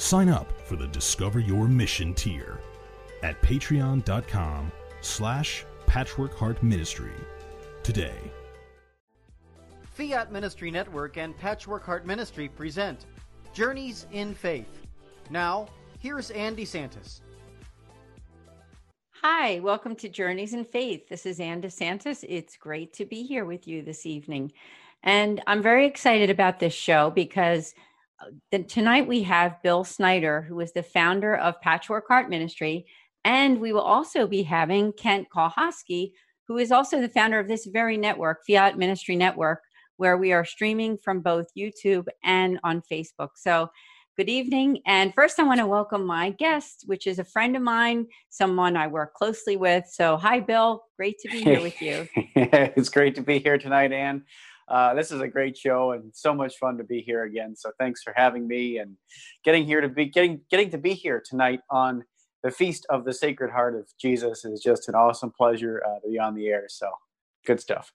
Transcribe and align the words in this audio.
Sign 0.00 0.30
up 0.30 0.50
for 0.62 0.76
the 0.76 0.86
Discover 0.86 1.40
Your 1.40 1.68
Mission 1.68 2.14
tier 2.14 2.58
at 3.22 3.40
patreon.com 3.42 4.72
slash 5.02 5.66
patchworkheart 5.86 6.62
ministry 6.62 7.12
today. 7.82 8.16
Fiat 9.92 10.32
Ministry 10.32 10.70
Network 10.70 11.18
and 11.18 11.36
Patchwork 11.36 11.84
Heart 11.84 12.06
Ministry 12.06 12.48
present 12.48 13.04
Journeys 13.52 14.06
in 14.10 14.32
Faith. 14.32 14.86
Now, 15.28 15.66
here's 15.98 16.30
Ann 16.30 16.56
DeSantis. 16.56 17.20
Hi, 19.22 19.60
welcome 19.60 19.94
to 19.96 20.08
Journeys 20.08 20.54
in 20.54 20.64
Faith. 20.64 21.10
This 21.10 21.26
is 21.26 21.40
Ann 21.40 21.60
DeSantis. 21.60 22.24
It's 22.26 22.56
great 22.56 22.94
to 22.94 23.04
be 23.04 23.22
here 23.22 23.44
with 23.44 23.68
you 23.68 23.82
this 23.82 24.06
evening. 24.06 24.50
And 25.02 25.42
I'm 25.46 25.62
very 25.62 25.86
excited 25.86 26.30
about 26.30 26.58
this 26.58 26.72
show 26.72 27.10
because 27.10 27.74
uh, 28.20 28.58
tonight 28.68 29.06
we 29.06 29.22
have 29.22 29.62
Bill 29.62 29.84
Snyder, 29.84 30.42
who 30.42 30.60
is 30.60 30.72
the 30.72 30.82
founder 30.82 31.36
of 31.36 31.60
Patchwork 31.60 32.06
Heart 32.08 32.28
Ministry. 32.28 32.86
And 33.24 33.60
we 33.60 33.72
will 33.72 33.80
also 33.80 34.26
be 34.26 34.42
having 34.42 34.92
Kent 34.92 35.28
Kalhosky, 35.34 36.12
who 36.48 36.58
is 36.58 36.72
also 36.72 37.00
the 37.00 37.08
founder 37.08 37.38
of 37.38 37.48
this 37.48 37.66
very 37.66 37.96
network, 37.96 38.38
Fiat 38.46 38.78
Ministry 38.78 39.16
Network, 39.16 39.62
where 39.96 40.16
we 40.16 40.32
are 40.32 40.44
streaming 40.44 40.96
from 40.96 41.20
both 41.20 41.46
YouTube 41.56 42.06
and 42.24 42.58
on 42.64 42.82
Facebook. 42.90 43.30
So 43.36 43.70
Good 44.20 44.28
evening. 44.28 44.82
And 44.84 45.14
first, 45.14 45.40
I 45.40 45.44
want 45.44 45.60
to 45.60 45.66
welcome 45.66 46.04
my 46.04 46.28
guest, 46.28 46.84
which 46.84 47.06
is 47.06 47.18
a 47.18 47.24
friend 47.24 47.56
of 47.56 47.62
mine, 47.62 48.06
someone 48.28 48.76
I 48.76 48.86
work 48.86 49.14
closely 49.14 49.56
with. 49.56 49.86
So, 49.90 50.18
hi, 50.18 50.40
Bill. 50.40 50.84
Great 50.98 51.18
to 51.20 51.30
be 51.30 51.42
here 51.42 51.62
with 51.62 51.80
you. 51.80 52.06
it's 52.36 52.90
great 52.90 53.14
to 53.14 53.22
be 53.22 53.38
here 53.38 53.56
tonight, 53.56 53.92
Ann. 53.92 54.24
Uh, 54.70 54.94
this 54.94 55.10
is 55.10 55.20
a 55.20 55.28
great 55.28 55.56
show 55.56 55.92
and 55.92 56.10
so 56.14 56.32
much 56.32 56.56
fun 56.58 56.78
to 56.78 56.84
be 56.84 57.02
here 57.02 57.24
again. 57.24 57.56
So, 57.56 57.72
thanks 57.78 58.02
for 58.02 58.12
having 58.16 58.46
me 58.46 58.78
and 58.78 58.96
getting 59.44 59.64
here 59.64 59.80
to 59.80 59.88
be 59.88 60.06
getting 60.06 60.40
getting 60.50 60.70
to 60.70 60.78
be 60.78 60.94
here 60.94 61.22
tonight 61.24 61.60
on 61.70 62.04
the 62.42 62.50
feast 62.50 62.86
of 62.88 63.04
the 63.04 63.12
Sacred 63.12 63.50
Heart 63.50 63.74
of 63.74 63.88
Jesus 64.00 64.44
is 64.44 64.60
just 64.60 64.88
an 64.88 64.94
awesome 64.94 65.30
pleasure 65.30 65.82
uh, 65.84 66.00
to 66.00 66.10
be 66.10 66.18
on 66.18 66.34
the 66.34 66.48
air. 66.48 66.66
So, 66.68 66.88
good 67.44 67.60
stuff. 67.60 67.92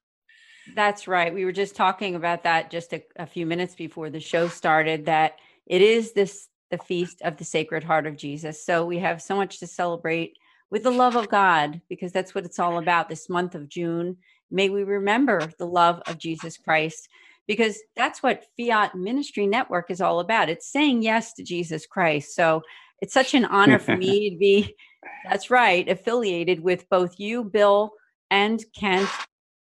That's 0.76 1.08
right. 1.08 1.34
We 1.34 1.46
were 1.46 1.52
just 1.52 1.76
talking 1.76 2.16
about 2.16 2.44
that 2.44 2.72
just 2.72 2.92
a, 2.94 3.04
a 3.16 3.26
few 3.26 3.46
minutes 3.46 3.76
before 3.76 4.10
the 4.10 4.20
show 4.20 4.48
started. 4.48 5.06
That 5.06 5.38
it 5.66 5.82
is 5.82 6.12
this 6.14 6.50
the 6.72 6.78
feast 6.80 7.22
of 7.22 7.38
the 7.38 7.46
Sacred 7.46 7.84
Heart 7.84 8.08
of 8.08 8.18
Jesus. 8.18 8.66
So 8.66 8.86
we 8.86 9.00
have 9.00 9.22
so 9.22 9.36
much 9.36 9.60
to 9.60 9.68
celebrate 9.68 10.38
with 10.76 10.84
the 10.84 10.92
love 10.92 11.16
of 11.16 11.30
God 11.30 11.80
because 11.88 12.12
that's 12.12 12.36
what 12.36 12.44
it's 12.44 12.60
all 12.60 12.80
about 12.80 13.08
this 13.08 13.30
month 13.30 13.56
of 13.56 13.70
June. 13.70 14.18
May 14.52 14.68
we 14.68 14.84
remember 14.84 15.50
the 15.58 15.66
love 15.66 16.02
of 16.06 16.18
Jesus 16.18 16.58
Christ 16.58 17.08
because 17.48 17.80
that's 17.96 18.22
what 18.22 18.44
Fiat 18.60 18.94
Ministry 18.94 19.48
Network 19.48 19.90
is 19.90 20.02
all 20.02 20.20
about. 20.20 20.50
It's 20.50 20.70
saying 20.70 21.02
yes 21.02 21.32
to 21.36 21.44
Jesus 21.44 21.86
Christ. 21.86 22.36
So 22.36 22.62
it's 23.00 23.14
such 23.14 23.34
an 23.34 23.46
honor 23.46 23.80
for 23.80 23.96
me 23.96 24.32
to 24.32 24.36
be 24.36 24.76
that's 25.30 25.50
right, 25.50 25.88
affiliated 25.88 26.60
with 26.60 26.90
both 26.90 27.18
you, 27.22 27.46
Bill, 27.46 27.94
and 28.30 28.62
Kent 28.78 29.08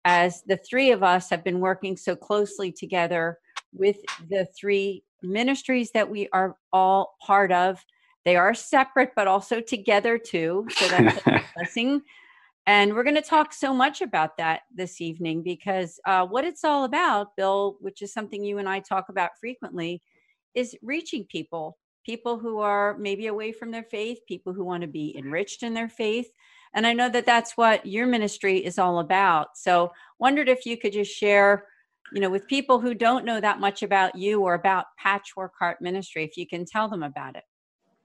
as 0.05 0.44
the 0.47 0.56
three 0.56 0.92
of 0.92 1.03
us 1.03 1.28
have 1.31 1.43
been 1.43 1.59
working 1.59 1.97
so 1.97 2.15
closely 2.15 2.71
together 2.71 3.41
with 3.75 3.97
the 4.31 4.47
three 4.56 5.03
ministries 5.21 5.91
that 5.94 6.09
we 6.09 6.28
are 6.32 6.55
all 6.72 7.16
part 7.21 7.50
of. 7.50 7.84
They 8.25 8.37
are 8.37 8.55
separate, 8.55 9.12
but 9.16 9.27
also 9.27 9.60
together 9.60 10.19
too. 10.19 10.66
So 10.71 10.88
that's 10.88 11.16
a 11.27 11.43
blessing. 11.56 12.03
And 12.66 12.94
we're 12.94 13.03
going 13.03 13.16
to 13.16 13.22
talk 13.22 13.53
so 13.53 13.75
much 13.75 14.03
about 14.03 14.37
that 14.37 14.62
this 14.72 15.00
evening 15.00 15.43
because 15.43 15.99
uh, 16.06 16.25
what 16.27 16.44
it's 16.44 16.65
all 16.65 16.84
about, 16.84 17.37
Bill, 17.37 17.77
which 17.81 18.03
is 18.03 18.12
something 18.12 18.44
you 18.44 18.59
and 18.59 18.69
I 18.69 18.78
talk 18.81 19.09
about 19.09 19.31
frequently, 19.41 20.00
is 20.55 20.77
reaching 20.81 21.25
people, 21.25 21.77
people 22.06 22.38
who 22.38 22.61
are 22.61 22.97
maybe 22.99 23.27
away 23.27 23.50
from 23.50 23.72
their 23.72 23.82
faith, 23.82 24.21
people 24.28 24.53
who 24.53 24.65
want 24.65 24.82
to 24.82 24.88
be 24.88 25.16
enriched 25.19 25.65
in 25.65 25.75
their 25.75 25.88
faith. 25.88 26.31
And 26.75 26.87
I 26.87 26.93
know 26.93 27.09
that 27.09 27.27
that's 27.27 27.56
what 27.56 27.84
your 27.84 28.06
ministry 28.06 28.65
is 28.65 28.78
all 28.78 29.00
about. 29.00 29.56
So, 29.56 29.93
wondered 30.19 30.49
if 30.49 30.65
you 30.65 30.78
could 30.78 30.93
just 30.93 31.12
share 31.12 31.66
you 32.12 32.21
know, 32.21 32.31
with 32.31 32.47
people 32.47 32.78
who 32.78 32.94
don't 32.94 33.25
know 33.25 33.41
that 33.41 33.59
much 33.59 33.82
about 33.82 34.15
you 34.15 34.43
or 34.43 34.55
about 34.55 34.87
Patchwork 34.99 35.53
Heart 35.59 35.81
Ministry, 35.81 36.25
if 36.25 36.37
you 36.37 36.47
can 36.47 36.65
tell 36.66 36.88
them 36.88 37.03
about 37.03 37.37
it. 37.37 37.44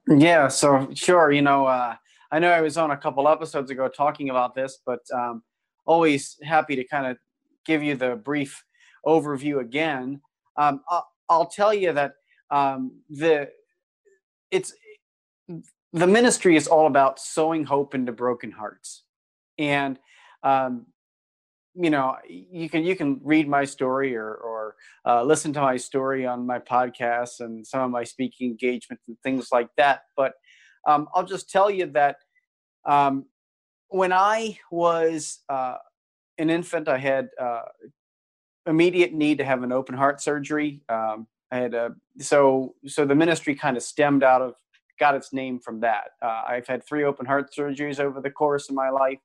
Yeah, 0.08 0.48
so 0.48 0.90
sure. 0.94 1.32
You 1.32 1.42
know, 1.42 1.66
uh, 1.66 1.96
I 2.32 2.40
know 2.40 2.52
I 2.52 2.62
was 2.62 2.78
on 2.78 2.92
a 2.92 2.98
couple 2.98 3.28
episodes 3.28 3.72
ago 3.72 3.88
talking 3.88 4.30
about 4.30 4.56
this, 4.56 4.80
but 4.86 5.00
um, 5.14 5.44
always 5.86 6.38
happy 6.44 6.76
to 6.76 6.84
kind 6.84 7.08
of 7.08 7.18
give 7.66 7.84
you 7.84 7.96
the 7.96 8.16
brief 8.16 8.64
overview 9.06 9.60
again. 9.60 10.22
Um, 10.56 10.82
I'll, 10.90 11.08
I'll, 11.30 11.46
tell 11.46 11.74
you 11.74 11.94
that 11.94 12.14
um, 12.52 13.02
the 13.10 13.50
it's 14.50 14.74
the 15.94 16.08
ministry 16.08 16.56
is 16.56 16.68
all 16.68 16.88
about 16.88 17.20
sowing 17.20 17.66
hope 17.66 17.94
into 17.94 18.12
broken 18.12 18.52
hearts, 18.52 19.04
and 19.58 20.00
um, 20.44 20.86
you 21.80 21.90
know 21.90 22.16
you 22.28 22.70
can 22.70 22.84
you 22.84 22.96
can 22.96 23.22
read 23.24 23.48
my 23.48 23.64
story 23.64 24.16
or 24.16 24.34
or 24.34 24.76
uh, 25.06 25.24
listen 25.24 25.54
to 25.54 25.62
my 25.62 25.78
story 25.78 26.26
on 26.26 26.46
my 26.46 26.60
podcast 26.60 27.40
and 27.40 27.66
some 27.66 27.82
of 27.82 27.92
my 27.92 28.04
speaking 28.04 28.50
engagements 28.50 29.04
and 29.08 29.18
things 29.22 29.50
like 29.52 29.70
that. 29.78 30.02
But 30.16 30.34
um, 30.88 31.08
i'll 31.14 31.26
just 31.26 31.50
tell 31.50 31.70
you 31.70 31.86
that 31.88 32.18
um, 32.86 33.26
when 33.90 34.12
i 34.12 34.58
was 34.72 35.40
uh, 35.50 35.76
an 36.38 36.50
infant 36.50 36.88
i 36.88 36.98
had 36.98 37.30
uh, 37.40 37.64
immediate 38.66 39.14
need 39.14 39.38
to 39.38 39.46
have 39.46 39.64
an 39.64 39.72
open 39.72 39.96
heart 39.96 40.22
surgery. 40.22 40.82
Um, 40.90 41.28
i 41.52 41.58
had 41.58 41.74
a 41.74 41.96
so 42.20 42.76
so 42.88 43.06
the 43.06 43.16
ministry 43.16 43.54
kind 43.56 43.78
of 43.78 43.84
stemmed 43.84 44.24
out 44.24 44.42
of 44.42 44.56
got 45.00 45.14
its 45.14 45.32
name 45.32 45.60
from 45.60 45.80
that. 45.82 46.12
Uh, 46.24 46.42
i've 46.48 46.66
had 46.66 46.84
three 46.84 47.04
open 47.04 47.26
heart 47.26 47.54
surgeries 47.56 48.00
over 48.00 48.20
the 48.20 48.32
course 48.32 48.68
of 48.70 48.76
my 48.76 48.90
life. 48.90 49.20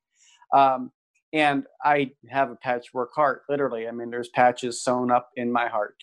Um, 0.53 0.93
and 1.33 1.65
I 1.83 2.13
have 2.29 2.51
a 2.51 2.57
patchwork 2.57 3.15
heart, 3.15 3.43
literally. 3.49 3.89
I 3.89 3.91
mean, 3.91 4.11
there's 4.11 4.29
patches 4.29 4.83
sewn 4.83 5.11
up 5.11 5.31
in 5.37 5.51
my 5.51 5.69
heart, 5.69 5.97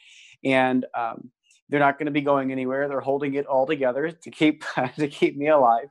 and 0.44 0.86
um, 0.98 1.30
they're 1.70 1.80
not 1.80 1.98
going 1.98 2.08
to 2.08 2.12
be 2.12 2.22
going 2.22 2.52
anywhere. 2.52 2.88
They're 2.88 3.00
holding 3.00 3.36
it 3.36 3.46
all 3.46 3.66
together 3.66 4.12
to 4.12 4.32
keep 4.32 4.64
to 4.98 5.08
keep 5.08 5.38
me 5.38 5.48
alive 5.48 5.90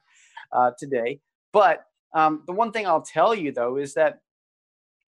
uh, 0.53 0.73
today. 0.79 1.21
But 1.53 1.85
um, 2.15 2.43
the 2.47 2.53
one 2.53 2.73
thing 2.73 2.87
I'll 2.87 3.03
tell 3.03 3.35
you 3.35 3.53
though 3.53 3.77
is 3.77 3.95
that 3.95 4.21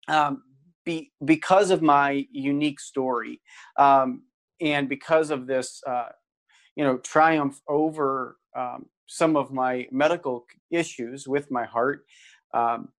um, 0.07 0.43
be, 0.85 1.11
because 1.25 1.69
of 1.69 1.81
my 1.81 2.25
unique 2.31 2.79
story 2.79 3.41
um, 3.77 4.23
and 4.59 4.89
because 4.89 5.31
of 5.31 5.47
this, 5.47 5.81
uh, 5.87 6.09
you 6.75 6.83
know, 6.83 6.97
triumph 6.97 7.61
over 7.67 8.37
um, 8.55 8.85
some 9.07 9.35
of 9.35 9.51
my 9.51 9.87
medical 9.91 10.45
issues 10.69 11.27
with 11.27 11.51
my 11.51 11.65
heart. 11.65 12.05
Um, 12.53 12.89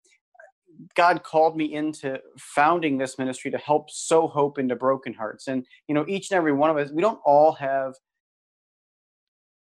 God 0.94 1.22
called 1.22 1.56
me 1.56 1.74
into 1.74 2.20
founding 2.38 2.98
this 2.98 3.18
ministry 3.18 3.50
to 3.50 3.58
help 3.58 3.90
sow 3.90 4.26
hope 4.26 4.58
into 4.58 4.76
broken 4.76 5.14
hearts. 5.14 5.48
And, 5.48 5.66
you 5.88 5.94
know, 5.94 6.04
each 6.08 6.30
and 6.30 6.36
every 6.36 6.52
one 6.52 6.70
of 6.70 6.76
us, 6.76 6.90
we 6.90 7.02
don't 7.02 7.20
all 7.24 7.52
have, 7.52 7.94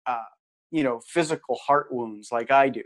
uh, 0.06 0.24
you 0.70 0.82
know, 0.82 1.00
physical 1.06 1.56
heart 1.56 1.88
wounds 1.90 2.30
like 2.32 2.50
I 2.50 2.68
do. 2.68 2.82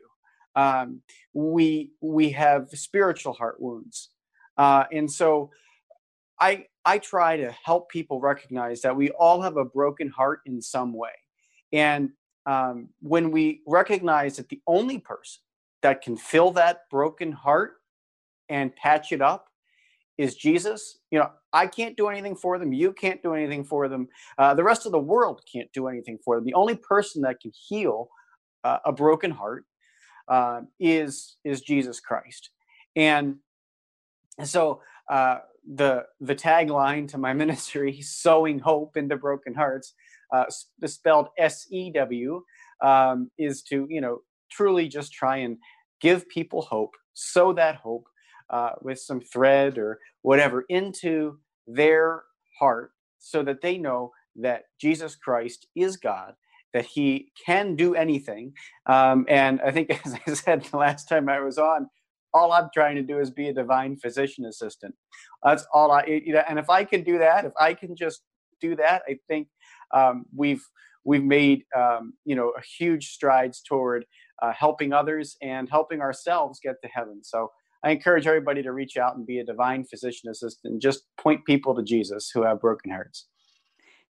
Um, 0.56 1.02
we, 1.32 1.93
we 2.00 2.31
have 2.31 2.69
spiritual 2.70 3.32
heart 3.32 3.61
wounds. 3.61 4.11
Uh, 4.56 4.84
and 4.93 5.11
so 5.11 5.50
I, 6.40 6.66
I 6.84 6.99
try 6.99 7.37
to 7.37 7.55
help 7.64 7.90
people 7.90 8.20
recognize 8.20 8.81
that 8.82 8.96
we 8.96 9.11
all 9.11 9.43
have 9.43 9.56
a 9.56 9.64
broken 9.64 10.08
heart 10.08 10.40
in 10.46 10.61
some 10.61 10.93
way. 10.93 11.11
And 11.73 12.11
um, 12.46 12.88
when 13.00 13.31
we 13.31 13.62
recognize 13.66 14.37
that 14.37 14.49
the 14.49 14.61
only 14.66 14.99
person 14.99 15.43
that 15.82 16.02
can 16.02 16.16
fill 16.16 16.50
that 16.52 16.88
broken 16.90 17.32
heart 17.32 17.79
and 18.50 18.75
patch 18.76 19.12
it 19.12 19.23
up 19.23 19.47
is 20.19 20.35
Jesus. 20.35 20.99
You 21.11 21.20
know, 21.20 21.31
I 21.52 21.67
can't 21.67 21.97
do 21.97 22.08
anything 22.08 22.37
for 22.37 22.58
them. 22.58 22.73
You 22.75 22.93
can't 22.93 23.23
do 23.23 23.35
anything 23.35 23.64
for 23.64 23.88
them. 23.88 24.08
Uh, 24.37 24.52
the 24.52 24.62
rest 24.62 24.85
of 24.85 24.93
the 24.93 24.99
world 24.99 25.41
can't 25.50 25.73
do 25.73 25.88
anything 25.88 26.19
for 26.23 26.37
them. 26.37 26.44
The 26.44 26.55
only 26.55 26.75
person 26.75 27.23
that 27.23 27.41
can 27.41 27.52
heal 27.69 28.11
uh, 28.62 28.79
a 28.85 28.93
broken 28.93 29.31
heart 29.31 29.64
uh, 30.29 30.61
is 30.79 31.38
is 31.44 31.62
Jesus 31.62 32.00
Christ. 32.00 32.50
And 32.97 33.37
so 34.44 34.82
uh, 35.11 35.38
the 35.75 36.05
the 36.20 36.35
tagline 36.35 37.08
to 37.08 37.19
my 37.19 37.32
ministry, 37.43 38.00
sowing 38.02 38.58
hope 38.58 38.99
into 38.99 39.17
broken 39.17 39.55
hearts, 39.55 39.94
uh, 40.35 40.44
spelled 40.85 41.29
S 41.38 41.67
E 41.70 41.91
W, 41.93 42.43
um, 42.82 43.31
is 43.38 43.62
to 43.62 43.87
you 43.88 44.02
know 44.02 44.19
truly 44.50 44.87
just 44.87 45.12
try 45.12 45.38
and 45.38 45.56
give 46.00 46.29
people 46.29 46.62
hope, 46.62 46.94
sow 47.14 47.52
that 47.55 47.76
hope 47.76 48.06
uh, 48.50 48.73
with 48.82 48.99
some 48.99 49.20
thread 49.20 49.79
or 49.79 49.99
whatever 50.23 50.64
into 50.69 51.38
their 51.67 52.23
heart 52.58 52.93
so 53.19 53.43
that 53.43 53.61
they 53.61 53.79
know 53.79 54.12
that 54.37 54.64
Jesus 54.81 55.17
Christ 55.17 55.67
is 55.75 55.97
God, 55.97 56.35
that 56.73 56.87
he 56.87 57.32
can 57.44 57.76
do 57.76 57.94
anything. 57.94 58.52
Um, 58.87 59.26
and 59.29 59.61
I 59.62 59.70
think, 59.70 59.91
as 60.06 60.14
I 60.26 60.35
said 60.35 60.64
the 60.64 60.76
last 60.76 61.08
time 61.08 61.29
I 61.29 61.41
was 61.41 61.58
on, 61.58 61.88
all 62.32 62.52
I'm 62.52 62.69
trying 62.73 62.97
to 62.97 63.02
do 63.02 63.19
is 63.19 63.31
be 63.31 63.49
a 63.49 63.52
divine 63.52 63.97
physician 63.97 64.44
assistant. 64.44 64.94
That's 65.43 65.67
all 65.75 65.91
I, 65.91 66.05
you 66.05 66.32
know, 66.32 66.43
and 66.49 66.58
if 66.58 66.70
I 66.70 66.85
can 66.85 67.02
do 67.02 67.19
that, 67.19 67.44
if 67.44 67.52
I 67.58 67.75
can 67.75 67.97
just 67.97 68.23
do 68.61 68.76
that, 68.76 69.02
I 69.08 69.19
think 69.26 69.49
um, 69.93 70.26
we've 70.35 70.64
we've 71.05 71.25
made 71.25 71.64
um, 71.76 72.12
you 72.25 72.37
know 72.37 72.50
a 72.50 72.62
huge 72.79 73.08
strides 73.08 73.62
toward 73.62 74.05
uh, 74.43 74.52
helping 74.52 74.93
others 74.93 75.37
and 75.43 75.69
helping 75.69 76.00
ourselves 76.00 76.61
get 76.62 76.76
to 76.82 76.88
heaven. 76.88 77.20
So 77.25 77.50
I 77.82 77.90
encourage 77.90 78.26
everybody 78.26 78.62
to 78.62 78.72
reach 78.72 78.96
out 78.96 79.16
and 79.16 79.26
be 79.26 79.38
a 79.38 79.44
divine 79.44 79.84
physician 79.84 80.28
assistant. 80.30 80.82
Just 80.82 81.04
point 81.18 81.44
people 81.44 81.74
to 81.74 81.82
Jesus 81.82 82.30
who 82.32 82.42
have 82.42 82.60
broken 82.60 82.90
hearts. 82.90 83.26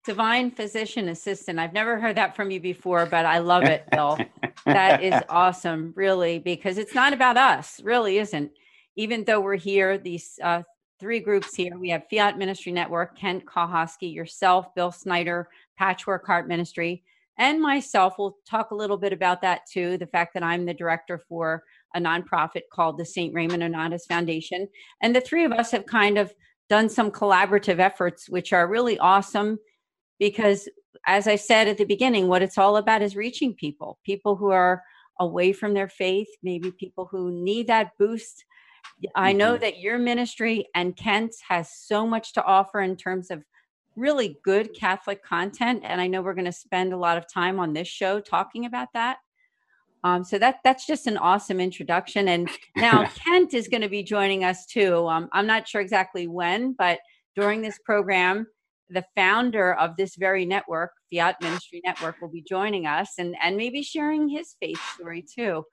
Divine 0.04 0.50
physician 0.50 1.08
assistant. 1.10 1.58
I've 1.58 1.74
never 1.74 2.00
heard 2.00 2.16
that 2.16 2.34
from 2.34 2.50
you 2.50 2.58
before, 2.58 3.06
but 3.06 3.26
I 3.26 3.38
love 3.38 3.64
it, 3.64 3.84
Bill. 3.92 4.18
that 4.64 5.02
is 5.02 5.14
awesome, 5.28 5.92
really, 5.94 6.38
because 6.38 6.78
it's 6.78 6.94
not 6.94 7.12
about 7.12 7.36
us, 7.36 7.80
really 7.82 8.18
isn't. 8.18 8.50
Even 8.96 9.24
though 9.24 9.40
we're 9.40 9.56
here, 9.56 9.98
these 9.98 10.38
uh, 10.42 10.62
three 10.98 11.20
groups 11.20 11.54
here 11.54 11.78
we 11.78 11.90
have 11.90 12.04
Fiat 12.10 12.38
Ministry 12.38 12.72
Network, 12.72 13.18
Kent 13.18 13.44
Kahosky, 13.44 14.12
yourself, 14.12 14.74
Bill 14.74 14.90
Snyder, 14.90 15.48
Patchwork 15.78 16.26
Heart 16.26 16.48
Ministry, 16.48 17.02
and 17.40 17.60
myself. 17.60 18.14
We'll 18.18 18.36
talk 18.48 18.70
a 18.70 18.76
little 18.76 18.98
bit 18.98 19.12
about 19.12 19.40
that 19.42 19.62
too 19.72 19.98
the 19.98 20.06
fact 20.06 20.34
that 20.34 20.44
I'm 20.44 20.66
the 20.66 20.74
director 20.74 21.20
for 21.28 21.64
a 21.96 22.00
nonprofit 22.00 22.62
called 22.72 22.98
the 22.98 23.04
St. 23.04 23.34
Raymond 23.34 23.62
Nonnatus 23.62 24.06
Foundation. 24.06 24.68
And 25.02 25.16
the 25.16 25.20
three 25.20 25.44
of 25.44 25.50
us 25.50 25.72
have 25.72 25.86
kind 25.86 26.18
of 26.18 26.32
done 26.68 26.88
some 26.88 27.10
collaborative 27.10 27.80
efforts, 27.80 28.28
which 28.28 28.52
are 28.52 28.68
really 28.68 28.98
awesome 28.98 29.58
because, 30.20 30.68
as 31.06 31.26
I 31.26 31.36
said 31.36 31.66
at 31.66 31.78
the 31.78 31.84
beginning, 31.84 32.28
what 32.28 32.42
it's 32.42 32.58
all 32.58 32.76
about 32.76 33.02
is 33.02 33.16
reaching 33.16 33.54
people, 33.54 33.98
people 34.04 34.36
who 34.36 34.50
are 34.50 34.82
away 35.18 35.52
from 35.52 35.74
their 35.74 35.88
faith, 35.88 36.28
maybe 36.42 36.70
people 36.70 37.08
who 37.10 37.32
need 37.32 37.66
that 37.66 37.92
boost. 37.98 38.44
I 39.16 39.32
know 39.32 39.54
mm-hmm. 39.54 39.62
that 39.62 39.80
your 39.80 39.98
ministry 39.98 40.66
and 40.74 40.96
Kent's 40.96 41.40
has 41.48 41.70
so 41.74 42.06
much 42.06 42.34
to 42.34 42.44
offer 42.44 42.80
in 42.80 42.96
terms 42.96 43.30
of 43.30 43.42
really 43.96 44.38
good 44.44 44.74
Catholic 44.74 45.22
content. 45.24 45.82
And 45.84 46.00
I 46.00 46.06
know 46.06 46.22
we're 46.22 46.34
going 46.34 46.44
to 46.44 46.52
spend 46.52 46.92
a 46.92 46.96
lot 46.96 47.18
of 47.18 47.30
time 47.32 47.58
on 47.58 47.72
this 47.72 47.88
show 47.88 48.20
talking 48.20 48.64
about 48.64 48.88
that. 48.94 49.18
Um, 50.02 50.24
so 50.24 50.38
that 50.38 50.60
that's 50.64 50.86
just 50.86 51.06
an 51.06 51.18
awesome 51.18 51.60
introduction. 51.60 52.28
And 52.28 52.48
now 52.76 53.06
Kent 53.24 53.54
is 53.54 53.68
going 53.68 53.82
to 53.82 53.88
be 53.88 54.02
joining 54.02 54.44
us 54.44 54.64
too. 54.66 55.06
Um, 55.06 55.28
I'm 55.32 55.46
not 55.46 55.68
sure 55.68 55.80
exactly 55.80 56.26
when, 56.26 56.72
but 56.72 57.00
during 57.36 57.60
this 57.60 57.78
program, 57.84 58.46
the 58.88 59.04
founder 59.14 59.74
of 59.74 59.96
this 59.96 60.16
very 60.16 60.44
network, 60.44 60.92
Fiat 61.12 61.36
Ministry 61.40 61.80
Network, 61.84 62.20
will 62.20 62.30
be 62.30 62.42
joining 62.42 62.86
us 62.86 63.12
and 63.18 63.36
and 63.42 63.56
maybe 63.56 63.82
sharing 63.82 64.28
his 64.28 64.56
faith 64.60 64.80
story 64.94 65.22
too. 65.22 65.64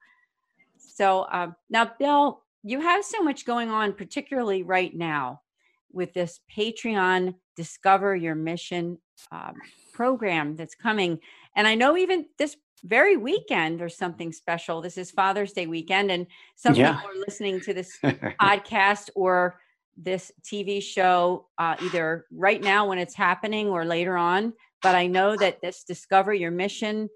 So 0.76 1.26
um, 1.32 1.56
now, 1.70 1.90
Bill, 1.98 2.42
you 2.62 2.80
have 2.80 3.04
so 3.04 3.22
much 3.22 3.46
going 3.46 3.70
on, 3.70 3.94
particularly 3.94 4.62
right 4.62 4.94
now 4.94 5.40
with 5.92 6.12
this 6.14 6.40
Patreon 6.54 7.34
Discover 7.56 8.16
Your 8.16 8.34
Mission 8.34 8.98
um, 9.32 9.54
program 9.92 10.56
that's 10.56 10.74
coming. 10.74 11.18
And 11.56 11.66
I 11.66 11.74
know 11.74 11.96
even 11.96 12.26
this 12.38 12.56
very 12.84 13.16
weekend 13.16 13.80
there's 13.80 13.96
something 13.96 14.32
special. 14.32 14.80
This 14.80 14.98
is 14.98 15.10
Father's 15.10 15.52
Day 15.52 15.66
weekend, 15.66 16.10
and 16.10 16.26
some 16.56 16.74
yeah. 16.74 16.94
people 16.94 17.10
are 17.10 17.20
listening 17.26 17.60
to 17.62 17.74
this 17.74 17.98
podcast 18.04 19.10
or 19.14 19.58
this 19.96 20.30
TV 20.42 20.80
show 20.80 21.48
uh, 21.58 21.74
either 21.82 22.26
right 22.30 22.62
now 22.62 22.88
when 22.88 22.98
it's 22.98 23.14
happening 23.14 23.68
or 23.68 23.84
later 23.84 24.16
on. 24.16 24.52
But 24.80 24.94
I 24.94 25.08
know 25.08 25.36
that 25.36 25.60
this 25.60 25.82
Discover 25.82 26.34
Your 26.34 26.52
Mission 26.52 27.08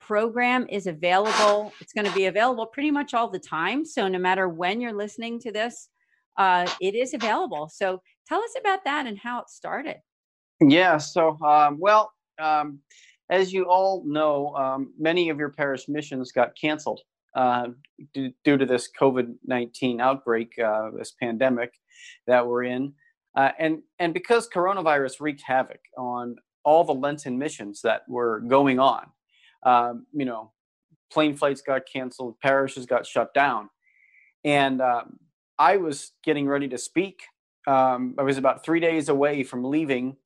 program 0.00 0.66
is 0.70 0.86
available. 0.86 1.72
It's 1.80 1.92
going 1.92 2.06
to 2.06 2.14
be 2.14 2.26
available 2.26 2.66
pretty 2.66 2.92
much 2.92 3.12
all 3.12 3.28
the 3.28 3.40
time. 3.40 3.84
So 3.84 4.06
no 4.06 4.18
matter 4.18 4.48
when 4.48 4.80
you're 4.80 4.92
listening 4.92 5.40
to 5.40 5.52
this, 5.52 5.88
uh, 6.38 6.70
it 6.80 6.94
is 6.94 7.12
available. 7.12 7.68
So 7.68 8.00
tell 8.28 8.40
us 8.40 8.54
about 8.58 8.84
that 8.84 9.06
and 9.06 9.18
how 9.18 9.40
it 9.40 9.48
started. 9.48 9.96
Yeah. 10.60 10.98
So, 10.98 11.38
um, 11.42 11.78
well, 11.78 12.12
um, 12.38 12.80
as 13.30 13.52
you 13.52 13.64
all 13.64 14.02
know, 14.06 14.54
um, 14.54 14.92
many 14.98 15.28
of 15.28 15.38
your 15.38 15.50
parish 15.50 15.88
missions 15.88 16.32
got 16.32 16.56
canceled 16.60 17.00
uh, 17.34 17.68
due, 18.14 18.32
due, 18.44 18.56
to 18.56 18.66
this 18.66 18.88
COVID 18.98 19.34
19 19.44 20.00
outbreak, 20.00 20.58
uh, 20.58 20.90
this 20.96 21.12
pandemic 21.20 21.72
that 22.26 22.46
we're 22.46 22.64
in. 22.64 22.92
Uh, 23.36 23.52
and, 23.58 23.82
and 23.98 24.14
because 24.14 24.48
coronavirus 24.48 25.20
wreaked 25.20 25.42
havoc 25.42 25.80
on 25.96 26.36
all 26.64 26.84
the 26.84 26.94
Lenten 26.94 27.38
missions 27.38 27.82
that 27.82 28.02
were 28.08 28.40
going 28.40 28.80
on, 28.80 29.06
um, 29.64 30.06
you 30.12 30.24
know, 30.24 30.52
plane 31.12 31.36
flights 31.36 31.60
got 31.60 31.82
canceled, 31.90 32.38
parishes 32.40 32.86
got 32.86 33.06
shut 33.06 33.32
down. 33.34 33.68
And 34.44 34.80
um, 34.80 35.18
I 35.58 35.76
was 35.76 36.12
getting 36.24 36.48
ready 36.48 36.68
to 36.68 36.78
speak. 36.78 37.22
Um, 37.66 38.14
I 38.18 38.22
was 38.22 38.38
about 38.38 38.64
three 38.64 38.80
days 38.80 39.08
away 39.08 39.42
from 39.42 39.64
leaving 39.64 40.16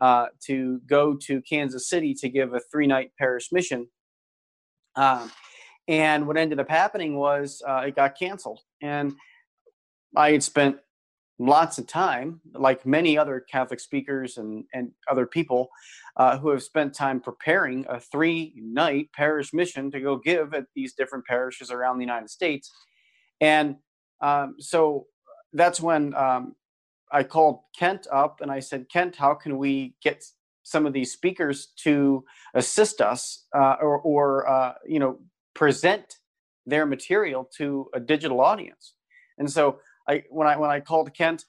uh, 0.00 0.26
to 0.46 0.80
go 0.86 1.14
to 1.14 1.42
Kansas 1.42 1.88
City 1.88 2.14
to 2.14 2.28
give 2.28 2.54
a 2.54 2.60
three 2.72 2.86
night 2.86 3.12
parish 3.18 3.50
mission. 3.52 3.88
Um, 4.96 5.30
and 5.88 6.26
what 6.26 6.36
ended 6.36 6.60
up 6.60 6.68
happening 6.68 7.16
was 7.16 7.62
uh, 7.66 7.84
it 7.86 7.96
got 7.96 8.18
canceled. 8.18 8.60
And 8.82 9.14
I 10.16 10.32
had 10.32 10.42
spent 10.42 10.78
lots 11.40 11.78
of 11.78 11.86
time, 11.86 12.40
like 12.52 12.84
many 12.84 13.16
other 13.16 13.40
Catholic 13.40 13.80
speakers 13.80 14.36
and, 14.36 14.64
and 14.74 14.92
other 15.10 15.26
people 15.26 15.68
uh, 16.16 16.38
who 16.38 16.50
have 16.50 16.62
spent 16.62 16.94
time 16.94 17.18
preparing 17.18 17.86
a 17.88 17.98
three 17.98 18.52
night 18.56 19.08
parish 19.14 19.52
mission 19.52 19.90
to 19.90 20.00
go 20.00 20.16
give 20.16 20.52
at 20.54 20.66
these 20.74 20.92
different 20.92 21.24
parishes 21.24 21.70
around 21.70 21.98
the 21.98 22.04
United 22.04 22.28
States. 22.28 22.70
And 23.40 23.76
um, 24.20 24.56
so 24.58 25.06
that's 25.54 25.80
when 25.80 26.14
um, 26.14 26.54
I 27.12 27.22
called 27.22 27.60
Kent 27.76 28.06
up 28.12 28.40
and 28.40 28.50
I 28.50 28.60
said, 28.60 28.86
Kent, 28.92 29.16
how 29.16 29.34
can 29.34 29.58
we 29.58 29.94
get 30.02 30.24
some 30.62 30.86
of 30.86 30.92
these 30.92 31.12
speakers 31.12 31.72
to 31.84 32.24
assist 32.54 33.00
us 33.00 33.46
uh, 33.56 33.76
or, 33.80 34.00
or 34.00 34.48
uh, 34.48 34.74
you 34.86 34.98
know, 34.98 35.18
present 35.54 36.16
their 36.66 36.86
material 36.86 37.48
to 37.58 37.88
a 37.94 38.00
digital 38.00 38.40
audience? 38.40 38.94
And 39.38 39.50
so 39.50 39.80
I, 40.08 40.24
when 40.30 40.46
I 40.46 40.56
when 40.56 40.70
I 40.70 40.80
called 40.80 41.12
Kent 41.14 41.46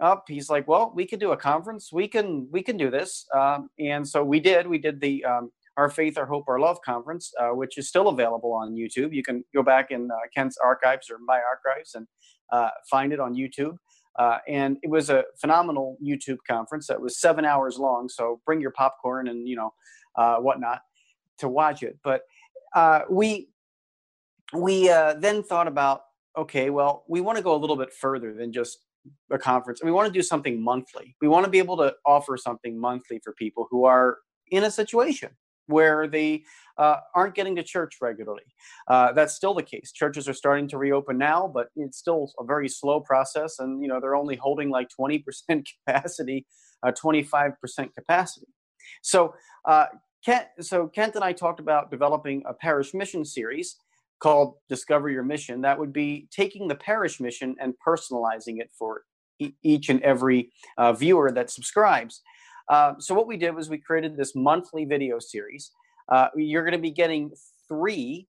up, 0.00 0.24
he's 0.28 0.50
like, 0.50 0.68
"Well, 0.68 0.92
we 0.94 1.06
could 1.06 1.20
do 1.20 1.32
a 1.32 1.36
conference. 1.36 1.90
We 1.92 2.08
can 2.08 2.48
we 2.50 2.62
can 2.62 2.76
do 2.76 2.90
this." 2.90 3.26
Um, 3.34 3.70
and 3.78 4.06
so 4.06 4.24
we 4.24 4.40
did. 4.40 4.66
We 4.66 4.78
did 4.78 5.00
the 5.00 5.24
um, 5.24 5.50
our 5.78 5.88
Faith, 5.88 6.18
Our 6.18 6.26
Hope, 6.26 6.44
Our 6.48 6.58
Love 6.58 6.82
conference, 6.82 7.32
uh, 7.40 7.50
which 7.50 7.78
is 7.78 7.88
still 7.88 8.08
available 8.08 8.52
on 8.52 8.74
YouTube. 8.74 9.14
You 9.14 9.22
can 9.22 9.44
go 9.54 9.62
back 9.62 9.92
in 9.92 10.10
uh, 10.10 10.16
Kent's 10.34 10.58
archives 10.62 11.08
or 11.08 11.18
my 11.24 11.38
archives 11.40 11.94
and 11.94 12.06
uh, 12.52 12.70
find 12.90 13.12
it 13.12 13.20
on 13.20 13.34
YouTube. 13.34 13.76
Uh, 14.18 14.38
and 14.48 14.76
it 14.82 14.90
was 14.90 15.10
a 15.10 15.24
phenomenal 15.40 15.96
YouTube 16.04 16.38
conference 16.46 16.86
that 16.88 17.00
was 17.00 17.20
seven 17.20 17.44
hours 17.44 17.78
long. 17.78 18.08
So 18.08 18.40
bring 18.44 18.60
your 18.60 18.72
popcorn 18.72 19.28
and 19.28 19.48
you 19.48 19.56
know 19.56 19.72
uh, 20.16 20.36
whatnot 20.36 20.80
to 21.38 21.48
watch 21.48 21.82
it. 21.82 21.98
But 22.02 22.22
uh, 22.74 23.02
we 23.08 23.48
we 24.52 24.88
then 24.88 25.42
thought 25.42 25.68
about 25.68 26.02
okay, 26.36 26.70
well, 26.70 27.04
we 27.08 27.20
want 27.20 27.36
to 27.36 27.42
go 27.42 27.54
a 27.54 27.58
little 27.58 27.76
bit 27.76 27.92
further 27.92 28.32
than 28.32 28.52
just 28.52 28.78
a 29.30 29.38
conference. 29.38 29.82
We 29.82 29.90
want 29.90 30.06
to 30.06 30.12
do 30.12 30.22
something 30.22 30.62
monthly. 30.62 31.16
We 31.20 31.28
want 31.28 31.44
to 31.44 31.50
be 31.50 31.58
able 31.58 31.76
to 31.78 31.94
offer 32.06 32.36
something 32.36 32.78
monthly 32.78 33.20
for 33.24 33.32
people 33.32 33.66
who 33.70 33.84
are 33.84 34.18
in 34.50 34.64
a 34.64 34.70
situation 34.70 35.30
where 35.68 36.08
they 36.08 36.44
uh, 36.76 36.96
aren't 37.14 37.34
getting 37.34 37.54
to 37.56 37.62
church 37.62 37.96
regularly. 38.00 38.42
Uh, 38.88 39.12
that's 39.12 39.34
still 39.34 39.54
the 39.54 39.62
case. 39.62 39.92
Churches 39.92 40.28
are 40.28 40.34
starting 40.34 40.68
to 40.68 40.78
reopen 40.78 41.18
now, 41.18 41.50
but 41.52 41.68
it's 41.76 41.98
still 41.98 42.32
a 42.38 42.44
very 42.44 42.68
slow 42.68 43.00
process, 43.00 43.58
and 43.58 43.80
you 43.82 43.88
know 43.88 44.00
they're 44.00 44.16
only 44.16 44.36
holding 44.36 44.70
like 44.70 44.88
20% 44.98 45.22
capacity, 45.86 46.46
uh, 46.82 46.92
25% 46.92 47.54
capacity. 47.94 48.46
So, 49.02 49.34
uh, 49.64 49.86
Kent, 50.24 50.46
so 50.60 50.88
Kent 50.88 51.14
and 51.14 51.24
I 51.24 51.32
talked 51.32 51.60
about 51.60 51.90
developing 51.90 52.42
a 52.46 52.54
parish 52.54 52.94
mission 52.94 53.24
series 53.24 53.76
called 54.20 54.54
Discover 54.68 55.10
Your 55.10 55.22
Mission. 55.22 55.60
That 55.60 55.78
would 55.78 55.92
be 55.92 56.28
taking 56.30 56.68
the 56.68 56.74
parish 56.74 57.20
mission 57.20 57.54
and 57.60 57.74
personalizing 57.86 58.60
it 58.60 58.70
for 58.76 59.02
e- 59.38 59.52
each 59.62 59.88
and 59.88 60.02
every 60.02 60.50
uh, 60.76 60.92
viewer 60.92 61.30
that 61.32 61.50
subscribes. 61.50 62.22
Uh, 62.68 62.94
so 62.98 63.14
what 63.14 63.26
we 63.26 63.36
did 63.36 63.54
was 63.54 63.68
we 63.68 63.78
created 63.78 64.16
this 64.16 64.34
monthly 64.34 64.84
video 64.84 65.18
series. 65.18 65.72
Uh, 66.08 66.28
you're 66.36 66.62
going 66.62 66.72
to 66.72 66.78
be 66.78 66.90
getting 66.90 67.30
three 67.68 68.26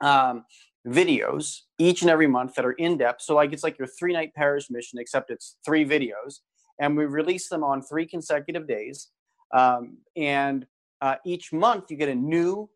um, 0.00 0.44
videos 0.86 1.60
each 1.78 2.02
and 2.02 2.10
every 2.10 2.26
month 2.26 2.54
that 2.54 2.64
are 2.64 2.72
in 2.72 2.98
depth. 2.98 3.22
So 3.22 3.34
like 3.34 3.52
it's 3.52 3.62
like 3.62 3.78
your 3.78 3.88
three 3.88 4.12
night 4.12 4.34
parish 4.34 4.70
mission, 4.70 4.98
except 4.98 5.30
it's 5.30 5.56
three 5.64 5.84
videos, 5.84 6.40
and 6.80 6.96
we 6.96 7.06
release 7.06 7.48
them 7.48 7.64
on 7.64 7.82
three 7.82 8.06
consecutive 8.06 8.66
days. 8.68 9.08
Um, 9.52 9.98
and 10.16 10.66
uh, 11.00 11.16
each 11.24 11.52
month 11.52 11.90
you 11.90 11.96
get 11.96 12.08
a 12.08 12.14
new 12.14 12.68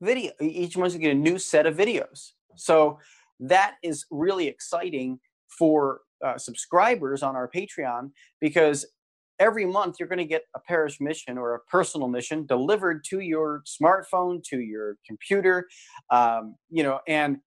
video. 0.00 0.32
Each 0.40 0.76
month 0.76 0.94
you 0.94 0.98
get 0.98 1.12
a 1.12 1.14
new 1.14 1.38
set 1.38 1.66
of 1.66 1.76
videos. 1.76 2.30
So 2.56 2.98
that 3.40 3.76
is 3.82 4.06
really 4.10 4.46
exciting 4.46 5.20
for 5.48 6.00
uh, 6.24 6.38
subscribers 6.38 7.22
on 7.22 7.36
our 7.36 7.48
Patreon 7.48 8.10
because 8.40 8.86
every 9.42 9.66
month 9.66 9.96
you're 9.98 10.08
going 10.08 10.18
to 10.18 10.24
get 10.24 10.44
a 10.54 10.60
parish 10.60 11.00
mission 11.00 11.36
or 11.36 11.54
a 11.54 11.60
personal 11.60 12.08
mission 12.08 12.46
delivered 12.46 13.04
to 13.10 13.18
your 13.20 13.62
smartphone, 13.66 14.42
to 14.44 14.60
your 14.60 14.96
computer, 15.06 15.66
um, 16.10 16.54
you 16.70 16.82
know, 16.84 17.00
and 17.08 17.38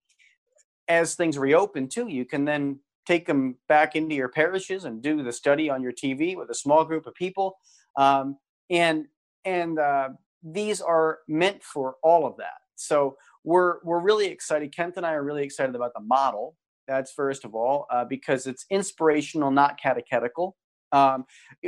as 0.90 1.16
things 1.16 1.38
reopen 1.38 1.88
too, 1.88 2.08
you 2.10 2.26
can 2.26 2.44
then 2.46 2.80
take 3.08 3.26
them 3.26 3.56
back 3.70 3.96
into 3.96 4.14
your 4.14 4.30
parishes 4.30 4.84
and 4.84 5.02
do 5.02 5.24
the 5.24 5.32
study 5.32 5.70
on 5.70 5.82
your 5.82 5.94
TV 5.94 6.36
with 6.36 6.50
a 6.50 6.56
small 6.56 6.84
group 6.84 7.08
of 7.08 7.16
people. 7.16 7.58
Um, 7.98 8.38
and 8.70 9.06
and 9.46 9.80
uh, 9.80 10.10
these 10.44 10.82
are 10.82 11.20
meant 11.28 11.64
for 11.64 11.96
all 12.04 12.26
of 12.28 12.36
that. 12.38 12.60
So 12.76 13.16
we're 13.44 13.78
we're 13.84 14.02
really 14.02 14.28
excited. 14.28 14.76
Kent 14.76 14.98
and 14.98 15.06
I 15.06 15.14
are 15.14 15.24
really 15.24 15.44
excited 15.44 15.76
about 15.76 15.94
the 15.96 16.02
model. 16.02 16.58
That's 16.88 17.12
first 17.14 17.46
of 17.46 17.56
all 17.56 17.88
uh, 17.92 18.06
because 18.06 18.48
it's 18.48 18.66
inspirational, 18.70 19.52
not 19.52 19.80
catechetical. 19.82 20.56
Um, 20.96 21.26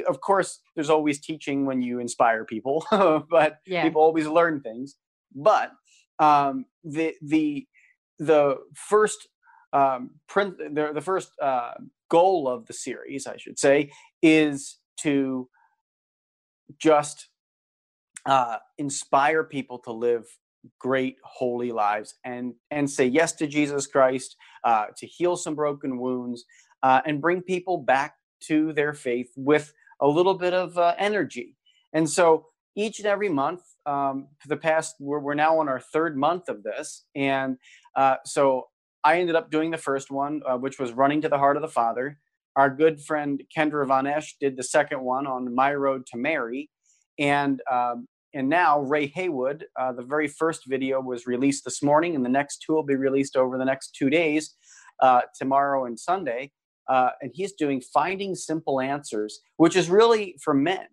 of 0.08 0.22
course, 0.22 0.62
there's 0.76 0.90
always 0.90 1.20
teaching 1.20 1.66
when 1.66 1.82
you 1.82 2.00
inspire 2.00 2.46
people, 2.46 2.86
but 3.30 3.58
yeah. 3.66 3.84
people 3.84 4.02
always 4.02 4.26
learn 4.26 4.62
things. 4.62 4.96
But 5.36 5.72
um, 6.20 6.66
the 6.84 7.14
the 7.22 7.68
the 8.20 8.58
first 8.74 9.28
um, 9.74 10.12
print 10.30 10.58
the, 10.58 10.92
the 10.94 11.02
first 11.02 11.32
uh, 11.42 11.74
goal 12.10 12.48
of 12.48 12.66
the 12.68 12.74
series, 12.74 13.28
I 13.28 13.36
should 13.38 13.60
say, 13.60 13.92
is 14.22 14.80
to 15.02 15.50
just 16.80 17.28
uh, 18.26 18.58
inspire 18.78 19.44
people 19.44 19.80
to 19.80 19.92
live 19.92 20.26
great 20.80 21.16
holy 21.24 21.72
lives 21.72 22.16
and 22.26 22.54
and 22.72 22.90
say 22.90 23.06
yes 23.06 23.32
to 23.32 23.48
jesus 23.48 23.88
christ 23.88 24.36
uh, 24.66 24.88
to 24.98 25.06
heal 25.06 25.38
some 25.38 25.56
broken 25.56 25.98
wounds 25.98 26.44
uh, 26.84 27.00
and 27.06 27.22
bring 27.22 27.42
people 27.42 27.78
back 27.78 28.16
to 28.42 28.74
their 28.74 28.94
faith 28.94 29.32
with 29.36 29.74
a 30.02 30.08
little 30.08 30.34
bit 30.34 30.54
of 30.54 30.78
uh, 30.78 30.94
energy 30.98 31.56
and 31.94 32.10
so 32.10 32.46
each 32.76 33.00
and 33.00 33.08
every 33.08 33.30
month 33.30 33.62
um, 33.86 34.28
for 34.40 34.48
the 34.48 34.58
past 34.58 34.96
we're, 35.00 35.20
we're 35.20 35.34
now 35.34 35.60
on 35.60 35.68
our 35.68 35.80
third 35.80 36.18
month 36.18 36.50
of 36.50 36.64
this 36.64 37.06
and 37.16 37.58
uh, 37.96 38.16
so 38.26 38.68
i 39.04 39.20
ended 39.20 39.36
up 39.36 39.50
doing 39.52 39.72
the 39.72 39.78
first 39.78 40.12
one 40.12 40.42
uh, 40.48 40.58
which 40.58 40.80
was 40.80 40.92
running 40.92 41.22
to 41.22 41.30
the 41.30 41.38
heart 41.38 41.58
of 41.58 41.62
the 41.62 41.68
father 41.68 42.20
our 42.56 42.70
good 42.70 43.02
friend 43.02 43.44
kendra 43.56 43.86
von 43.88 44.08
esch 44.08 44.36
did 44.40 44.58
the 44.58 44.64
second 44.64 45.02
one 45.02 45.26
on 45.28 45.54
my 45.54 45.74
road 45.74 46.06
to 46.06 46.18
mary 46.18 46.70
and 47.20 47.62
um, 47.72 48.08
and 48.34 48.50
now 48.50 48.82
Ray 48.82 49.08
Haywood, 49.08 49.66
uh, 49.80 49.94
the 49.94 50.04
very 50.04 50.28
first 50.28 50.68
video 50.68 51.02
was 51.02 51.26
released 51.26 51.64
this 51.64 51.82
morning, 51.82 52.16
and 52.16 52.24
the 52.24 52.30
next 52.30 52.58
two 52.58 52.74
will 52.74 52.84
be 52.84 52.96
released 52.96 53.36
over 53.36 53.58
the 53.58 53.66
next 53.66 53.96
two 53.98 54.10
days, 54.10 54.54
uh, 55.02 55.22
tomorrow 55.36 55.86
and 55.86 56.00
Sunday. 56.00 56.52
Uh, 56.90 57.10
and 57.22 57.32
he's 57.34 57.54
doing 57.54 57.82
finding 57.94 58.36
simple 58.36 58.80
answers, 58.80 59.40
which 59.58 59.76
is 59.76 59.90
really 59.90 60.36
for 60.44 60.54
men. 60.54 60.88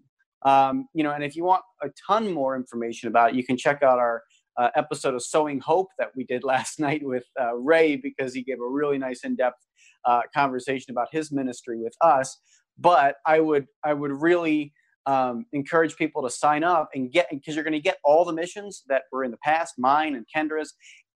Um, 0.44 0.88
you 0.94 1.02
know, 1.02 1.12
and 1.12 1.24
if 1.24 1.36
you 1.36 1.44
want 1.44 1.62
a 1.82 1.88
ton 2.06 2.30
more 2.32 2.54
information 2.56 3.08
about 3.08 3.30
it, 3.30 3.36
you 3.36 3.44
can 3.44 3.56
check 3.56 3.82
out 3.82 3.98
our 3.98 4.22
uh, 4.56 4.70
episode 4.76 5.14
of 5.14 5.22
Sowing 5.22 5.60
Hope 5.60 5.88
that 5.98 6.10
we 6.16 6.24
did 6.24 6.44
last 6.52 6.78
night 6.78 7.02
with 7.04 7.24
uh, 7.40 7.54
Ray 7.54 7.96
because 7.96 8.34
he 8.34 8.42
gave 8.42 8.60
a 8.60 8.68
really 8.68 8.98
nice 8.98 9.24
in-depth 9.24 9.66
uh, 10.04 10.22
conversation 10.34 10.90
about 10.90 11.08
his 11.12 11.32
ministry 11.32 11.80
with 11.80 11.94
us. 12.00 12.38
But 12.78 13.16
I 13.24 13.40
would 13.40 13.66
I 13.84 13.94
would 13.94 14.10
really 14.10 14.72
um, 15.06 15.46
encourage 15.52 15.96
people 15.96 16.22
to 16.22 16.30
sign 16.30 16.64
up 16.64 16.88
and 16.94 17.12
get 17.12 17.28
because 17.30 17.54
you're 17.54 17.64
going 17.64 17.72
to 17.72 17.80
get 17.80 17.98
all 18.04 18.24
the 18.24 18.32
missions 18.32 18.82
that 18.88 19.02
were 19.12 19.24
in 19.24 19.30
the 19.30 19.36
past, 19.38 19.74
mine 19.78 20.14
and 20.14 20.26
Kendra's, 20.34 20.74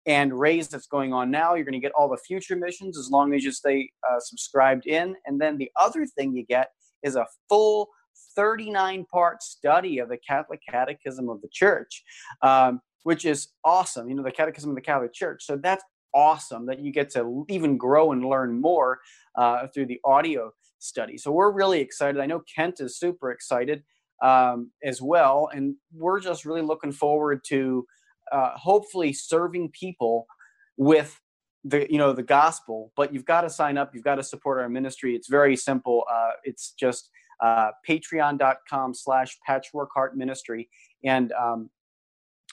and 0.08 0.38
Ray's 0.38 0.70
that's 0.70 0.88
going 0.88 1.14
on 1.14 1.30
now. 1.30 1.54
You're 1.54 1.66
going 1.66 1.74
to 1.74 1.80
get 1.80 1.92
all 1.92 2.10
the 2.10 2.18
future 2.18 2.56
missions 2.56 2.98
as 2.98 3.12
long 3.12 3.34
as 3.34 3.44
you 3.44 3.52
stay 3.52 3.92
uh, 4.10 4.20
subscribed 4.20 4.88
in. 4.88 5.16
And 5.26 5.40
then 5.40 5.58
the 5.58 5.70
other 5.80 6.06
thing 6.06 6.34
you 6.34 6.46
get 6.46 6.70
is 7.04 7.18
a 7.18 7.28
full 7.50 7.90
39 8.36 9.06
part 9.12 9.44
study 9.44 10.00
of 10.00 10.10
the 10.10 10.18
Catholic 10.18 10.62
Catechism 10.68 11.30
of 11.30 11.42
the 11.42 11.50
Church, 11.52 12.04
um, 12.42 12.80
which 13.04 13.26
is 13.26 13.50
awesome. 13.66 14.10
You 14.10 14.16
know, 14.16 14.24
the 14.24 14.32
Catechism 14.32 14.70
of 14.70 14.76
the 14.76 14.82
Catholic 14.82 15.14
Church. 15.14 15.46
So 15.46 15.58
that's 15.58 15.84
awesome 16.14 16.66
that 16.68 16.80
you 16.80 16.92
get 16.92 17.10
to 17.12 17.46
even 17.50 17.78
grow 17.78 18.14
and 18.14 18.26
learn 18.26 18.60
more 18.60 19.00
uh, 19.36 19.68
through 19.74 19.88
the 19.88 20.00
audio 20.06 20.52
study. 20.80 21.18
So 21.18 21.32
we're 21.32 21.52
really 21.52 21.82
excited. 21.82 22.22
I 22.22 22.28
know 22.28 22.42
Kent 22.56 22.80
is 22.80 22.98
super 22.98 23.32
excited 23.32 23.84
um, 24.24 24.72
as 24.84 25.02
well, 25.02 25.50
and 25.54 25.76
we're 25.94 26.20
just 26.22 26.46
really 26.46 26.62
looking 26.62 26.92
forward 26.92 27.42
to 27.48 27.86
uh, 28.32 28.52
hopefully 28.56 29.14
serving 29.14 29.70
people 29.72 30.28
with 30.78 31.20
the 31.64 31.88
you 31.92 31.98
know 31.98 32.14
the 32.14 32.24
gospel. 32.24 32.92
But 32.96 33.14
you've 33.14 33.26
got 33.26 33.42
to 33.42 33.50
sign 33.50 33.78
up. 33.78 33.94
You've 33.94 34.04
got 34.04 34.16
to 34.16 34.24
support 34.24 34.60
our 34.60 34.70
ministry. 34.70 35.16
It's 35.16 35.28
very 35.28 35.56
simple. 35.56 36.06
Uh, 36.12 36.32
it's 36.44 36.74
just 36.80 37.10
uh, 37.44 37.72
patreon.com 37.88 38.94
slash 38.94 39.38
patchwork 39.46 39.90
heart 39.94 40.18
ministry 40.18 40.68
and 41.04 41.32
um, 41.34 41.70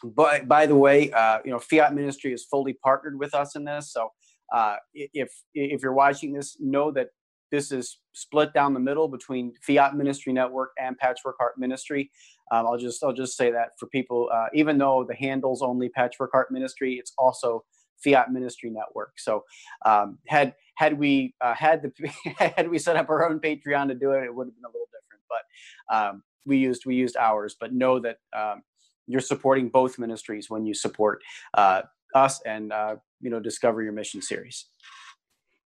by, 0.03 0.41
by 0.41 0.67
the 0.67 0.77
way 0.77 1.11
uh, 1.13 1.39
you 1.43 1.51
know 1.51 1.59
fiat 1.59 1.95
ministry 1.95 2.35
is 2.35 2.45
fully 2.45 2.75
partnered 2.75 3.19
with 3.19 3.33
us 3.35 3.57
in 3.57 3.65
this 3.65 3.93
so 3.93 4.11
uh, 4.53 4.77
if 4.93 5.33
if 5.55 5.83
you're 5.83 5.95
watching 5.95 6.35
this 6.35 6.59
know 6.61 6.91
that 6.91 7.09
this 7.55 7.71
is 7.71 8.01
split 8.15 8.53
down 8.53 8.75
the 8.75 8.81
middle 8.81 9.07
between 9.07 9.55
Fiat 9.63 9.95
Ministry 9.95 10.33
Network 10.33 10.73
and 10.77 10.99
Patchwork 10.99 11.37
Heart 11.39 11.55
Ministry. 11.57 12.11
Um, 12.51 12.67
I'll 12.67 12.79
just 12.79 13.03
I'll 13.03 13.13
just 13.13 13.37
say 13.37 13.51
that 13.51 13.71
for 13.79 13.87
people, 13.87 14.31
uh, 14.33 14.47
even 14.53 14.79
though 14.79 15.05
the 15.09 15.15
handle's 15.15 15.63
only 15.63 15.89
Patchwork 15.89 16.31
Heart 16.33 16.51
Ministry, 16.51 16.95
it's 16.95 17.13
also 17.19 17.65
Fiat 18.03 18.33
Ministry 18.33 18.71
Network. 18.71 19.19
So 19.19 19.45
um, 19.85 20.19
had 20.29 20.55
had 20.77 20.99
we 20.99 21.35
uh, 21.41 21.55
had 21.55 21.83
the 21.83 22.11
had 22.57 22.69
we 22.69 22.79
set 22.79 22.97
up 22.97 23.09
our 23.09 23.29
own 23.29 23.41
Patreon 23.41 23.89
to 23.89 23.95
do 23.95 24.13
it, 24.13 24.25
it 24.25 24.35
would 24.35 24.47
have 24.47 24.55
been 24.55 24.65
a 24.65 24.69
little 24.69 24.89
different. 24.93 25.23
But 25.29 25.97
um, 25.97 26.23
we 26.45 26.59
used 26.59 26.85
we 26.87 26.97
used 26.97 27.17
ours. 27.17 27.57
But 27.59 27.73
know 27.73 27.99
that 28.01 28.19
um, 28.37 28.63
you're 29.07 29.21
supporting 29.21 29.69
both 29.69 29.99
ministries 29.99 30.51
when 30.51 30.67
you 30.67 30.75
support 30.75 31.23
uh, 31.55 31.83
us 32.15 32.41
and 32.45 32.73
uh, 32.73 32.97
you 33.21 33.31
know 33.31 33.41
Discover 33.41 33.83
Your 33.83 33.93
Mission 33.93 34.21
series 34.21 34.67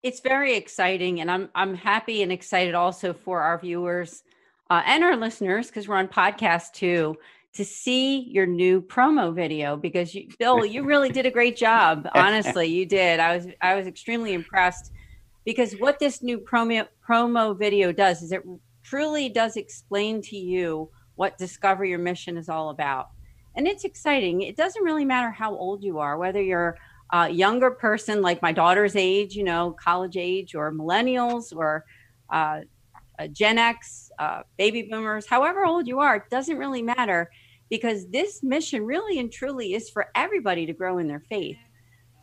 it's 0.03 0.21
very 0.21 0.55
exciting 0.55 1.21
and 1.21 1.29
i'm 1.29 1.49
i'm 1.55 1.75
happy 1.75 2.23
and 2.23 2.31
excited 2.31 2.75
also 2.75 3.13
for 3.13 3.41
our 3.41 3.59
viewers 3.59 4.23
uh, 4.71 4.83
and 4.87 5.05
our 5.05 5.17
listeners 5.17 5.69
because 5.69 5.89
we're 5.89 5.97
on 5.97 6.09
podcast 6.09 6.73
too 6.73 7.17
to 7.55 7.65
see 7.65 8.21
your 8.21 8.47
new 8.47 8.81
promo 8.81 9.35
video 9.35 9.77
because 9.77 10.15
you, 10.15 10.29
bill 10.39 10.65
you 10.65 10.85
really 10.85 11.11
did 11.11 11.27
a 11.27 11.31
great 11.31 11.57
job. 11.57 12.09
Honestly 12.15 12.67
you 12.67 12.87
did. 12.87 13.21
I 13.21 13.37
was 13.37 13.47
i 13.61 13.75
was 13.75 13.87
extremely 13.87 14.35
impressed 14.35 14.93
because 15.45 15.73
what 15.75 15.99
this 15.99 16.23
new 16.23 16.39
promo 16.39 16.87
promo 17.07 17.59
video 17.59 17.93
does 17.93 18.23
is 18.23 18.33
it 18.33 18.43
truly 18.83 19.29
does 19.29 19.57
explain 19.57 20.21
to 20.23 20.37
you 20.37 20.91
what 21.17 21.39
discover 21.39 21.85
your 21.85 21.99
mission 21.99 22.37
is 22.37 22.49
all 22.49 22.71
about. 22.71 23.09
And 23.57 23.67
it's 23.67 23.85
exciting. 23.85 24.43
It 24.43 24.57
doesn't 24.57 24.85
really 24.85 25.05
matter 25.05 25.31
how 25.31 25.57
old 25.57 25.83
you 25.83 25.99
are 25.99 26.17
whether 26.17 26.41
you're 26.41 26.77
a 27.11 27.29
younger 27.31 27.71
person 27.71 28.21
like 28.21 28.43
my 28.43 28.53
daughter's 28.53 28.95
age, 28.95 29.35
you 29.35 29.43
know, 29.43 29.75
college 29.83 30.17
age, 30.17 30.55
or 30.55 30.71
millennials, 30.73 31.57
or 31.57 31.85
uh, 32.31 32.61
Gen 33.27 33.59
X, 33.59 34.11
uh, 34.19 34.43
baby 34.57 34.83
boomers, 34.83 35.27
however 35.27 35.65
old 35.65 35.89
you 35.89 35.99
are, 35.99 36.17
it 36.17 36.31
doesn't 36.31 36.57
really 36.57 36.83
matter 36.83 37.31
because 37.71 38.09
this 38.09 38.43
mission 38.43 38.85
really 38.85 39.19
and 39.19 39.33
truly 39.33 39.75
is 39.75 39.91
for 39.91 40.07
everybody 40.15 40.65
to 40.67 40.73
grow 40.73 40.99
in 40.99 41.09
their 41.09 41.23
faith. 41.29 41.59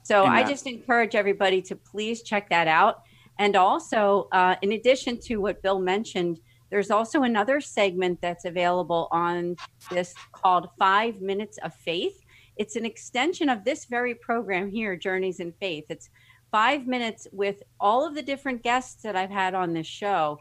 So. 0.03 0.23
I 0.23 0.43
just 0.43 0.67
encourage 0.67 1.15
everybody 1.15 1.61
to 1.63 1.75
please 1.75 2.21
check 2.21 2.49
that 2.49 2.67
out. 2.67 3.01
And 3.39 3.55
also, 3.55 4.27
uh, 4.31 4.55
in 4.61 4.73
addition 4.73 5.19
to 5.21 5.37
what 5.37 5.61
Bill 5.61 5.79
mentioned, 5.79 6.39
there's 6.69 6.91
also 6.91 7.23
another 7.23 7.59
segment 7.61 8.19
that's 8.21 8.45
available 8.45 9.07
on 9.11 9.55
this 9.91 10.13
called 10.31 10.69
Five 10.79 11.21
Minutes 11.21 11.57
of 11.63 11.73
Faith. 11.73 12.23
It's 12.57 12.75
an 12.75 12.85
extension 12.85 13.49
of 13.49 13.63
this 13.63 13.85
very 13.85 14.15
program 14.15 14.69
here, 14.69 14.95
Journeys 14.95 15.39
in 15.39 15.51
Faith. 15.53 15.85
It's 15.89 16.09
five 16.51 16.87
minutes 16.87 17.27
with 17.31 17.61
all 17.79 18.07
of 18.07 18.15
the 18.15 18.21
different 18.21 18.63
guests 18.63 19.01
that 19.03 19.15
I've 19.15 19.29
had 19.29 19.53
on 19.53 19.73
this 19.73 19.87
show. 19.87 20.39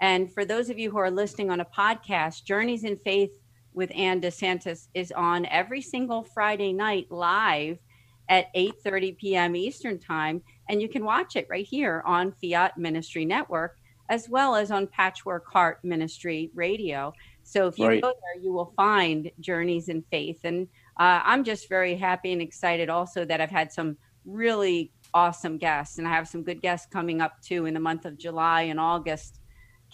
And 0.00 0.32
for 0.32 0.44
those 0.44 0.70
of 0.70 0.78
you 0.78 0.90
who 0.90 0.98
are 0.98 1.10
listening 1.10 1.50
on 1.50 1.60
a 1.60 1.64
podcast, 1.64 2.44
Journeys 2.44 2.84
in 2.84 2.98
Faith 2.98 3.38
with 3.72 3.90
Ann 3.94 4.20
DeSantis 4.20 4.88
is 4.94 5.12
on 5.12 5.46
every 5.46 5.80
single 5.80 6.22
Friday 6.22 6.72
night 6.72 7.06
live 7.10 7.78
at 8.28 8.54
8:30 8.54 9.18
p.m. 9.18 9.56
Eastern 9.56 9.98
Time, 9.98 10.42
and 10.68 10.80
you 10.80 10.88
can 10.88 11.04
watch 11.04 11.36
it 11.36 11.46
right 11.50 11.66
here 11.66 12.02
on 12.06 12.32
Fiat 12.40 12.78
Ministry 12.78 13.24
Network 13.24 13.76
as 14.10 14.28
well 14.28 14.54
as 14.54 14.70
on 14.70 14.86
Patchwork 14.86 15.46
Heart 15.50 15.78
Ministry 15.82 16.50
Radio. 16.54 17.12
So 17.42 17.66
if 17.66 17.78
you 17.78 17.88
right. 17.88 18.02
go 18.02 18.08
there, 18.08 18.42
you 18.42 18.52
will 18.52 18.72
find 18.76 19.30
Journeys 19.40 19.88
in 19.88 20.02
Faith, 20.10 20.40
and 20.44 20.68
uh, 20.98 21.20
I'm 21.24 21.44
just 21.44 21.68
very 21.68 21.96
happy 21.96 22.32
and 22.32 22.40
excited 22.40 22.88
also 22.88 23.24
that 23.24 23.40
I've 23.40 23.50
had 23.50 23.72
some 23.72 23.96
really 24.24 24.92
awesome 25.12 25.58
guests, 25.58 25.98
and 25.98 26.06
I 26.08 26.10
have 26.10 26.28
some 26.28 26.42
good 26.42 26.62
guests 26.62 26.86
coming 26.90 27.20
up 27.20 27.40
too 27.42 27.66
in 27.66 27.74
the 27.74 27.80
month 27.80 28.04
of 28.04 28.18
July 28.18 28.62
and 28.62 28.80
August. 28.80 29.40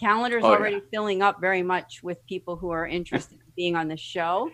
Calendar's 0.01 0.43
oh, 0.43 0.51
already 0.51 0.77
yeah. 0.77 0.89
filling 0.91 1.21
up 1.21 1.39
very 1.39 1.61
much 1.61 2.01
with 2.01 2.25
people 2.25 2.55
who 2.55 2.71
are 2.71 2.87
interested 2.87 3.39
in 3.39 3.51
being 3.55 3.75
on 3.75 3.87
the 3.87 3.97
show. 3.97 4.49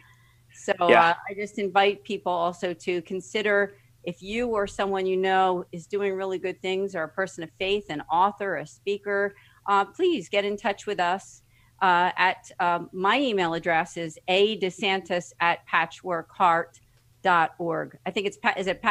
So 0.54 0.74
yeah. 0.90 1.10
uh, 1.10 1.14
I 1.30 1.34
just 1.36 1.58
invite 1.58 2.04
people 2.04 2.32
also 2.32 2.74
to 2.74 3.02
consider 3.04 3.76
if 4.04 4.22
you 4.22 4.48
or 4.48 4.68
someone 4.68 5.06
you 5.06 5.18
know 5.18 5.66
is 5.72 5.88
doing 5.88 6.14
really 6.14 6.40
good 6.40 6.62
things 6.62 6.96
or 6.96 7.04
a 7.04 7.10
person 7.10 7.44
of 7.44 7.50
faith, 7.60 7.86
an 7.90 8.02
author, 8.12 8.58
a 8.58 8.68
speaker, 8.68 9.36
uh, 9.68 9.86
please 9.86 10.30
get 10.30 10.46
in 10.46 10.58
touch 10.58 10.86
with 10.86 11.00
us. 11.00 11.42
Uh, 11.82 12.12
at 12.18 12.52
um, 12.60 12.90
my 12.92 13.20
email 13.20 13.54
address 13.54 13.98
is 13.98 14.18
a 14.28 14.60
desantis 14.60 15.32
at 15.40 15.60
patchworkheart.org. 15.72 17.98
I 18.06 18.12
think 18.12 18.28
it's 18.28 18.38
is 18.58 18.68
it 18.68 18.82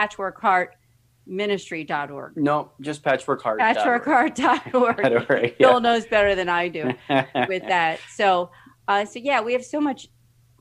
patchworkheartministry.org. 1.29 2.37
No, 2.37 2.73
just 2.81 3.03
patchworkheart. 3.03 3.59
Patchworkheart.org. 3.59 5.55
yeah. 5.59 5.71
Bill 5.71 5.81
knows 5.81 6.07
better 6.07 6.35
than 6.35 6.49
I 6.49 6.69
do 6.69 6.93
with 7.49 7.63
that. 7.67 8.01
So, 8.11 8.51
uh, 8.89 9.05
so 9.05 9.19
yeah, 9.19 9.41
we 9.41 9.53
have 9.53 9.65
so 9.65 9.81
much 9.81 10.09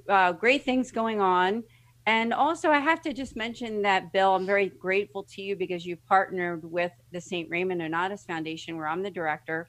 uh, 0.10 0.32
great 0.34 0.64
things 0.64 0.92
going 0.92 1.22
on. 1.22 1.64
And 2.08 2.34
also, 2.34 2.70
I 2.70 2.80
have 2.80 3.02
to 3.02 3.14
just 3.14 3.36
mention 3.36 3.82
that, 3.82 4.14
Bill, 4.14 4.36
I'm 4.36 4.46
very 4.46 4.70
grateful 4.70 5.24
to 5.24 5.42
you 5.42 5.56
because 5.56 5.86
you 5.86 5.98
partnered 6.08 6.64
with 6.64 6.92
the 7.12 7.20
St. 7.20 7.50
Raymond 7.50 7.82
Nonnatus 7.82 8.28
Foundation, 8.28 8.78
where 8.78 8.88
I'm 8.88 9.02
the 9.02 9.10
director. 9.10 9.68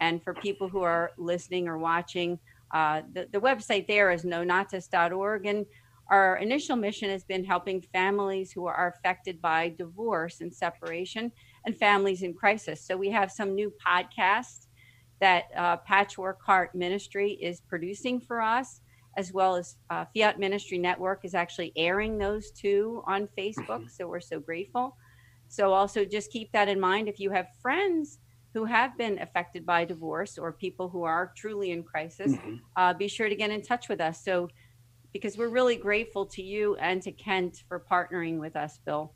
And 0.00 0.22
for 0.22 0.32
people 0.32 0.66
who 0.66 0.80
are 0.80 1.12
listening 1.18 1.68
or 1.68 1.76
watching, 1.76 2.38
uh, 2.72 3.02
the, 3.12 3.28
the 3.32 3.38
website 3.38 3.86
there 3.86 4.10
is 4.10 4.24
nonnatus.org. 4.24 5.44
And 5.44 5.66
our 6.08 6.36
initial 6.36 6.76
mission 6.76 7.10
has 7.10 7.24
been 7.24 7.44
helping 7.44 7.80
families 7.80 8.52
who 8.52 8.66
are 8.66 8.94
affected 8.96 9.40
by 9.40 9.70
divorce 9.70 10.40
and 10.40 10.52
separation 10.52 11.32
and 11.64 11.76
families 11.76 12.22
in 12.22 12.34
crisis. 12.34 12.80
So 12.80 12.96
we 12.96 13.10
have 13.10 13.32
some 13.32 13.54
new 13.54 13.72
podcasts 13.84 14.66
that 15.20 15.44
uh, 15.56 15.78
Patchwork 15.78 16.42
Heart 16.42 16.74
Ministry 16.74 17.32
is 17.32 17.60
producing 17.60 18.20
for 18.20 18.40
us 18.40 18.80
as 19.16 19.32
well 19.32 19.56
as 19.56 19.76
uh, 19.90 20.04
Fiat 20.14 20.38
Ministry 20.38 20.78
Network 20.78 21.24
is 21.24 21.34
actually 21.34 21.72
airing 21.76 22.18
those 22.18 22.50
two 22.50 23.02
on 23.06 23.28
Facebook. 23.38 23.66
Mm-hmm. 23.68 23.88
So 23.88 24.08
we're 24.08 24.20
so 24.20 24.40
grateful. 24.40 24.96
So 25.48 25.72
also 25.72 26.04
just 26.04 26.32
keep 26.32 26.50
that 26.52 26.68
in 26.68 26.80
mind. 26.80 27.08
If 27.08 27.20
you 27.20 27.30
have 27.30 27.46
friends 27.62 28.18
who 28.54 28.64
have 28.64 28.96
been 28.96 29.18
affected 29.20 29.66
by 29.66 29.84
divorce 29.84 30.38
or 30.38 30.52
people 30.52 30.88
who 30.88 31.02
are 31.02 31.32
truly 31.36 31.70
in 31.70 31.82
crisis, 31.82 32.32
mm-hmm. 32.32 32.56
uh, 32.76 32.94
be 32.94 33.08
sure 33.08 33.28
to 33.28 33.36
get 33.36 33.50
in 33.50 33.62
touch 33.62 33.88
with 33.88 34.00
us. 34.00 34.24
So 34.24 34.48
because 35.14 35.38
we're 35.38 35.48
really 35.48 35.76
grateful 35.76 36.26
to 36.26 36.42
you 36.42 36.74
and 36.76 37.00
to 37.00 37.12
Kent 37.12 37.62
for 37.68 37.82
partnering 37.90 38.38
with 38.38 38.56
us, 38.56 38.78
Bill. 38.84 39.14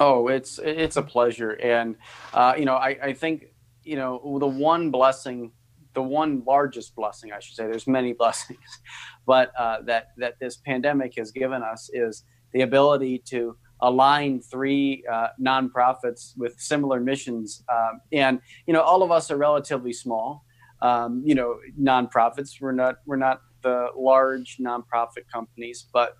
Oh, 0.00 0.28
it's 0.28 0.58
it's 0.58 0.96
a 0.96 1.02
pleasure, 1.02 1.50
and 1.50 1.96
uh, 2.32 2.54
you 2.56 2.64
know 2.64 2.76
I, 2.76 2.96
I 3.02 3.12
think 3.12 3.46
you 3.82 3.96
know 3.96 4.38
the 4.40 4.46
one 4.46 4.90
blessing 4.90 5.52
the 5.94 6.02
one 6.02 6.42
largest 6.46 6.94
blessing, 6.94 7.32
I 7.32 7.40
should 7.40 7.54
say. 7.54 7.64
There's 7.64 7.86
many 7.86 8.12
blessings, 8.22 8.80
but 9.26 9.52
uh, 9.58 9.82
that 9.82 10.12
that 10.16 10.38
this 10.40 10.56
pandemic 10.56 11.14
has 11.18 11.30
given 11.30 11.62
us 11.62 11.90
is 11.92 12.24
the 12.52 12.62
ability 12.62 13.18
to 13.26 13.56
align 13.80 14.40
three 14.40 15.04
uh, 15.12 15.28
nonprofits 15.40 16.36
with 16.38 16.58
similar 16.58 17.00
missions. 17.00 17.64
Um, 17.70 18.00
and 18.12 18.40
you 18.66 18.72
know, 18.72 18.80
all 18.80 19.02
of 19.02 19.10
us 19.10 19.30
are 19.30 19.36
relatively 19.36 19.92
small. 19.92 20.44
Um, 20.80 21.22
you 21.24 21.34
know, 21.34 21.58
nonprofits. 21.80 22.60
We're 22.60 22.72
not 22.72 22.96
we're 23.06 23.16
not 23.16 23.42
the 23.62 23.88
large 23.96 24.58
nonprofit 24.58 25.28
companies, 25.32 25.86
but 25.92 26.16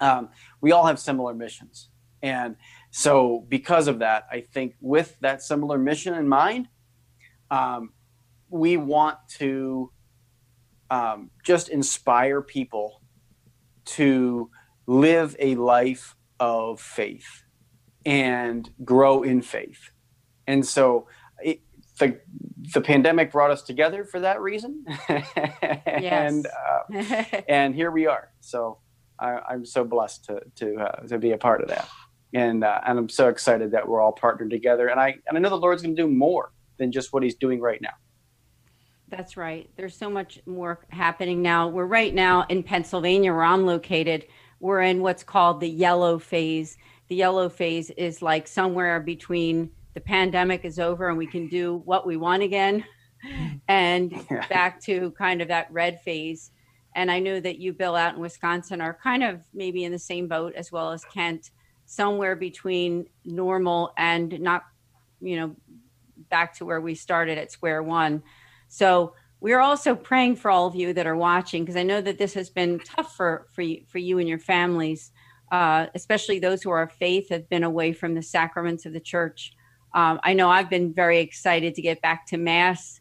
um, 0.00 0.30
we 0.60 0.72
all 0.72 0.86
have 0.86 0.98
similar 0.98 1.34
missions. 1.34 1.90
And 2.22 2.56
so, 2.90 3.46
because 3.48 3.88
of 3.88 4.00
that, 4.00 4.26
I 4.30 4.40
think 4.40 4.74
with 4.80 5.16
that 5.20 5.42
similar 5.42 5.78
mission 5.78 6.14
in 6.14 6.28
mind, 6.28 6.68
um, 7.50 7.92
we 8.48 8.76
want 8.76 9.16
to 9.38 9.90
um, 10.90 11.30
just 11.44 11.68
inspire 11.68 12.42
people 12.42 13.00
to 13.84 14.50
live 14.86 15.36
a 15.38 15.54
life 15.54 16.16
of 16.38 16.80
faith 16.80 17.44
and 18.04 18.68
grow 18.84 19.22
in 19.22 19.40
faith. 19.40 19.90
And 20.46 20.66
so 20.66 21.06
the 22.00 22.20
the 22.74 22.80
pandemic 22.80 23.30
brought 23.30 23.50
us 23.50 23.62
together 23.62 24.04
for 24.04 24.20
that 24.20 24.40
reason, 24.40 24.84
and 25.86 26.46
uh, 26.46 27.02
and 27.48 27.74
here 27.74 27.90
we 27.90 28.06
are. 28.06 28.30
So 28.40 28.78
I, 29.18 29.54
am 29.54 29.64
so 29.64 29.84
blessed 29.84 30.24
to 30.24 30.40
to 30.56 30.76
uh, 30.76 31.06
to 31.06 31.18
be 31.18 31.32
a 31.32 31.38
part 31.38 31.62
of 31.62 31.68
that, 31.68 31.88
and 32.34 32.64
uh, 32.64 32.80
and 32.86 32.98
I'm 32.98 33.08
so 33.08 33.28
excited 33.28 33.70
that 33.72 33.86
we're 33.86 34.00
all 34.00 34.12
partnered 34.12 34.50
together. 34.50 34.88
And 34.88 34.98
I 34.98 35.16
and 35.28 35.36
I 35.36 35.40
know 35.40 35.50
the 35.50 35.56
Lord's 35.56 35.82
going 35.82 35.94
to 35.94 36.02
do 36.02 36.08
more 36.08 36.52
than 36.78 36.90
just 36.90 37.12
what 37.12 37.22
He's 37.22 37.36
doing 37.36 37.60
right 37.60 37.80
now. 37.80 37.94
That's 39.08 39.36
right. 39.36 39.68
There's 39.76 39.96
so 39.96 40.08
much 40.08 40.40
more 40.46 40.80
happening 40.90 41.42
now. 41.42 41.68
We're 41.68 41.86
right 41.86 42.14
now 42.14 42.46
in 42.48 42.62
Pennsylvania, 42.62 43.32
where 43.32 43.42
I'm 43.42 43.66
located. 43.66 44.26
We're 44.60 44.82
in 44.82 45.00
what's 45.00 45.24
called 45.24 45.60
the 45.60 45.68
yellow 45.68 46.18
phase. 46.18 46.76
The 47.08 47.16
yellow 47.16 47.48
phase 47.48 47.90
is 47.90 48.22
like 48.22 48.46
somewhere 48.46 49.00
between 49.00 49.70
the 49.94 50.00
pandemic 50.00 50.64
is 50.64 50.78
over 50.78 51.08
and 51.08 51.18
we 51.18 51.26
can 51.26 51.48
do 51.48 51.82
what 51.84 52.06
we 52.06 52.16
want 52.16 52.42
again 52.42 52.84
and 53.68 54.12
yeah. 54.30 54.46
back 54.48 54.80
to 54.82 55.10
kind 55.12 55.42
of 55.42 55.48
that 55.48 55.70
red 55.70 56.00
phase. 56.02 56.50
And 56.94 57.10
I 57.10 57.18
know 57.18 57.40
that 57.40 57.58
you, 57.58 57.72
Bill, 57.72 57.96
out 57.96 58.14
in 58.14 58.20
Wisconsin 58.20 58.80
are 58.80 58.98
kind 59.02 59.22
of 59.22 59.42
maybe 59.54 59.84
in 59.84 59.92
the 59.92 59.98
same 59.98 60.26
boat 60.26 60.54
as 60.54 60.72
well 60.72 60.90
as 60.90 61.04
Kent, 61.04 61.50
somewhere 61.86 62.36
between 62.36 63.06
normal 63.24 63.92
and 63.96 64.40
not, 64.40 64.64
you 65.20 65.36
know, 65.36 65.56
back 66.28 66.54
to 66.54 66.64
where 66.64 66.80
we 66.80 66.94
started 66.94 67.38
at 67.38 67.52
square 67.52 67.82
one. 67.82 68.22
So 68.68 69.14
we're 69.40 69.60
also 69.60 69.94
praying 69.94 70.36
for 70.36 70.50
all 70.50 70.66
of 70.66 70.74
you 70.74 70.92
that 70.92 71.06
are 71.06 71.16
watching 71.16 71.62
because 71.62 71.76
I 71.76 71.82
know 71.82 72.00
that 72.00 72.18
this 72.18 72.34
has 72.34 72.50
been 72.50 72.78
tough 72.80 73.16
for 73.16 73.46
for 73.52 73.62
you, 73.62 73.82
for 73.88 73.98
you 73.98 74.18
and 74.18 74.28
your 74.28 74.38
families, 74.38 75.12
uh, 75.50 75.86
especially 75.94 76.38
those 76.38 76.62
who 76.62 76.70
are 76.70 76.82
of 76.82 76.92
faith 76.92 77.30
have 77.30 77.48
been 77.48 77.64
away 77.64 77.92
from 77.92 78.14
the 78.14 78.22
sacraments 78.22 78.84
of 78.86 78.92
the 78.92 79.00
church. 79.00 79.54
Um, 79.94 80.20
I 80.22 80.32
know 80.34 80.50
I've 80.50 80.70
been 80.70 80.92
very 80.92 81.18
excited 81.18 81.74
to 81.74 81.82
get 81.82 82.00
back 82.00 82.26
to 82.26 82.36
mass 82.36 83.00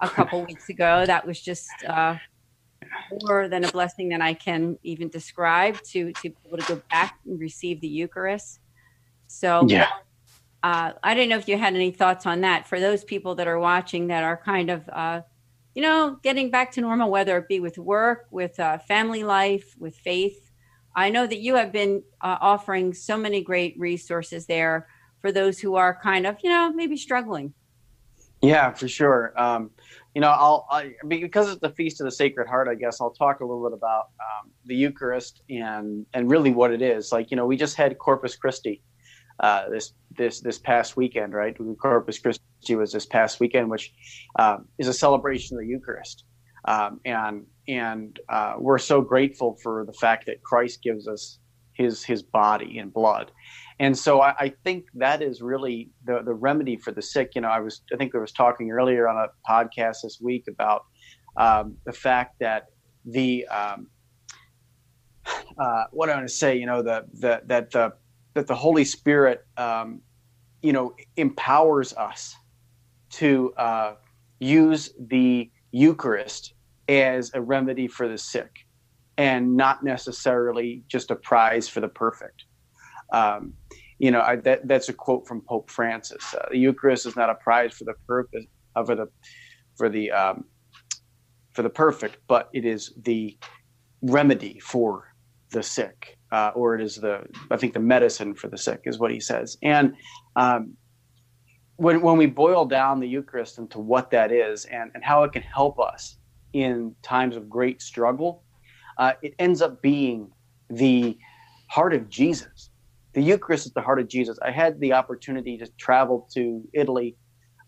a 0.00 0.08
couple 0.08 0.44
weeks 0.44 0.68
ago. 0.68 1.04
That 1.06 1.26
was 1.26 1.40
just 1.40 1.68
uh, 1.86 2.16
more 3.22 3.48
than 3.48 3.64
a 3.64 3.72
blessing 3.72 4.08
that 4.10 4.20
I 4.20 4.34
can 4.34 4.78
even 4.82 5.08
describe 5.08 5.80
to 5.84 6.12
to 6.12 6.30
be 6.30 6.36
able 6.46 6.58
to 6.58 6.74
go 6.74 6.82
back 6.90 7.18
and 7.26 7.40
receive 7.40 7.80
the 7.80 7.88
Eucharist. 7.88 8.60
So 9.26 9.66
yeah 9.68 9.88
uh, 10.62 10.92
I 11.02 11.14
don't 11.14 11.28
know 11.28 11.36
if 11.38 11.48
you 11.48 11.56
had 11.56 11.74
any 11.74 11.90
thoughts 11.90 12.26
on 12.26 12.40
that 12.40 12.66
for 12.66 12.80
those 12.80 13.04
people 13.04 13.34
that 13.36 13.46
are 13.46 13.58
watching 13.58 14.08
that 14.08 14.24
are 14.24 14.36
kind 14.36 14.70
of, 14.70 14.88
uh, 14.88 15.22
you 15.74 15.82
know, 15.82 16.18
getting 16.22 16.50
back 16.50 16.72
to 16.72 16.80
normal, 16.80 17.10
whether 17.10 17.38
it 17.38 17.48
be 17.48 17.60
with 17.60 17.78
work, 17.78 18.26
with 18.30 18.58
uh, 18.58 18.78
family 18.78 19.22
life, 19.22 19.76
with 19.78 19.96
faith. 19.96 20.50
I 20.96 21.10
know 21.10 21.26
that 21.26 21.38
you 21.38 21.54
have 21.54 21.70
been 21.70 22.02
uh, 22.20 22.38
offering 22.40 22.92
so 22.92 23.16
many 23.16 23.42
great 23.42 23.78
resources 23.78 24.46
there 24.46 24.88
for 25.20 25.32
those 25.32 25.58
who 25.58 25.74
are 25.76 25.98
kind 26.00 26.26
of, 26.26 26.36
you 26.42 26.50
know, 26.50 26.72
maybe 26.72 26.96
struggling. 26.96 27.54
Yeah, 28.40 28.72
for 28.72 28.86
sure. 28.86 29.32
Um, 29.36 29.70
you 30.14 30.20
know, 30.20 30.28
I'll 30.30 30.66
I, 30.70 30.94
because 31.06 31.50
it's 31.50 31.60
the 31.60 31.70
Feast 31.70 32.00
of 32.00 32.04
the 32.04 32.12
Sacred 32.12 32.48
Heart. 32.48 32.68
I 32.68 32.74
guess 32.74 33.00
I'll 33.00 33.10
talk 33.10 33.40
a 33.40 33.44
little 33.44 33.68
bit 33.68 33.76
about 33.76 34.10
um, 34.20 34.50
the 34.64 34.74
Eucharist 34.74 35.42
and 35.50 36.06
and 36.14 36.30
really 36.30 36.52
what 36.52 36.72
it 36.72 36.82
is. 36.82 37.12
Like, 37.12 37.30
you 37.30 37.36
know, 37.36 37.46
we 37.46 37.56
just 37.56 37.76
had 37.76 37.98
Corpus 37.98 38.36
Christi 38.36 38.82
uh, 39.40 39.68
this 39.68 39.92
this 40.16 40.40
this 40.40 40.58
past 40.58 40.96
weekend, 40.96 41.32
right? 41.32 41.56
Corpus 41.80 42.18
Christi 42.18 42.74
was 42.74 42.92
this 42.92 43.06
past 43.06 43.40
weekend, 43.40 43.70
which 43.70 43.92
um, 44.38 44.66
is 44.78 44.88
a 44.88 44.92
celebration 44.92 45.56
of 45.56 45.62
the 45.62 45.68
Eucharist, 45.68 46.24
um, 46.66 47.00
and 47.04 47.46
and 47.68 48.18
uh, 48.28 48.54
we're 48.58 48.78
so 48.78 49.00
grateful 49.00 49.56
for 49.62 49.84
the 49.84 49.92
fact 49.92 50.26
that 50.26 50.42
Christ 50.42 50.82
gives 50.82 51.06
us 51.06 51.38
his 51.74 52.02
his 52.02 52.22
body 52.22 52.78
and 52.78 52.92
blood, 52.92 53.30
and 53.80 53.96
so 53.96 54.20
I, 54.20 54.34
I, 54.38 54.48
think 54.64 54.86
that 54.94 55.22
is 55.22 55.40
really 55.40 55.90
the 56.04 56.22
the 56.24 56.34
remedy 56.34 56.76
for 56.76 56.90
the 56.90 57.02
sick. 57.02 57.32
You 57.34 57.42
know, 57.42 57.48
I 57.48 57.60
was 57.60 57.82
I 57.92 57.96
think 57.96 58.14
I 58.14 58.18
was 58.18 58.32
talking 58.32 58.70
earlier 58.70 59.08
on 59.08 59.16
a 59.16 59.28
podcast 59.48 59.98
this 60.02 60.18
week 60.20 60.46
about 60.48 60.84
um, 61.36 61.76
the 61.84 61.92
fact 61.92 62.40
that 62.40 62.70
the 63.04 63.46
um, 63.46 63.88
uh, 65.58 65.84
what 65.92 66.10
I 66.10 66.16
want 66.16 66.28
to 66.28 66.34
say, 66.34 66.56
you 66.56 66.66
know, 66.66 66.82
the 66.82 67.04
the 67.14 67.42
that 67.46 67.70
the 67.70 67.92
that 68.34 68.46
the 68.46 68.54
Holy 68.54 68.84
Spirit, 68.84 69.46
um, 69.56 70.00
you 70.62 70.72
know, 70.72 70.94
empowers 71.16 71.92
us 71.94 72.34
to 73.10 73.52
uh, 73.56 73.94
use 74.40 74.92
the 74.98 75.50
Eucharist 75.70 76.54
as 76.88 77.30
a 77.34 77.40
remedy 77.40 77.86
for 77.86 78.08
the 78.08 78.18
sick, 78.18 78.66
and 79.16 79.56
not 79.56 79.84
necessarily 79.84 80.82
just 80.88 81.12
a 81.12 81.16
prize 81.16 81.68
for 81.68 81.80
the 81.80 81.88
perfect. 81.88 82.44
Um, 83.12 83.54
you 83.98 84.10
know, 84.10 84.20
I, 84.20 84.36
that 84.36 84.66
that's 84.68 84.88
a 84.88 84.92
quote 84.92 85.26
from 85.26 85.40
Pope 85.42 85.70
Francis. 85.70 86.34
Uh, 86.34 86.46
the 86.50 86.58
Eucharist 86.58 87.06
is 87.06 87.16
not 87.16 87.30
a 87.30 87.34
prize 87.34 87.74
for 87.74 87.84
the 87.84 87.94
purpose 88.06 88.44
uh, 88.76 88.84
for 88.84 88.94
the 88.94 89.06
for 89.76 89.88
the 89.88 90.10
um, 90.10 90.44
for 91.52 91.62
the 91.62 91.70
perfect, 91.70 92.18
but 92.28 92.48
it 92.52 92.64
is 92.64 92.92
the 93.02 93.36
remedy 94.02 94.60
for 94.60 95.12
the 95.50 95.62
sick 95.62 96.18
uh, 96.30 96.50
or 96.54 96.74
it 96.74 96.80
is 96.80 96.96
the 96.96 97.22
I 97.50 97.56
think 97.56 97.72
the 97.72 97.80
medicine 97.80 98.34
for 98.34 98.48
the 98.48 98.58
sick 98.58 98.82
is 98.84 98.98
what 98.98 99.10
he 99.10 99.20
says. 99.20 99.56
And 99.62 99.94
um, 100.36 100.74
when 101.76 102.02
when 102.02 102.16
we 102.16 102.26
boil 102.26 102.64
down 102.64 103.00
the 103.00 103.08
Eucharist 103.08 103.58
into 103.58 103.78
what 103.78 104.10
that 104.10 104.32
is 104.32 104.64
and 104.66 104.90
and 104.94 105.02
how 105.02 105.24
it 105.24 105.32
can 105.32 105.42
help 105.42 105.78
us 105.80 106.18
in 106.52 106.94
times 107.02 107.36
of 107.36 107.48
great 107.48 107.80
struggle, 107.82 108.44
uh, 108.98 109.12
it 109.22 109.34
ends 109.38 109.62
up 109.62 109.80
being 109.82 110.30
the 110.70 111.16
heart 111.70 111.94
of 111.94 112.08
Jesus. 112.08 112.70
The 113.14 113.22
Eucharist 113.22 113.66
is 113.66 113.72
the 113.72 113.80
heart 113.80 114.00
of 114.00 114.08
Jesus. 114.08 114.38
I 114.42 114.50
had 114.50 114.78
the 114.80 114.92
opportunity 114.92 115.56
to 115.58 115.66
travel 115.78 116.28
to 116.34 116.62
Italy. 116.72 117.16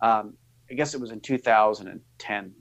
Um, 0.02 0.34
I 0.70 0.74
guess 0.74 0.94
it 0.94 1.00
was 1.00 1.10
in 1.10 1.20
2010. 1.20 2.52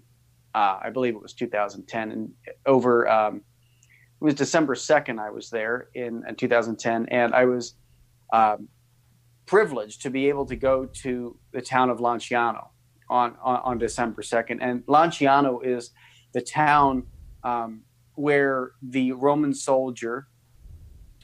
Uh, 0.55 0.79
I 0.81 0.89
believe 0.89 1.13
it 1.13 1.21
was 1.21 1.33
2010, 1.33 2.11
and 2.11 2.31
over 2.65 3.07
um, 3.07 3.37
it 3.37 4.23
was 4.23 4.33
December 4.33 4.73
2nd. 4.73 5.19
I 5.19 5.29
was 5.29 5.49
there 5.49 5.89
in, 5.93 6.23
in 6.27 6.35
2010, 6.35 7.07
and 7.11 7.35
I 7.35 7.45
was 7.45 7.75
um, 8.33 8.67
privileged 9.45 10.01
to 10.03 10.09
be 10.09 10.27
able 10.27 10.45
to 10.47 10.55
go 10.55 10.85
to 10.85 11.37
the 11.53 11.61
town 11.61 11.89
of 11.89 11.99
Lanciano 11.99 12.67
on, 13.09 13.35
on, 13.43 13.61
on 13.63 13.77
December 13.77 14.21
2nd. 14.21 14.57
And 14.61 14.81
Lanciano 14.85 15.59
is 15.63 15.91
the 16.33 16.41
town 16.41 17.03
um, 17.43 17.83
where 18.15 18.71
the 18.81 19.11
Roman 19.11 19.53
soldier 19.53 20.27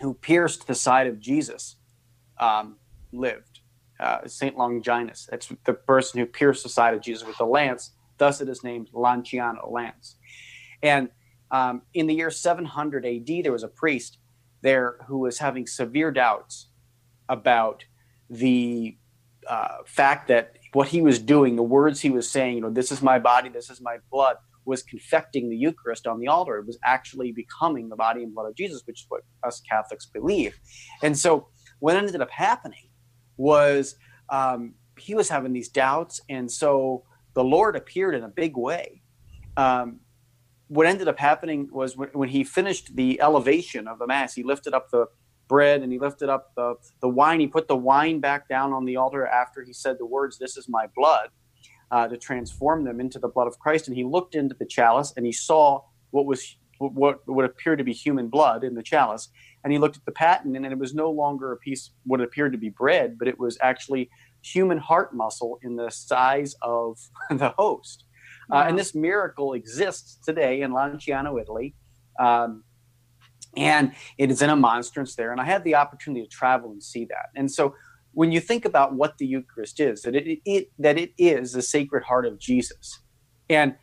who 0.01 0.13
pierced 0.13 0.67
the 0.67 0.75
side 0.75 1.08
of 1.08 1.19
Jesus 1.19 1.77
um, 2.39 2.77
lived. 3.12 3.60
Uh, 3.99 4.27
Saint 4.27 4.58
Longinus. 4.58 5.25
That's 5.31 5.49
the 5.63 5.73
person 5.73 6.19
who 6.19 6.25
pierced 6.25 6.63
the 6.63 6.69
side 6.69 6.93
of 6.93 7.01
Jesus 7.01 7.25
with 7.25 7.38
the 7.38 7.45
lance. 7.45 7.91
Thus, 8.17 8.41
it 8.41 8.49
is 8.49 8.63
named 8.63 8.89
Lanciano 8.93 9.71
lance. 9.71 10.17
And 10.84 11.10
um, 11.49 11.81
in 11.93 12.08
the 12.08 12.13
year 12.13 12.29
700 12.29 13.05
AD, 13.05 13.43
there 13.43 13.53
was 13.53 13.63
a 13.63 13.69
priest 13.69 14.17
there 14.62 14.97
who 15.08 15.19
was 15.19 15.39
having 15.39 15.67
severe 15.67 16.12
doubts 16.12 16.67
about 17.29 17.86
the 18.29 18.97
uh, 19.47 19.77
fact 19.86 20.27
that 20.27 20.58
what 20.73 20.88
he 20.88 21.01
was 21.01 21.19
doing, 21.19 21.55
the 21.55 21.63
words 21.63 22.01
he 22.01 22.10
was 22.10 22.29
saying, 22.29 22.55
you 22.55 22.62
know, 22.62 22.69
this 22.69 22.91
is 22.91 23.01
my 23.01 23.19
body, 23.19 23.47
this 23.47 23.69
is 23.69 23.79
my 23.79 23.97
blood, 24.12 24.38
was 24.65 24.84
confecting 24.84 25.49
the 25.49 25.56
Eucharist 25.56 26.08
on 26.08 26.19
the 26.19 26.28
altar. 26.28 26.58
It 26.58 26.65
was 26.65 26.78
actually 26.84 27.32
becoming 27.32 27.89
the 27.89 27.95
body 27.95 28.23
and 28.23 28.34
blood 28.34 28.47
of 28.47 28.56
Jesus, 28.56 28.82
which 28.86 29.01
is 29.01 29.06
what 29.10 29.21
us 29.43 29.62
Catholics 29.69 30.06
believe. 30.06 30.60
And 31.04 31.17
so 31.17 31.47
what 31.80 31.95
ended 31.95 32.21
up 32.21 32.32
happening 32.32 32.89
was 33.38 33.95
um, 34.30 34.73
he 34.97 35.13
was 35.13 35.30
having 35.30 35.54
these 35.54 35.69
doubts. 35.69 36.21
And 36.30 36.51
so 36.51 37.04
the 37.34 37.43
Lord 37.43 37.75
appeared 37.75 38.15
in 38.15 38.23
a 38.23 38.30
big 38.30 38.58
way. 38.58 39.01
Um, 39.58 39.99
what 40.67 40.88
ended 40.88 41.08
up 41.08 41.19
happening 41.19 41.69
was 41.71 41.95
when, 41.95 42.10
when, 42.13 42.30
he 42.30 42.43
finished 42.43 42.95
the 42.95 43.21
elevation 43.21 43.88
of 43.88 43.99
the 43.99 44.08
Mass, 44.08 44.34
he 44.34 44.43
lifted 44.43 44.73
up 44.73 44.89
the 44.89 45.06
bread 45.47 45.84
and 45.84 45.91
he 45.91 45.99
lifted 45.99 46.28
up 46.28 46.51
the, 46.56 46.75
the 47.01 47.08
wine. 47.08 47.39
He 47.39 47.47
put 47.47 47.67
the 47.67 47.75
wine 47.75 48.19
back 48.19 48.49
down 48.49 48.73
on 48.73 48.84
the 48.86 48.97
altar 48.97 49.28
after 49.28 49.63
he 49.63 49.73
said 49.73 49.97
the 49.99 50.06
words, 50.06 50.39
This 50.39 50.58
is 50.58 50.67
my 50.67 50.88
blood 50.95 51.30
uh, 51.91 52.07
to 52.07 52.17
transform 52.17 52.83
them 52.83 52.99
into 52.99 53.19
the 53.19 53.27
blood 53.27 53.47
of 53.47 53.59
Christ. 53.59 53.87
And 53.87 53.95
he 53.95 54.03
looked 54.03 54.35
into 54.35 54.55
the 54.55 54.65
chalice 54.65 55.13
and 55.15 55.25
he 55.25 55.31
saw 55.31 55.81
what 56.11 56.25
was 56.25 56.57
what 56.77 57.25
would 57.27 57.45
appear 57.45 57.75
to 57.75 57.83
be 57.83 57.93
human 57.93 58.27
blood 58.27 58.63
in 58.63 58.75
the 58.75 58.83
chalice. 58.83 59.29
And 59.63 59.71
he 59.71 59.79
looked 59.79 59.97
at 59.97 60.05
the 60.05 60.11
paten, 60.11 60.55
and 60.55 60.65
it 60.65 60.77
was 60.77 60.93
no 60.93 61.09
longer 61.09 61.51
a 61.51 61.57
piece 61.57 61.91
what 62.05 62.21
appeared 62.21 62.51
to 62.51 62.57
be 62.57 62.69
bread, 62.69 63.17
but 63.17 63.27
it 63.27 63.39
was 63.39 63.57
actually 63.61 64.09
human 64.41 64.77
heart 64.77 65.15
muscle 65.15 65.57
in 65.63 65.75
the 65.75 65.89
size 65.89 66.55
of 66.61 66.99
the 67.29 67.49
host. 67.57 68.03
Wow. 68.49 68.59
Uh, 68.59 68.63
and 68.67 68.77
this 68.77 68.93
miracle 68.93 69.53
exists 69.53 70.19
today 70.23 70.61
in 70.61 70.71
Lanciano, 70.71 71.41
Italy. 71.41 71.75
Um, 72.19 72.63
and 73.57 73.93
it 74.17 74.29
is 74.31 74.41
in 74.41 74.49
a 74.49 74.55
monstrance 74.55 75.15
there. 75.15 75.31
And 75.31 75.39
I 75.39 75.45
had 75.45 75.63
the 75.63 75.75
opportunity 75.75 76.23
to 76.23 76.29
travel 76.29 76.71
and 76.71 76.83
see 76.83 77.05
that. 77.05 77.29
And 77.35 77.49
so 77.49 77.73
when 78.15 78.32
you 78.32 78.39
think 78.39 78.63
about 78.63 78.95
what 78.95 79.17
the 79.17 79.28
Eucharist 79.28 79.80
is, 79.80 80.01
that 80.04 80.15
it, 80.15 80.39
it 80.45 80.71
that 80.80 80.97
it 80.97 81.12
is 81.17 81.51
the 81.51 81.62
Sacred 81.62 82.04
Heart 82.04 82.25
of 82.25 82.39
Jesus, 82.39 83.01
and 83.49 83.75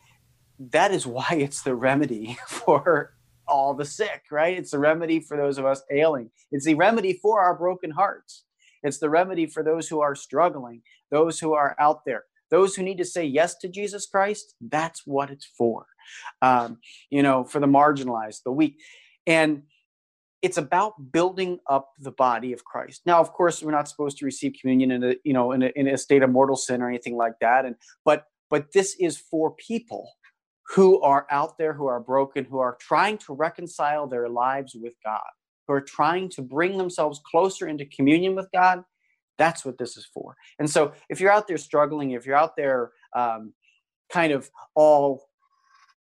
that 0.58 0.90
is 0.90 1.06
why 1.06 1.26
it's 1.32 1.62
the 1.62 1.74
remedy 1.74 2.38
for 2.46 3.14
all 3.46 3.74
the 3.74 3.84
sick, 3.84 4.22
right? 4.30 4.56
It's 4.56 4.70
the 4.70 4.78
remedy 4.78 5.20
for 5.20 5.36
those 5.36 5.58
of 5.58 5.66
us 5.66 5.82
ailing. 5.92 6.30
It's 6.50 6.64
the 6.64 6.74
remedy 6.74 7.12
for 7.12 7.42
our 7.42 7.54
broken 7.56 7.90
hearts. 7.90 8.44
It's 8.82 8.98
the 8.98 9.10
remedy 9.10 9.46
for 9.46 9.62
those 9.62 9.88
who 9.88 10.00
are 10.00 10.14
struggling, 10.14 10.80
those 11.10 11.38
who 11.38 11.52
are 11.52 11.76
out 11.78 12.00
there, 12.06 12.24
those 12.50 12.74
who 12.74 12.82
need 12.82 12.98
to 12.98 13.04
say 13.04 13.24
yes 13.24 13.56
to 13.58 13.68
Jesus 13.68 14.06
Christ. 14.06 14.54
That's 14.60 15.06
what 15.06 15.30
it's 15.30 15.48
for. 15.58 15.86
Um, 16.40 16.78
you 17.10 17.22
know, 17.22 17.44
for 17.44 17.60
the 17.60 17.66
marginalized, 17.66 18.44
the 18.44 18.52
weak, 18.52 18.78
and 19.26 19.64
it's 20.42 20.58
about 20.58 21.12
building 21.12 21.60
up 21.68 21.92
the 21.98 22.10
body 22.10 22.52
of 22.52 22.64
Christ. 22.64 23.02
Now, 23.06 23.20
of 23.20 23.32
course, 23.32 23.62
we're 23.62 23.70
not 23.70 23.88
supposed 23.88 24.18
to 24.18 24.24
receive 24.24 24.54
communion 24.60 24.90
in 24.90 25.04
a 25.04 25.14
you 25.24 25.32
know 25.32 25.52
in 25.52 25.62
a, 25.62 25.72
in 25.76 25.88
a 25.88 25.96
state 25.96 26.22
of 26.22 26.30
mortal 26.30 26.56
sin 26.56 26.82
or 26.82 26.88
anything 26.88 27.16
like 27.16 27.34
that. 27.40 27.64
And 27.64 27.76
but 28.04 28.26
but 28.50 28.72
this 28.72 28.96
is 28.98 29.16
for 29.16 29.52
people 29.52 30.10
who 30.68 31.00
are 31.00 31.26
out 31.30 31.58
there, 31.58 31.72
who 31.72 31.86
are 31.86 32.00
broken, 32.00 32.44
who 32.44 32.58
are 32.58 32.76
trying 32.80 33.18
to 33.18 33.32
reconcile 33.32 34.06
their 34.06 34.28
lives 34.28 34.74
with 34.74 34.94
God, 35.04 35.20
who 35.66 35.74
are 35.74 35.80
trying 35.80 36.28
to 36.30 36.42
bring 36.42 36.76
themselves 36.76 37.20
closer 37.30 37.68
into 37.68 37.84
communion 37.86 38.34
with 38.34 38.48
God. 38.52 38.82
That's 39.38 39.64
what 39.64 39.78
this 39.78 39.96
is 39.96 40.06
for. 40.12 40.36
And 40.58 40.68
so, 40.68 40.92
if 41.08 41.20
you're 41.20 41.32
out 41.32 41.46
there 41.46 41.58
struggling, 41.58 42.10
if 42.10 42.26
you're 42.26 42.36
out 42.36 42.56
there 42.56 42.90
um, 43.14 43.52
kind 44.12 44.32
of 44.32 44.50
all 44.74 45.28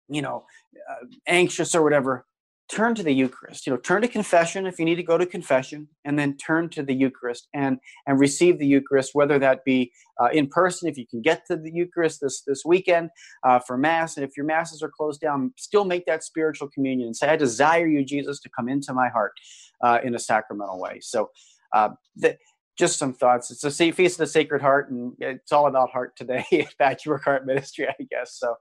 you 0.09 0.21
know 0.21 0.45
uh, 0.89 1.05
anxious 1.25 1.73
or 1.73 1.83
whatever 1.83 2.25
turn 2.67 2.95
to 2.95 3.03
the 3.03 3.13
Eucharist. 3.13 3.65
You 3.65 3.73
know, 3.73 3.77
turn 3.77 4.01
to 4.01 4.07
confession 4.07 4.65
if 4.65 4.79
you 4.79 4.85
need 4.85 4.95
to 4.95 5.03
go 5.03 5.17
to 5.17 5.25
confession, 5.25 5.87
and 6.03 6.17
then 6.17 6.35
turn 6.37 6.69
to 6.69 6.83
the 6.83 6.93
Eucharist 6.93 7.47
and 7.53 7.77
and 8.07 8.19
receive 8.19 8.59
the 8.59 8.67
Eucharist, 8.67 9.11
whether 9.13 9.39
that 9.39 9.63
be 9.65 9.91
uh, 10.21 10.29
in 10.31 10.47
person 10.47 10.89
if 10.89 10.97
you 10.97 11.05
can 11.07 11.21
get 11.21 11.45
to 11.47 11.55
the 11.55 11.71
Eucharist 11.71 12.21
this 12.21 12.41
this 12.45 12.63
weekend 12.65 13.09
uh, 13.43 13.59
for 13.59 13.77
Mass, 13.77 14.17
and 14.17 14.25
if 14.25 14.35
your 14.35 14.45
masses 14.45 14.81
are 14.81 14.89
closed 14.89 15.21
down, 15.21 15.53
still 15.57 15.85
make 15.85 16.05
that 16.05 16.23
spiritual 16.23 16.69
communion 16.69 17.07
and 17.07 17.15
say, 17.15 17.27
"I 17.29 17.35
desire 17.35 17.87
you, 17.87 18.03
Jesus, 18.03 18.39
to 18.41 18.49
come 18.49 18.69
into 18.69 18.93
my 18.93 19.09
heart 19.09 19.33
uh, 19.83 19.99
in 20.03 20.15
a 20.15 20.19
sacramental 20.19 20.79
way." 20.79 20.99
So. 21.01 21.29
Uh, 21.73 21.89
just 22.77 22.99
some 22.99 23.13
thoughts. 23.13 23.51
It's 23.51 23.63
a 23.63 23.91
feast 23.91 24.15
of 24.15 24.25
the 24.25 24.27
Sacred 24.27 24.61
Heart, 24.61 24.91
and 24.91 25.13
it's 25.19 25.51
all 25.51 25.67
about 25.67 25.91
heart 25.91 26.15
today 26.17 26.45
at 26.51 26.77
Patchwork 26.77 27.23
Heart 27.23 27.45
Ministry, 27.45 27.87
I 27.87 28.03
guess. 28.11 28.37
So, 28.37 28.55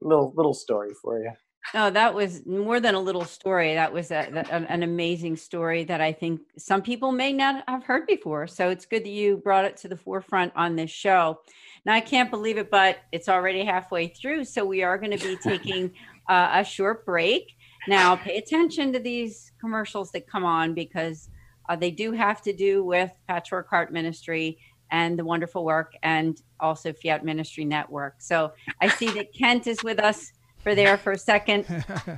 little 0.00 0.32
little 0.36 0.54
story 0.54 0.90
for 1.02 1.18
you. 1.20 1.30
Oh, 1.74 1.90
that 1.90 2.14
was 2.14 2.46
more 2.46 2.80
than 2.80 2.94
a 2.94 3.00
little 3.00 3.24
story. 3.24 3.74
That 3.74 3.92
was 3.92 4.10
a, 4.10 4.28
a, 4.50 4.72
an 4.72 4.82
amazing 4.82 5.36
story 5.36 5.84
that 5.84 6.00
I 6.00 6.12
think 6.12 6.40
some 6.56 6.80
people 6.80 7.12
may 7.12 7.32
not 7.32 7.62
have 7.68 7.84
heard 7.84 8.06
before. 8.06 8.46
So 8.46 8.70
it's 8.70 8.86
good 8.86 9.04
that 9.04 9.10
you 9.10 9.36
brought 9.36 9.66
it 9.66 9.76
to 9.78 9.88
the 9.88 9.96
forefront 9.96 10.52
on 10.56 10.76
this 10.76 10.90
show. 10.90 11.40
Now, 11.84 11.94
I 11.94 12.00
can't 12.00 12.30
believe 12.30 12.56
it, 12.56 12.70
but 12.70 12.98
it's 13.12 13.28
already 13.28 13.64
halfway 13.64 14.08
through. 14.08 14.44
So 14.44 14.64
we 14.64 14.82
are 14.82 14.96
going 14.96 15.16
to 15.16 15.24
be 15.24 15.36
taking 15.36 15.92
uh, 16.28 16.50
a 16.54 16.64
short 16.64 17.04
break. 17.04 17.54
Now, 17.86 18.16
pay 18.16 18.38
attention 18.38 18.92
to 18.94 18.98
these 18.98 19.52
commercials 19.60 20.10
that 20.12 20.26
come 20.26 20.44
on 20.44 20.74
because 20.74 21.28
uh, 21.68 21.76
they 21.76 21.90
do 21.90 22.12
have 22.12 22.40
to 22.42 22.52
do 22.52 22.82
with 22.82 23.10
Patchwork 23.28 23.68
Heart 23.68 23.92
Ministry 23.92 24.58
and 24.90 25.18
the 25.18 25.24
wonderful 25.24 25.64
work 25.64 25.92
and 26.02 26.40
also 26.60 26.92
Fiat 26.92 27.24
Ministry 27.24 27.64
Network. 27.64 28.16
So 28.18 28.52
I 28.80 28.88
see 28.88 29.10
that 29.10 29.34
Kent 29.34 29.66
is 29.66 29.82
with 29.84 29.98
us 29.98 30.32
for 30.68 30.74
there 30.74 30.98
for 30.98 31.12
a 31.12 31.18
second. 31.18 31.64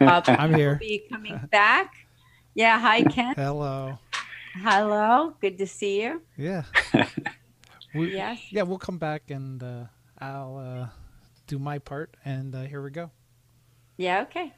Uh, 0.00 0.22
I'm 0.26 0.52
here. 0.52 0.74
Be 0.74 1.04
coming 1.08 1.38
back. 1.52 1.94
Yeah. 2.54 2.80
Hi, 2.80 3.04
Ken. 3.04 3.34
Hello. 3.36 3.96
Hello. 4.54 5.34
Good 5.40 5.56
to 5.58 5.68
see 5.68 6.02
you. 6.02 6.22
Yeah. 6.36 6.64
we, 7.94 8.12
yes. 8.12 8.40
Yeah, 8.50 8.62
we'll 8.62 8.78
come 8.78 8.98
back 8.98 9.30
and 9.30 9.62
uh, 9.62 9.84
I'll 10.18 10.56
uh, 10.56 10.88
do 11.46 11.60
my 11.60 11.78
part, 11.78 12.16
and 12.24 12.52
uh, 12.52 12.62
here 12.62 12.82
we 12.82 12.90
go. 12.90 13.12
Yeah. 13.96 14.22
Okay. 14.22 14.52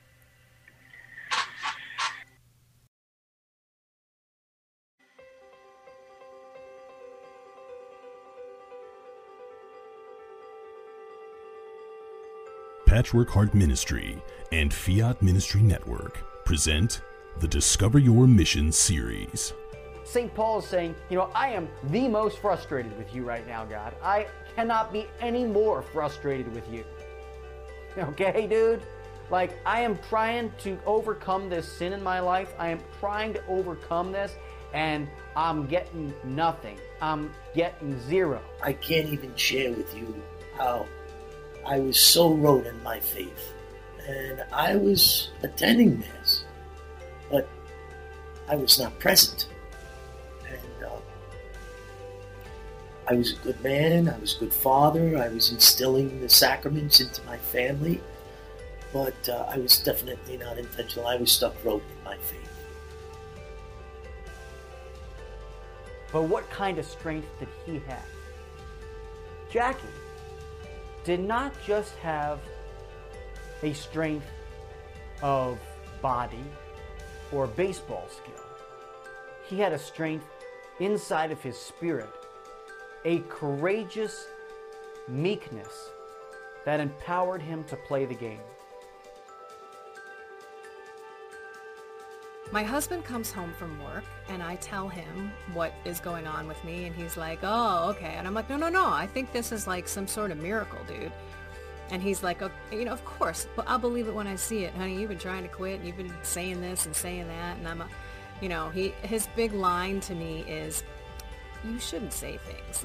Patchwork 12.93 13.31
Heart 13.31 13.55
Ministry 13.55 14.23
and 14.53 14.71
Fiat 14.71 15.23
Ministry 15.23 15.63
Network 15.63 16.45
present 16.45 17.01
the 17.41 17.49
Discover 17.49 17.99
Your 17.99 18.27
Mission 18.27 18.71
series. 18.71 19.55
St. 20.05 20.35
Paul 20.35 20.59
is 20.59 20.67
saying, 20.67 20.95
you 21.09 21.17
know, 21.17 21.31
I 21.35 21.53
am 21.53 21.71
the 21.85 22.07
most 22.07 22.37
frustrated 22.37 22.95
with 22.99 23.15
you 23.15 23.25
right 23.25 23.47
now, 23.47 23.65
God. 23.65 23.95
I 24.03 24.27
cannot 24.55 24.93
be 24.93 25.07
any 25.23 25.47
more 25.47 25.81
frustrated 25.81 26.55
with 26.55 26.71
you. 26.71 26.85
Okay, 27.97 28.47
dude? 28.47 28.83
Like, 29.31 29.59
I 29.65 29.81
am 29.81 29.99
trying 30.11 30.53
to 30.59 30.79
overcome 30.85 31.49
this 31.49 31.67
sin 31.67 31.95
in 31.95 32.03
my 32.03 32.21
life. 32.21 32.53
I 32.59 32.69
am 32.69 32.81
trying 33.01 33.33
to 33.33 33.47
overcome 33.47 34.13
this, 34.13 34.35
and 34.75 35.09
I'm 35.35 35.67
getting 35.67 36.13
nothing. 36.25 36.77
I'm 37.01 37.33
getting 37.55 37.99
zero. 38.03 38.43
I 38.63 38.75
can't 38.75 39.09
even 39.09 39.35
share 39.35 39.73
with 39.73 39.97
you 39.97 40.15
how 40.59 40.87
I 41.64 41.79
was 41.79 41.98
so 41.98 42.35
rote 42.35 42.66
in 42.66 42.83
my 42.83 43.01
faith. 43.01 43.53
And 44.07 44.44
I 44.53 44.75
was 44.77 45.31
attending 45.42 46.01
Mass, 46.01 46.44
but 47.31 47.48
I 48.48 48.57
was 48.57 48.79
not 48.79 48.98
present. 48.98 49.46
And 50.48 50.85
uh, 50.85 50.96
I 53.09 53.14
was 53.14 53.33
a 53.33 53.37
good 53.37 53.62
man, 53.62 54.09
I 54.09 54.18
was 54.18 54.37
a 54.37 54.40
good 54.40 54.53
father, 54.53 55.16
I 55.18 55.29
was 55.29 55.53
instilling 55.53 56.20
the 56.20 56.29
sacraments 56.29 57.01
into 57.01 57.22
my 57.25 57.37
family, 57.37 58.01
but 58.92 59.29
uh, 59.29 59.46
I 59.48 59.59
was 59.59 59.79
definitely 59.79 60.37
not 60.37 60.59
intentional. 60.59 61.07
I 61.07 61.16
was 61.16 61.31
stuck 61.31 61.55
rote 61.64 61.85
in 61.96 62.05
my 62.05 62.16
faith. 62.16 62.40
But 66.12 66.25
what 66.25 66.51
kind 66.51 66.79
of 66.79 66.85
strength 66.85 67.29
did 67.38 67.48
he 67.64 67.81
have? 67.88 68.05
Jackie 69.48 69.87
did 71.05 71.21
not 71.21 71.53
just 71.67 71.95
have 71.97 72.38
a 73.62 73.73
strength 73.73 74.27
of 75.23 75.59
body 76.01 76.45
or 77.33 77.47
baseball 77.47 78.07
skill. 78.09 78.45
He 79.49 79.59
had 79.59 79.73
a 79.73 79.79
strength 79.79 80.27
inside 80.81 81.31
of 81.31 81.43
his 81.43 81.57
spirit, 81.57 82.11
a 83.05 83.19
courageous 83.29 84.27
meekness 85.09 85.91
that 86.65 86.81
empowered 86.81 87.43
him 87.43 87.65
to 87.65 87.77
play 87.77 88.05
the 88.05 88.15
game. 88.15 88.41
My 92.53 92.62
husband 92.62 93.03
comes 93.03 93.33
home 93.33 93.55
from 93.55 93.83
work 93.83 94.05
and 94.29 94.43
I 94.43 94.57
tell 94.57 94.87
him 94.87 95.33
what 95.55 95.73
is 95.87 96.01
going 96.01 96.27
on 96.27 96.47
with 96.47 96.62
me 96.65 96.85
and 96.85 96.95
he's 96.95 97.17
like, 97.17 97.38
"Oh, 97.43 97.88
okay." 97.93 98.15
And 98.19 98.27
I'm 98.27 98.35
like, 98.35 98.51
"No, 98.51 98.59
no, 98.59 98.69
no. 98.69 98.87
I 98.87 99.07
think 99.07 99.33
this 99.33 99.53
is 99.53 99.67
like 99.67 99.88
some 99.88 100.07
sort 100.07 100.31
of 100.31 100.37
miracle, 100.37 100.79
dude." 100.87 101.11
And 101.91 102.03
he's 102.03 102.23
like, 102.23 102.43
okay, 102.43 102.55
"You 102.71 102.85
know, 102.85 102.93
of 102.93 103.03
course, 103.07 103.47
but 103.57 103.67
I'll 103.67 103.79
believe 103.79 104.07
it 104.07 104.15
when 104.15 104.27
I 104.27 104.37
see 104.37 104.65
it, 104.65 104.75
honey. 104.75 105.01
You've 105.01 105.09
been 105.09 105.19
trying 105.19 105.45
to 105.45 105.49
quit 105.49 105.79
and 105.79 105.87
you've 105.87 105.97
been 105.97 106.12
saying 106.23 106.61
this 106.61 106.85
and 106.85 106.95
saying 106.95 107.27
that." 107.29 107.57
And 107.57 107.67
I'm, 107.67 107.81
a, 107.81 107.88
you 108.43 108.51
know, 108.51 108.69
he 108.69 108.91
his 109.01 109.27
big 109.35 109.55
line 109.55 110.01
to 110.01 110.15
me 110.15 110.45
is, 110.47 110.85
"You 111.65 111.79
shouldn't 111.79 112.12
say 112.12 112.38
things," 112.38 112.85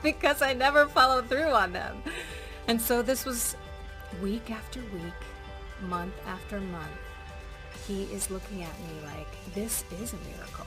because 0.02 0.40
I 0.40 0.54
never 0.54 0.86
follow 0.86 1.20
through 1.20 1.50
on 1.50 1.74
them. 1.74 2.02
And 2.68 2.80
so 2.80 3.02
this 3.02 3.26
was 3.26 3.54
week 4.22 4.50
after 4.50 4.80
week, 4.80 5.20
month 5.82 6.14
after 6.26 6.58
month 6.58 7.01
he 7.92 8.04
is 8.14 8.30
looking 8.30 8.62
at 8.62 8.78
me 8.80 8.86
like, 9.04 9.26
this 9.54 9.84
is 10.00 10.14
a 10.14 10.16
miracle. 10.34 10.66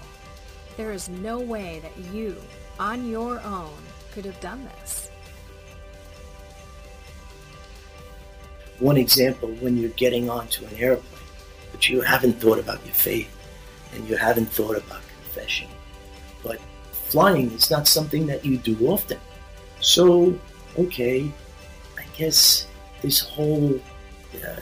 There 0.78 0.92
is 0.92 1.10
no 1.10 1.40
way 1.40 1.82
that 1.82 1.98
you, 2.14 2.36
on 2.80 3.10
your 3.10 3.40
own, 3.42 3.74
could 4.14 4.26
have 4.26 4.40
done 4.40 4.68
this. 4.80 5.10
One 8.80 8.98
example 8.98 9.50
when 9.62 9.78
you're 9.78 9.90
getting 9.92 10.30
onto 10.30 10.66
an 10.66 10.76
airplane, 10.76 11.24
but 11.72 11.90
you 11.90 12.02
haven't 12.02 12.34
thought 12.34 12.60
about 12.60 12.86
your 12.86 12.94
faith 12.94 13.32
and 13.94 14.08
you 14.08 14.18
haven't 14.18 14.48
thought 14.48 14.78
about 14.78 15.02
confession. 15.24 15.70
But 16.44 16.60
flying 16.92 17.52
is 17.52 17.72
not 17.72 17.88
something 17.88 18.28
that 18.28 18.46
you 18.46 18.58
do 18.58 18.88
often. 18.88 19.20
So, 19.80 20.38
okay, 20.78 21.32
I 21.98 22.04
guess 22.18 22.68
this 23.02 23.22
whole 23.22 23.80
uh, 24.36 24.60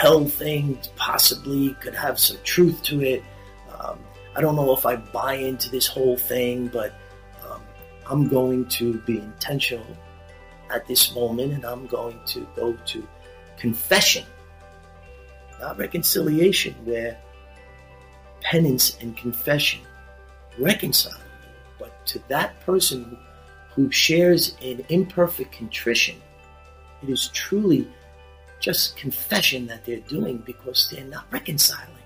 hell 0.00 0.24
thing 0.24 0.78
possibly 0.96 1.74
could 1.74 1.94
have 1.94 2.18
some 2.18 2.38
truth 2.42 2.82
to 2.82 3.02
it. 3.02 3.22
Um, 3.78 3.98
I 4.34 4.40
don't 4.40 4.56
know 4.56 4.72
if 4.74 4.86
I 4.86 4.96
buy 4.96 5.34
into 5.34 5.70
this 5.70 5.86
whole 5.86 6.16
thing, 6.16 6.68
but 6.68 6.94
um, 7.46 7.60
I'm 8.06 8.26
going 8.26 8.64
to 8.80 8.94
be 9.00 9.18
intentional 9.18 9.86
at 10.70 10.86
this 10.86 11.14
moment 11.14 11.52
and 11.52 11.66
I'm 11.66 11.86
going 11.86 12.18
to 12.28 12.48
go 12.56 12.72
to 12.72 13.06
confession, 13.58 14.24
not 15.60 15.76
reconciliation, 15.76 16.74
where 16.86 17.18
penance 18.40 18.96
and 19.02 19.14
confession 19.18 19.82
reconcile. 20.58 21.20
But 21.78 22.06
to 22.06 22.22
that 22.28 22.58
person 22.60 23.18
who 23.74 23.90
shares 23.90 24.56
an 24.62 24.82
imperfect 24.88 25.52
contrition, 25.52 26.16
it 27.02 27.10
is 27.10 27.28
truly 27.34 27.86
just 28.60 28.96
confession 28.96 29.66
that 29.66 29.84
they're 29.84 30.00
doing 30.00 30.38
because 30.38 30.88
they're 30.90 31.04
not 31.04 31.24
reconciling. 31.32 31.99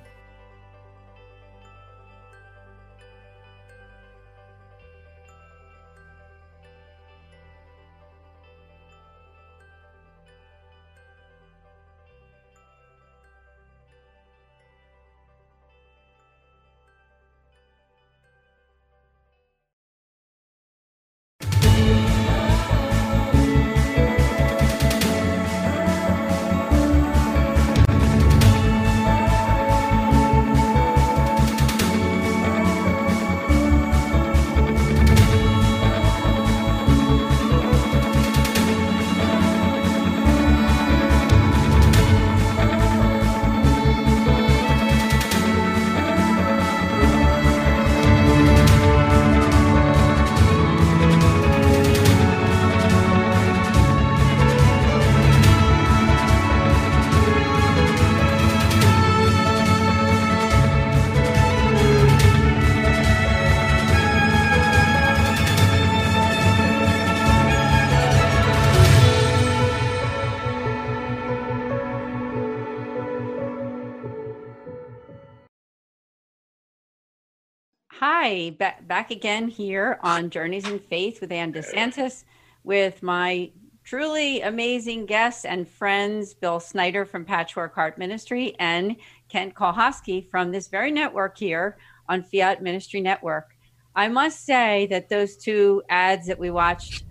Hi, 78.01 78.51
back, 78.59 78.89
back 78.89 79.13
again 79.13 79.47
here 79.47 80.01
on 80.03 80.29
Journeys 80.29 80.69
in 80.69 80.81
Faith 80.81 81.21
with 81.21 81.31
Ann 81.31 81.53
DeSantis 81.53 82.25
with 82.65 83.05
my 83.05 83.53
truly 83.85 84.41
amazing 84.41 85.07
guests 85.07 85.45
and 85.45 85.69
friends, 85.69 86.35
Bill 86.35 86.59
Snyder 86.59 87.05
from 87.05 87.25
Patchwork 87.25 87.73
Heart 87.73 87.97
Ministry 87.97 88.57
and 88.59 88.97
Kent 89.29 89.55
Kohoski 89.55 90.29
from 90.29 90.51
this 90.51 90.67
very 90.67 90.91
network 90.91 91.39
here 91.39 91.79
on 92.09 92.25
Fiat 92.25 92.65
Ministry 92.65 93.01
Network. 93.01 93.55
I 93.95 94.09
must 94.09 94.45
say 94.45 94.89
that 94.91 95.09
those 95.09 95.37
two 95.37 95.81
ads 95.89 96.27
that 96.27 96.39
we 96.39 96.51
watched 96.51 97.05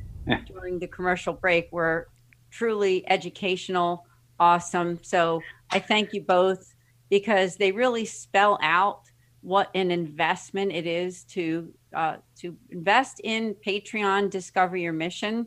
during 0.48 0.80
the 0.80 0.88
commercial 0.88 1.34
break 1.34 1.72
were 1.72 2.10
truly 2.52 3.10
educational, 3.10 4.06
awesome. 4.38 5.00
So 5.02 5.42
I 5.72 5.80
thank 5.80 6.14
you 6.14 6.20
both 6.20 6.76
because 7.10 7.56
they 7.56 7.72
really 7.72 8.04
spell 8.04 8.60
out 8.62 9.03
what 9.44 9.70
an 9.76 9.92
investment 9.92 10.72
it 10.72 10.88
is 10.88 11.26
to 11.26 11.72
uh, 11.94 12.18
to 12.40 12.56
invest 12.72 13.22
in 13.24 13.56
Patreon, 13.56 14.30
discover 14.30 14.76
your 14.78 14.94
mission. 14.94 15.46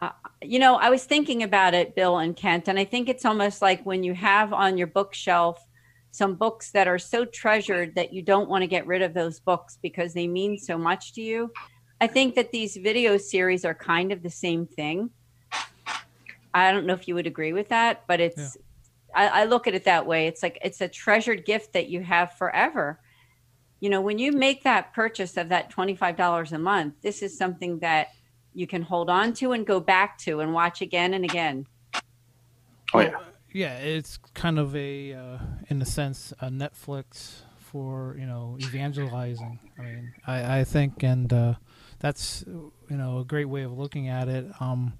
Uh, 0.00 0.10
you 0.42 0.58
know, 0.58 0.74
I 0.74 0.90
was 0.90 1.04
thinking 1.04 1.44
about 1.44 1.74
it, 1.74 1.94
Bill 1.94 2.18
and 2.18 2.34
Kent, 2.34 2.66
and 2.66 2.78
I 2.78 2.84
think 2.84 3.08
it's 3.08 3.24
almost 3.24 3.62
like 3.62 3.84
when 3.84 4.02
you 4.02 4.14
have 4.14 4.52
on 4.52 4.76
your 4.76 4.88
bookshelf 4.88 5.64
some 6.10 6.34
books 6.34 6.70
that 6.72 6.88
are 6.88 6.98
so 6.98 7.24
treasured 7.24 7.94
that 7.94 8.12
you 8.12 8.22
don't 8.22 8.48
want 8.48 8.62
to 8.62 8.66
get 8.66 8.86
rid 8.86 9.02
of 9.02 9.14
those 9.14 9.40
books 9.40 9.78
because 9.82 10.12
they 10.12 10.26
mean 10.26 10.58
so 10.58 10.76
much 10.76 11.12
to 11.14 11.22
you. 11.22 11.50
I 12.00 12.06
think 12.06 12.34
that 12.34 12.50
these 12.50 12.76
video 12.76 13.16
series 13.16 13.64
are 13.64 13.74
kind 13.74 14.12
of 14.12 14.22
the 14.22 14.30
same 14.30 14.66
thing. 14.66 15.10
I 16.52 16.72
don't 16.72 16.84
know 16.84 16.94
if 16.94 17.08
you 17.08 17.14
would 17.14 17.26
agree 17.26 17.52
with 17.52 17.68
that, 17.68 18.04
but 18.06 18.20
it's 18.20 18.56
yeah. 18.56 18.62
I, 19.14 19.42
I 19.42 19.44
look 19.44 19.66
at 19.66 19.74
it 19.74 19.84
that 19.84 20.06
way. 20.06 20.26
It's 20.26 20.42
like 20.42 20.58
it's 20.62 20.80
a 20.80 20.88
treasured 20.88 21.44
gift 21.44 21.72
that 21.74 21.88
you 21.88 22.02
have 22.02 22.32
forever. 22.34 23.00
You 23.82 23.90
know, 23.90 24.00
when 24.00 24.20
you 24.20 24.30
make 24.30 24.62
that 24.62 24.94
purchase 24.94 25.36
of 25.36 25.48
that 25.48 25.68
$25 25.72 26.52
a 26.52 26.58
month, 26.58 26.94
this 27.02 27.20
is 27.20 27.36
something 27.36 27.80
that 27.80 28.10
you 28.54 28.64
can 28.64 28.80
hold 28.80 29.10
on 29.10 29.32
to 29.34 29.50
and 29.50 29.66
go 29.66 29.80
back 29.80 30.18
to 30.18 30.38
and 30.38 30.54
watch 30.54 30.82
again 30.82 31.14
and 31.14 31.24
again. 31.24 31.66
Oh 32.94 33.00
yeah. 33.00 33.18
yeah, 33.52 33.78
it's 33.78 34.18
kind 34.34 34.60
of 34.60 34.76
a 34.76 35.14
uh, 35.14 35.38
in 35.66 35.82
a 35.82 35.84
sense 35.84 36.32
a 36.40 36.48
Netflix 36.48 37.40
for, 37.58 38.14
you 38.16 38.26
know, 38.26 38.56
evangelizing. 38.60 39.58
I 39.76 39.82
mean, 39.82 40.12
I 40.28 40.58
I 40.58 40.64
think 40.64 41.02
and 41.02 41.32
uh, 41.32 41.54
that's 41.98 42.44
you 42.46 42.72
know, 42.88 43.18
a 43.18 43.24
great 43.24 43.46
way 43.46 43.62
of 43.62 43.76
looking 43.76 44.06
at 44.06 44.28
it. 44.28 44.46
Um 44.60 44.92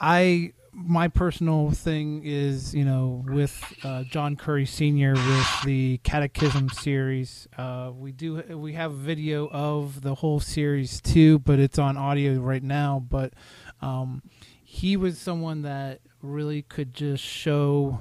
I 0.00 0.54
my 0.76 1.08
personal 1.08 1.70
thing 1.70 2.22
is, 2.22 2.74
you 2.74 2.84
know, 2.84 3.24
with 3.26 3.62
uh, 3.82 4.04
John 4.04 4.36
Curry 4.36 4.66
Sr. 4.66 5.14
with 5.14 5.62
the 5.64 5.98
Catechism 6.04 6.68
series. 6.68 7.48
Uh, 7.56 7.92
we 7.94 8.12
do 8.12 8.42
we 8.56 8.74
have 8.74 8.92
video 8.92 9.48
of 9.48 10.02
the 10.02 10.16
whole 10.16 10.38
series 10.38 11.00
too, 11.00 11.38
but 11.38 11.58
it's 11.58 11.78
on 11.78 11.96
audio 11.96 12.34
right 12.34 12.62
now. 12.62 13.02
But 13.08 13.32
um, 13.80 14.22
he 14.62 14.98
was 14.98 15.18
someone 15.18 15.62
that 15.62 16.00
really 16.20 16.60
could 16.60 16.92
just 16.92 17.24
show 17.24 17.98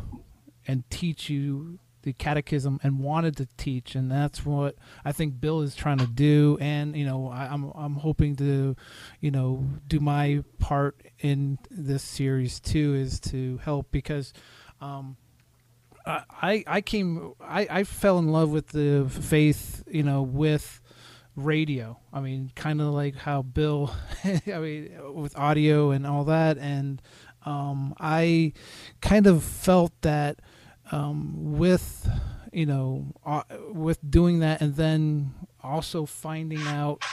and 0.68 0.88
teach 0.90 1.30
you 1.30 1.80
the 2.06 2.14
catechism 2.14 2.80
and 2.84 3.00
wanted 3.00 3.36
to 3.38 3.48
teach, 3.58 3.96
and 3.96 4.10
that's 4.10 4.46
what 4.46 4.76
I 5.04 5.12
think 5.12 5.42
Bill 5.42 5.62
is 5.62 5.76
trying 5.76 5.98
to 5.98 6.08
do. 6.08 6.58
And 6.62 6.96
you 6.96 7.06
know, 7.06 7.28
I, 7.28 7.48
I'm 7.48 7.72
I'm 7.76 7.96
hoping 7.96 8.36
to, 8.38 8.76
you 9.20 9.32
know, 9.32 9.66
do 9.88 10.00
my 10.00 10.44
part 10.60 10.96
in 11.20 11.58
this 11.70 12.04
series 12.04 12.62
too, 12.62 12.96
is 12.96 13.20
to 13.22 13.58
help 13.58 13.92
because. 13.92 14.32
Um, 14.80 15.18
I 16.08 16.64
I 16.68 16.82
came 16.82 17.34
I, 17.42 17.68
I 17.68 17.84
fell 17.84 18.20
in 18.20 18.28
love 18.28 18.52
with 18.52 18.68
the 18.68 19.08
faith 19.10 19.84
you 19.88 20.04
know 20.04 20.22
with 20.22 20.80
radio 21.36 21.98
I 22.14 22.22
mean 22.22 22.52
kind 22.54 22.80
of 22.80 22.94
like 22.94 23.16
how 23.16 23.42
Bill 23.42 23.92
I 24.24 24.60
mean 24.60 24.92
with 25.16 25.36
audio 25.36 25.90
and 25.90 26.06
all 26.06 26.26
that 26.26 26.60
and 26.60 27.02
um, 27.46 27.96
I 28.00 28.54
kind 29.02 29.28
of 29.28 29.44
felt 29.44 29.94
that 30.02 30.40
um, 30.92 31.58
with 31.58 32.10
you 32.52 32.66
know 32.66 33.06
uh, 33.26 33.44
with 33.72 34.00
doing 34.10 34.40
that 34.40 34.62
and 34.62 34.76
then 34.76 35.34
also 35.64 36.06
finding 36.06 36.62
out 36.68 37.04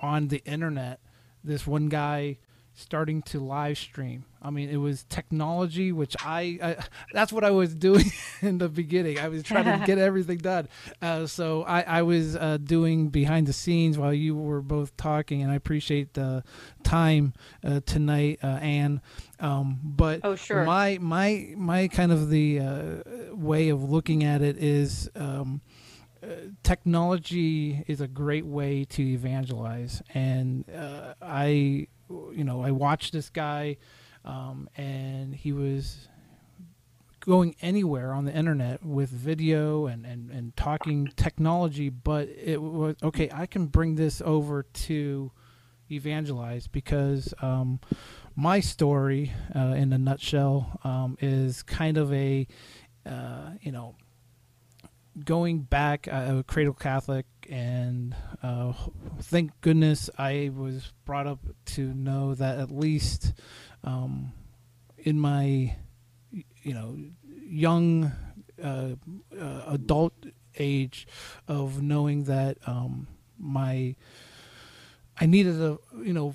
on 0.00 0.28
the 0.28 0.42
internet 0.44 1.00
this 1.44 1.66
one 1.66 1.88
guy 1.88 2.38
starting 2.74 3.22
to 3.22 3.40
live 3.40 3.78
stream. 3.78 4.24
I 4.40 4.50
mean, 4.50 4.68
it 4.68 4.76
was 4.76 5.04
technology, 5.04 5.92
which 5.92 6.16
I, 6.24 6.58
I 6.62 6.76
that's 7.12 7.32
what 7.32 7.44
I 7.44 7.50
was 7.50 7.74
doing 7.74 8.06
in 8.42 8.58
the 8.58 8.68
beginning. 8.68 9.18
I 9.18 9.28
was 9.28 9.42
trying 9.42 9.64
to 9.64 9.86
get 9.86 9.98
everything 9.98 10.38
done. 10.38 10.68
Uh, 11.00 11.26
so 11.26 11.62
I, 11.62 11.82
I 11.82 12.02
was 12.02 12.34
uh, 12.34 12.58
doing 12.62 13.10
behind 13.10 13.46
the 13.46 13.52
scenes 13.52 13.98
while 13.98 14.12
you 14.12 14.36
were 14.36 14.60
both 14.60 14.96
talking, 14.96 15.42
and 15.42 15.52
I 15.52 15.54
appreciate 15.54 16.14
the 16.14 16.42
time 16.82 17.34
uh, 17.64 17.80
tonight, 17.86 18.40
uh, 18.42 18.46
Ann. 18.46 19.00
Um, 19.38 19.78
but 19.82 20.20
oh, 20.24 20.34
sure. 20.34 20.64
my 20.64 20.98
my 21.00 21.52
my 21.56 21.88
kind 21.88 22.10
of 22.10 22.30
the 22.30 22.60
uh, 22.60 23.34
way 23.34 23.68
of 23.68 23.90
looking 23.90 24.24
at 24.24 24.42
it 24.42 24.56
is. 24.56 25.10
Um, 25.14 25.60
technology 26.62 27.84
is 27.86 28.00
a 28.00 28.08
great 28.08 28.46
way 28.46 28.84
to 28.84 29.02
evangelize, 29.02 30.02
and 30.14 30.64
uh, 30.70 31.14
I 31.20 31.88
you 32.32 32.44
know, 32.44 32.62
I 32.62 32.70
watched 32.70 33.12
this 33.12 33.30
guy, 33.30 33.76
um, 34.24 34.68
and 34.76 35.34
he 35.34 35.52
was 35.52 36.08
going 37.20 37.54
anywhere 37.62 38.12
on 38.12 38.24
the 38.24 38.32
internet 38.32 38.84
with 38.84 39.08
video 39.08 39.86
and, 39.86 40.04
and, 40.04 40.30
and 40.30 40.56
talking 40.56 41.06
technology, 41.16 41.88
but 41.88 42.28
it 42.28 42.60
was 42.60 42.96
okay. 43.02 43.30
I 43.32 43.46
can 43.46 43.66
bring 43.66 43.94
this 43.94 44.20
over 44.24 44.64
to 44.64 45.30
evangelize 45.90 46.66
because 46.66 47.32
um, 47.40 47.80
my 48.34 48.60
story, 48.60 49.32
uh, 49.54 49.74
in 49.76 49.92
a 49.92 49.98
nutshell, 49.98 50.80
um, 50.84 51.16
is 51.20 51.62
kind 51.62 51.96
of 51.96 52.12
a 52.12 52.46
uh, 53.06 53.50
you 53.60 53.72
know 53.72 53.94
going 55.24 55.60
back, 55.60 56.08
uh, 56.08 56.36
a 56.38 56.42
cradle 56.42 56.74
Catholic, 56.74 57.26
and 57.48 58.14
uh, 58.42 58.72
thank 59.20 59.52
goodness 59.60 60.08
I 60.18 60.50
was 60.54 60.92
brought 61.04 61.26
up 61.26 61.40
to 61.66 61.92
know 61.94 62.34
that 62.34 62.58
at 62.58 62.70
least 62.70 63.32
um, 63.84 64.32
in 64.98 65.18
my, 65.18 65.76
you 66.30 66.74
know, 66.74 66.96
young 67.44 68.12
uh, 68.62 68.94
uh 69.38 69.62
adult 69.66 70.14
age 70.58 71.06
of 71.48 71.82
knowing 71.82 72.24
that 72.24 72.56
um, 72.66 73.08
my, 73.38 73.96
I 75.20 75.26
needed 75.26 75.56
to, 75.56 75.80
you 76.02 76.12
know, 76.12 76.34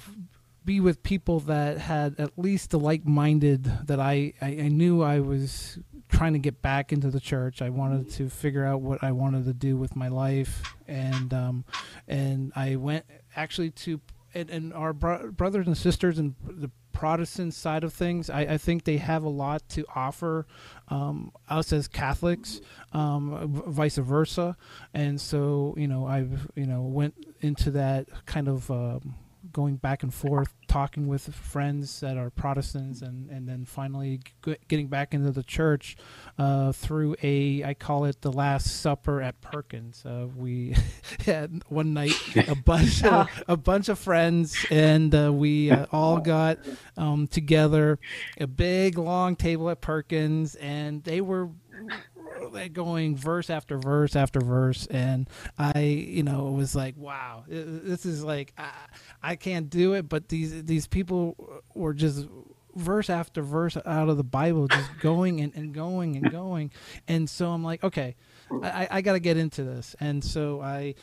be 0.68 0.82
with 0.82 1.02
people 1.02 1.40
that 1.40 1.78
had 1.78 2.20
at 2.20 2.38
least 2.38 2.72
the 2.72 2.78
like-minded 2.78 3.64
that 3.88 4.02
I, 4.02 4.34
I, 4.42 4.48
I 4.48 4.68
knew 4.68 5.02
I 5.02 5.22
was 5.22 5.80
trying 6.10 6.34
to 6.34 6.40
get 6.40 6.62
back 6.62 6.92
into 6.92 7.10
the 7.10 7.22
church. 7.22 7.62
I 7.62 7.70
wanted 7.70 8.12
to 8.12 8.28
figure 8.28 8.66
out 8.66 8.82
what 8.82 9.02
I 9.02 9.14
wanted 9.14 9.46
to 9.46 9.54
do 9.54 9.78
with 9.78 9.96
my 9.96 10.10
life, 10.10 10.76
and 10.86 11.34
um, 11.34 11.66
and 12.06 12.52
I 12.54 12.76
went 12.76 13.06
actually 13.36 13.72
to 13.72 14.02
and, 14.34 14.50
and 14.50 14.74
our 14.74 14.92
bro- 14.92 15.32
brothers 15.32 15.68
and 15.68 15.78
sisters 15.78 16.20
and 16.20 16.36
the 16.44 16.70
Protestant 16.92 17.54
side 17.54 17.84
of 17.84 17.94
things, 17.94 18.28
I, 18.30 18.42
I, 18.42 18.58
think 18.58 18.84
they 18.84 18.98
have 18.98 19.24
a 19.24 19.30
lot 19.30 19.70
to 19.70 19.86
offer 19.96 20.48
um, 20.88 21.32
us 21.48 21.72
as 21.72 21.88
Catholics, 21.88 22.60
um, 22.92 23.62
vice 23.68 23.98
versa. 23.98 24.58
And 24.96 25.22
so, 25.22 25.76
you 25.78 25.88
know, 25.88 26.08
I've 26.08 26.50
you 26.56 26.66
know 26.66 26.82
went 26.82 27.14
into 27.42 27.70
that 27.72 28.08
kind 28.26 28.48
of 28.48 28.70
um, 28.72 29.14
going 29.58 29.76
back 29.76 30.04
and 30.04 30.14
forth, 30.14 30.54
talking 30.68 31.08
with 31.08 31.34
friends 31.34 32.00
that 32.00 32.16
are 32.16 32.30
Protestants, 32.30 33.02
and, 33.02 33.28
and 33.32 33.50
then 33.50 33.66
finally 33.66 34.20
getting 34.68 34.86
back 34.86 35.16
into 35.16 35.32
the 35.32 35.42
church 35.42 35.98
uh, 36.38 36.72
through 36.72 37.16
a, 37.24 37.64
I 37.64 37.74
call 37.74 38.06
it 38.06 38.22
the 38.22 38.32
Last 38.32 38.80
Supper 38.82 39.20
at 39.20 39.42
Perkins. 39.42 40.06
Uh, 40.06 40.28
we 40.36 40.76
had 41.26 41.64
one 41.70 41.96
night 41.96 42.14
a 42.48 42.54
bunch 42.66 43.04
of 43.04 43.28
a 43.48 43.58
bunch 43.58 43.90
of 43.90 43.98
friends, 43.98 44.56
and 44.70 45.16
uh, 45.16 45.34
we 45.34 45.72
uh, 45.72 45.88
all 45.92 46.20
got 46.20 46.60
um, 46.96 47.26
together, 47.26 47.98
a 48.40 48.46
big 48.46 49.00
long 49.00 49.36
table 49.36 49.72
at 49.72 49.82
Perkins, 49.82 50.54
and 50.54 51.04
they 51.04 51.20
were 51.20 51.50
going 52.74 53.16
verse 53.16 53.50
after 53.50 53.78
verse 53.78 54.16
after 54.16 54.40
verse 54.40 54.86
and 54.88 55.30
i 55.58 55.80
you 55.80 56.24
know 56.24 56.48
it 56.48 56.54
was 56.54 56.76
like 56.76 56.96
wow 56.98 57.44
this 57.48 58.06
is 58.06 58.24
like 58.24 58.54
I, 58.58 58.70
I 59.22 59.36
can't 59.36 59.70
do 59.70 59.94
it. 59.94 60.10
But 60.10 60.30
these 60.30 60.64
these 60.64 60.88
people 60.88 61.64
were 61.74 61.94
just 61.94 62.28
verse 62.76 63.10
after 63.10 63.42
verse 63.42 63.76
out 63.86 64.08
of 64.08 64.18
the 64.18 64.24
bible 64.24 64.68
just 64.68 64.90
going 65.02 65.42
and, 65.42 65.54
and 65.56 65.74
going 65.74 66.16
and 66.16 66.32
going. 66.32 66.72
And 67.08 67.30
so 67.30 67.50
i'm 67.50 67.64
like 67.64 67.84
okay 67.84 68.16
i, 68.64 68.88
I 68.92 69.02
got 69.02 69.14
to 69.14 69.20
get 69.20 69.38
into 69.38 69.64
this. 69.64 69.96
And 70.00 70.24
so 70.24 70.62
i 70.62 70.96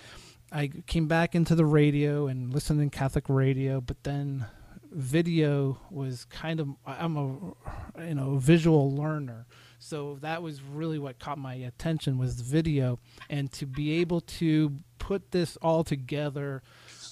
i 0.52 0.68
came 0.87 1.07
back 1.09 1.35
into 1.35 1.54
the 1.54 1.64
radio 1.64 2.26
and 2.26 2.52
listened 2.52 2.78
listening 2.78 2.90
catholic 2.90 3.24
radio 3.28 3.80
but 3.80 4.02
then 4.04 4.46
video 4.92 5.78
was 5.90 6.24
kind 6.26 6.61
of 6.61 6.68
i'm 6.87 7.16
a 7.16 8.04
you 8.07 8.14
know 8.14 8.37
visual 8.37 8.94
learner 8.94 9.46
so 9.84 10.16
that 10.22 10.42
was 10.42 10.62
really 10.62 10.98
what 10.98 11.18
caught 11.18 11.36
my 11.36 11.54
attention 11.54 12.16
was 12.16 12.38
the 12.38 12.42
video 12.42 12.98
and 13.28 13.52
to 13.52 13.66
be 13.66 14.00
able 14.00 14.22
to 14.22 14.78
put 14.98 15.30
this 15.30 15.58
all 15.58 15.84
together 15.84 16.62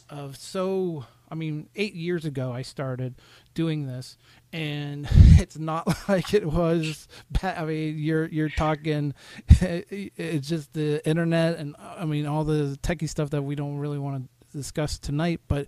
of 0.08 0.38
so 0.38 1.04
I 1.30 1.34
mean 1.34 1.68
8 1.76 1.94
years 1.94 2.24
ago 2.24 2.50
I 2.50 2.62
started 2.62 3.16
doing 3.52 3.86
this 3.86 4.16
and 4.54 5.06
it's 5.12 5.58
not 5.58 5.86
like 6.08 6.32
it 6.32 6.46
was 6.46 7.08
Bad. 7.30 7.58
I 7.58 7.66
mean 7.66 7.98
you're 7.98 8.26
you're 8.26 8.48
talking 8.48 9.12
it's 9.48 10.48
just 10.48 10.72
the 10.72 11.06
internet 11.06 11.58
and 11.58 11.76
I 11.78 12.06
mean 12.06 12.24
all 12.24 12.44
the 12.44 12.78
techie 12.82 13.08
stuff 13.08 13.30
that 13.30 13.42
we 13.42 13.54
don't 13.54 13.76
really 13.76 13.98
want 13.98 14.24
to 14.24 14.56
discuss 14.56 14.98
tonight 14.98 15.40
but 15.46 15.66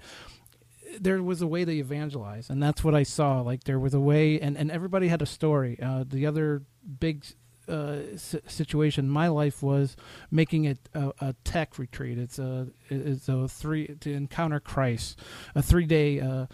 there 1.00 1.22
was 1.22 1.42
a 1.42 1.46
way 1.46 1.64
to 1.64 1.72
evangelize 1.72 2.50
and 2.50 2.62
that's 2.62 2.85
what 2.85 2.94
i 2.94 3.02
saw 3.02 3.40
like 3.40 3.64
there 3.64 3.78
was 3.78 3.94
a 3.94 4.00
way 4.00 4.40
and, 4.40 4.57
and 4.57 4.70
everybody 4.70 5.09
had 5.09 5.22
a 5.22 5.26
story 5.26 5.78
uh, 5.83 6.04
the 6.07 6.26
other 6.26 6.62
big 6.98 7.24
uh, 7.68 7.98
situation 8.16 9.07
in 9.07 9.11
my 9.11 9.28
life 9.28 9.62
was 9.62 9.96
making 10.30 10.64
it 10.64 10.78
a, 10.94 11.12
a, 11.20 11.35
TEC 11.44 11.78
retreat. 11.78 12.18
It's 12.18 12.38
a 12.38 12.68
it's 12.90 13.28
a 13.28 13.48
three 13.48 13.87
to 14.00 14.12
encounter 14.12 14.61
Christ, 14.61 15.18
a 15.54 15.62
three 15.62 15.87
day, 15.87 16.20
uh, 16.20 16.46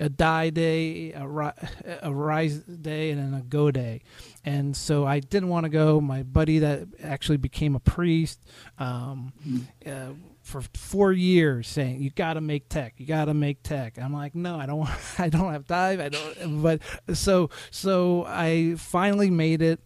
a 0.00 0.08
die 0.08 0.50
day, 0.50 1.12
a, 1.12 1.26
ri- 1.26 1.68
a 2.02 2.12
rise 2.12 2.58
day, 2.58 3.10
and 3.10 3.20
then 3.20 3.40
a 3.40 3.44
go 3.44 3.70
day. 3.70 4.02
And 4.44 4.76
so 4.76 5.06
I 5.06 5.20
didn't 5.20 5.50
want 5.50 5.64
to 5.64 5.70
go. 5.70 6.00
My 6.00 6.22
buddy 6.22 6.58
that 6.58 6.88
actually 7.02 7.38
became 7.38 7.76
a 7.76 7.80
priest. 7.80 8.40
Um, 8.78 9.32
mm-hmm. 9.46 10.10
uh, 10.10 10.14
for 10.46 10.62
four 10.74 11.12
years 11.12 11.66
saying 11.66 12.00
you 12.00 12.10
got 12.10 12.34
to 12.34 12.40
make 12.40 12.68
TEC 12.68 12.94
you 12.98 13.06
got 13.06 13.24
to 13.24 13.34
make 13.34 13.62
TEC. 13.62 13.98
I'm 13.98 14.12
like 14.12 14.34
no 14.34 14.58
i 14.58 14.66
don't 14.66 14.88
i 15.18 15.28
don't 15.28 15.52
have 15.52 15.66
time 15.66 16.00
i 16.00 16.08
don't 16.08 16.62
but 16.62 16.80
so 17.14 17.50
so 17.70 18.24
i 18.26 18.74
finally 18.78 19.28
made 19.30 19.60
it 19.60 19.80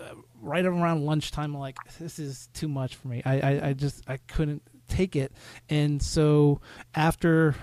uh, 0.00 0.14
right 0.40 0.64
around 0.64 1.04
lunchtime 1.04 1.54
I'm 1.54 1.58
like 1.58 1.76
this 1.98 2.18
is 2.18 2.48
too 2.52 2.68
much 2.68 2.96
for 2.96 3.08
me. 3.08 3.22
I, 3.24 3.40
I 3.40 3.68
i 3.68 3.72
just 3.72 4.02
i 4.08 4.18
couldn't 4.28 4.62
take 4.88 5.16
it. 5.16 5.32
And 5.68 6.02
so 6.02 6.60
after 6.94 7.54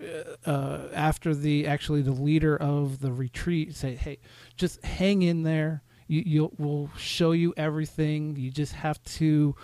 uh, 0.00 0.50
uh 0.50 0.88
after 0.92 1.34
the 1.34 1.66
actually 1.66 2.02
the 2.02 2.12
leader 2.12 2.56
of 2.56 3.00
the 3.00 3.12
retreat 3.12 3.74
say 3.74 3.94
hey 3.94 4.18
just 4.56 4.84
hang 4.84 5.22
in 5.22 5.44
there 5.44 5.82
you 6.06 6.22
you 6.24 6.52
will 6.58 6.90
show 6.96 7.32
you 7.32 7.54
everything 7.56 8.36
you 8.36 8.50
just 8.50 8.72
have 8.72 9.02
to 9.04 9.54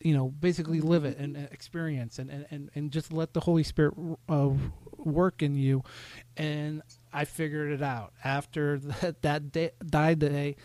you 0.00 0.14
know 0.14 0.28
basically 0.28 0.80
live 0.80 1.04
it 1.04 1.18
and, 1.18 1.36
experience 1.52 2.18
and, 2.18 2.46
and 2.50 2.70
and 2.74 2.90
just 2.90 3.12
let 3.12 3.32
the 3.32 3.40
holy 3.40 3.62
spirit 3.62 3.94
uh, 4.28 4.50
work 4.98 5.42
in 5.42 5.54
you 5.54 5.82
and 6.36 6.82
i 7.12 7.24
figured 7.24 7.72
it 7.72 7.82
out 7.82 8.12
after 8.24 8.78
that 9.00 9.22
that 9.22 9.52
day 9.52 9.70
die 9.86 10.14
day 10.14 10.56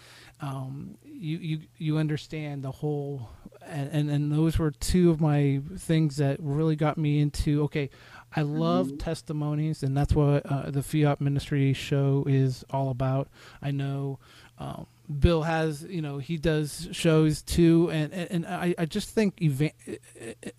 um, 0.42 0.98
you 1.04 1.38
you 1.38 1.60
you 1.78 1.98
understand 1.98 2.64
the 2.64 2.72
whole 2.72 3.30
and, 3.66 3.90
and 3.92 4.10
and 4.10 4.32
those 4.32 4.58
were 4.58 4.72
two 4.72 5.10
of 5.10 5.20
my 5.20 5.62
things 5.78 6.18
that 6.18 6.38
really 6.40 6.76
got 6.76 6.98
me 6.98 7.20
into 7.20 7.64
okay 7.64 7.90
I 8.36 8.44
love 8.44 8.88
mm-hmm. 8.88 8.98
testimonies, 8.98 9.82
and 9.82 9.98
that's 9.98 10.14
what 10.14 10.46
uh, 10.46 10.70
the 10.70 10.84
Fiat 10.84 11.20
Ministry 11.20 11.74
show 11.74 12.24
is 12.28 12.64
all 12.70 12.92
about. 12.92 13.28
I 13.62 13.72
know 13.72 14.20
um, 14.60 14.86
Bill 15.18 15.42
has, 15.42 15.84
you 15.84 16.02
know, 16.02 16.20
he 16.20 16.38
does 16.38 16.88
shows 16.92 17.42
too, 17.42 17.90
and 17.92 18.14
and, 18.14 18.32
and 18.32 18.46
I, 18.46 18.76
I 18.78 18.86
just 18.86 19.10
think 19.10 19.36
eva- 19.42 19.72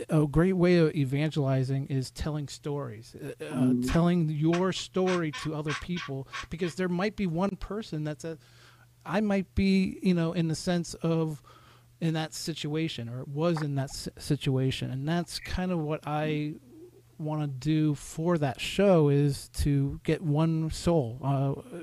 a 0.09 0.27
great 0.27 0.55
way 0.55 0.79
of 0.79 0.95
evangelizing 0.95 1.87
is 1.87 2.11
telling 2.11 2.49
stories, 2.49 3.15
uh, 3.15 3.45
mm. 3.45 3.93
telling 3.93 4.29
your 4.29 4.73
story 4.73 5.31
to 5.43 5.55
other 5.55 5.73
people, 5.83 6.27
because 6.49 6.75
there 6.75 6.89
might 6.89 7.15
be 7.15 7.27
one 7.27 7.57
person 7.57 8.03
that's 8.03 8.25
a, 8.25 8.39
I 9.07 9.21
might 9.21 9.55
be, 9.55 9.99
you 10.03 10.15
know, 10.15 10.33
in 10.33 10.49
the 10.49 10.57
sense 10.57 10.95
of 10.95 11.43
in 12.01 12.15
that 12.15 12.35
situation 12.35 13.09
or 13.09 13.25
was 13.25 13.63
in 13.63 13.75
that 13.75 13.91
situation 13.91 14.91
and 14.91 15.07
that's 15.07 15.39
kind 15.39 15.71
of 15.71 15.79
what 15.79 16.01
i 16.07 16.55
want 17.21 17.43
to 17.43 17.47
do 17.47 17.95
for 17.95 18.39
that 18.39 18.61
show 18.61 19.09
is 19.09 19.49
to 19.51 20.01
get 20.05 20.23
one 20.23 20.71
soul 20.71 21.19
uh, 21.25 21.81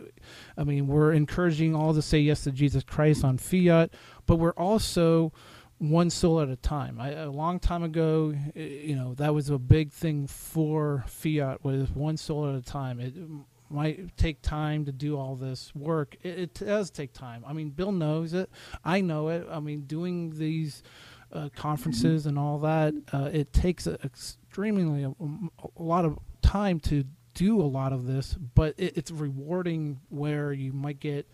i 0.57 0.63
mean 0.63 0.87
we're 0.87 1.13
encouraging 1.13 1.75
all 1.75 1.93
to 1.93 2.01
say 2.01 2.19
yes 2.19 2.43
to 2.43 2.51
jesus 2.51 2.83
christ 2.83 3.23
on 3.23 3.37
fiat 3.37 3.91
but 4.25 4.37
we're 4.37 4.51
also 4.51 5.31
one 5.79 6.09
soul 6.09 6.41
at 6.41 6.49
a 6.49 6.55
time 6.55 6.99
I, 6.99 7.11
a 7.11 7.29
long 7.29 7.59
time 7.59 7.83
ago 7.83 8.33
you 8.55 8.95
know 8.95 9.13
that 9.15 9.33
was 9.33 9.49
a 9.49 9.59
big 9.59 9.91
thing 9.91 10.27
for 10.27 11.05
fiat 11.07 11.63
was 11.63 11.91
one 11.91 12.17
soul 12.17 12.49
at 12.49 12.55
a 12.55 12.61
time 12.61 12.99
it 12.99 13.13
might 13.69 14.15
take 14.17 14.41
time 14.41 14.85
to 14.85 14.91
do 14.91 15.17
all 15.17 15.35
this 15.35 15.73
work. 15.75 16.15
It, 16.23 16.39
it, 16.39 16.53
does 16.53 16.89
take 16.89 17.13
time. 17.13 17.43
I 17.45 17.53
mean, 17.53 17.69
Bill 17.69 17.91
knows 17.91 18.33
it. 18.33 18.49
I 18.83 19.01
know 19.01 19.29
it. 19.29 19.47
I 19.49 19.59
mean, 19.59 19.81
doing 19.81 20.37
these 20.37 20.83
uh, 21.31 21.49
conferences 21.55 22.25
and 22.25 22.39
all 22.39 22.59
that, 22.59 22.93
uh, 23.11 23.29
it 23.31 23.51
takes 23.51 23.87
a, 23.87 23.97
extremely 24.57 25.03
a, 25.03 25.09
a, 25.09 25.83
lot 25.83 26.03
of 26.03 26.17
time 26.41 26.79
to 26.79 27.03
do 27.35 27.61
a 27.61 27.69
lot 27.69 27.93
of 27.93 28.07
this, 28.07 28.33
but 28.33 28.73
it, 28.75 28.97
it's 28.97 29.11
rewarding 29.11 29.99
where 30.09 30.51
you 30.51 30.73
might 30.73 30.99
get 30.99 31.29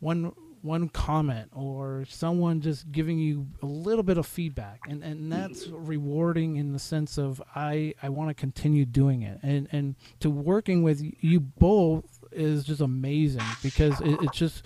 one 0.00 0.32
one 0.60 0.88
comment 0.88 1.50
or 1.54 2.04
someone 2.08 2.60
just 2.60 2.90
giving 2.90 3.18
you 3.18 3.46
a 3.62 3.66
little 3.66 4.02
bit 4.02 4.18
of 4.18 4.26
feedback. 4.26 4.80
And 4.88 5.04
and 5.04 5.30
that's 5.30 5.68
rewarding 5.68 6.56
in 6.56 6.72
the 6.72 6.80
sense 6.80 7.16
of 7.16 7.40
I 7.54 7.94
I 8.02 8.08
want 8.08 8.30
to 8.30 8.34
continue 8.34 8.84
doing 8.84 9.22
it. 9.22 9.38
And 9.44 9.68
and 9.70 9.94
to 10.18 10.28
working 10.28 10.82
with 10.82 11.00
you 11.20 11.38
both 11.38 12.24
is 12.32 12.64
just 12.64 12.80
amazing 12.80 13.46
because 13.62 14.00
it, 14.00 14.18
it's 14.20 14.36
just 14.36 14.64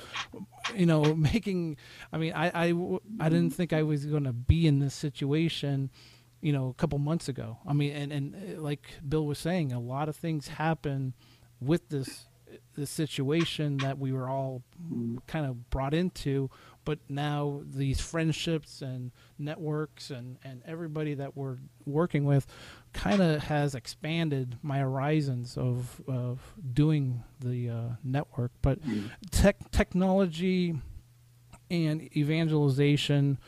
you 0.75 0.87
know 0.87 1.15
making 1.15 1.77
I 2.11 2.17
mean 2.17 2.33
I 2.33 2.69
I 2.69 2.99
I 3.21 3.29
didn't 3.29 3.51
think 3.51 3.75
I 3.75 3.83
was 3.83 4.07
going 4.07 4.25
to 4.25 4.33
be 4.33 4.67
in 4.67 4.79
this 4.79 4.95
situation 4.95 5.91
you 6.41 6.53
know 6.53 6.69
a 6.69 6.75
couple 6.75 6.99
months 6.99 7.29
ago 7.29 7.59
I 7.67 7.73
mean 7.73 7.93
and 7.93 8.13
and 8.13 8.63
like 8.63 8.95
Bill 9.07 9.27
was 9.27 9.39
saying 9.39 9.73
a 9.73 9.81
lot 9.81 10.09
of 10.09 10.17
things 10.17 10.49
happen 10.49 11.15
with 11.61 11.89
this 11.89 12.27
the 12.75 12.87
situation 12.87 13.77
that 13.79 13.99
we 13.99 14.13
were 14.13 14.29
all 14.29 14.63
kind 15.27 15.45
of 15.45 15.69
brought 15.71 15.93
into 15.93 16.49
but 16.85 16.99
now 17.09 17.61
these 17.67 18.01
friendships 18.01 18.81
and 18.81 19.11
networks 19.39 20.11
and, 20.11 20.39
and 20.43 20.63
everybody 20.65 21.15
that 21.15 21.37
we're 21.37 21.59
working 21.85 22.25
with 22.25 22.47
kind 22.93 23.21
of 23.21 23.43
has 23.43 23.75
expanded 23.75 24.57
my 24.63 24.79
horizons 24.79 25.59
of, 25.59 26.01
of 26.09 26.55
doing 26.73 27.23
the 27.41 27.69
uh, 27.69 27.83
network 28.03 28.53
but 28.63 28.81
mm. 28.83 29.11
tech 29.31 29.71
technology 29.71 30.75
and 31.71 32.17
evangelization 32.17 33.39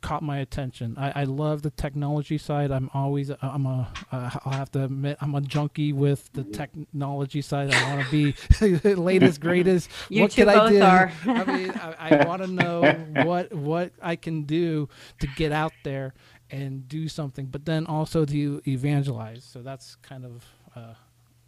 caught 0.00 0.22
my 0.22 0.38
attention. 0.38 0.94
I, 0.98 1.22
I 1.22 1.24
love 1.24 1.62
the 1.62 1.70
technology 1.70 2.38
side. 2.38 2.70
I'm 2.70 2.90
always 2.94 3.30
I'm 3.42 3.66
a 3.66 3.92
uh, 4.12 4.30
I'll 4.44 4.52
have 4.52 4.70
to 4.72 4.84
admit 4.84 5.18
I'm 5.20 5.34
a 5.34 5.40
junkie 5.40 5.92
with 5.92 6.30
the 6.32 6.44
technology 6.44 7.42
side. 7.42 7.72
I 7.72 7.94
want 7.94 8.06
to 8.06 8.10
be 8.10 8.94
latest 8.94 9.40
greatest. 9.46 9.90
you 10.08 10.22
what 10.22 10.32
can 10.32 10.48
I 10.48 10.68
do? 10.68 10.82
Are. 10.82 11.12
I 11.26 11.44
mean, 11.44 11.70
I, 11.70 12.10
I 12.10 12.24
want 12.26 12.42
to 12.42 12.48
know 12.48 12.92
what 13.24 13.52
what 13.52 13.92
I 14.02 14.16
can 14.16 14.42
do 14.42 14.88
to 15.20 15.26
get 15.36 15.52
out 15.52 15.72
there 15.84 16.14
and 16.50 16.86
do 16.88 17.08
something, 17.08 17.46
but 17.46 17.64
then 17.64 17.86
also 17.86 18.24
to 18.24 18.62
evangelize. 18.66 19.44
So 19.44 19.62
that's 19.62 19.96
kind 19.96 20.24
of 20.24 20.44
uh, 20.74 20.94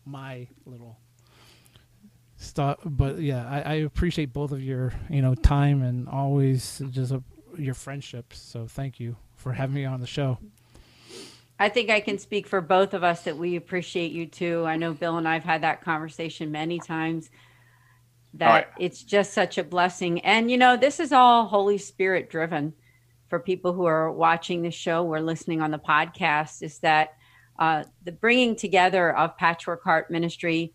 my 0.05 0.49
little 0.67 0.99
stuff. 2.37 2.79
But 2.85 3.21
yeah, 3.21 3.49
I, 3.49 3.61
I 3.61 3.75
appreciate 3.75 4.33
both 4.33 4.53
of 4.53 4.63
your 4.63 4.93
you 5.11 5.23
know 5.23 5.35
time 5.35 5.83
and 5.83 6.09
always 6.09 6.83
just 6.91 7.13
a 7.13 7.23
your 7.59 7.75
friendship. 7.75 8.33
So 8.33 8.67
thank 8.67 9.01
you 9.01 9.17
for 9.37 9.53
having 9.53 9.75
me 9.75 9.85
on 9.85 10.01
the 10.01 10.07
show. 10.07 10.39
I 11.61 11.69
think 11.69 11.91
I 11.91 12.01
can 12.01 12.19
speak 12.19 12.47
for 12.47 12.61
both 12.61 12.95
of 12.95 13.03
us 13.03 13.23
that 13.23 13.37
we 13.37 13.57
appreciate 13.57 14.13
you 14.13 14.27
too. 14.27 14.65
I 14.65 14.77
know 14.77 14.93
Bill 14.93 15.19
and 15.19 15.27
I've 15.27 15.45
had 15.45 15.63
that 15.63 15.83
conversation 15.83 16.53
many 16.53 16.79
times 16.79 17.31
that 18.35 18.73
yeah. 18.79 18.87
it's 18.87 19.03
just 19.03 19.33
such 19.33 19.59
a 19.59 19.65
blessing. 19.65 20.21
And 20.21 20.51
you 20.51 20.57
know, 20.57 20.77
this 20.77 21.01
is 21.01 21.13
all 21.13 21.47
Holy 21.47 21.79
Spirit 21.79 22.31
driven 22.31 22.75
for 23.29 23.39
people 23.41 23.73
who 23.73 23.85
are 23.87 24.11
watching 24.11 24.63
the 24.63 24.71
show 24.71 25.05
or 25.05 25.21
listening 25.21 25.61
on 25.61 25.71
the 25.71 25.79
podcast 25.79 26.63
is 26.63 26.79
that 26.79 27.15
uh, 27.59 27.85
the 28.05 28.13
bringing 28.13 28.55
together 28.55 29.15
of 29.17 29.37
Patchwork 29.37 29.83
Heart 29.83 30.11
Ministry, 30.11 30.73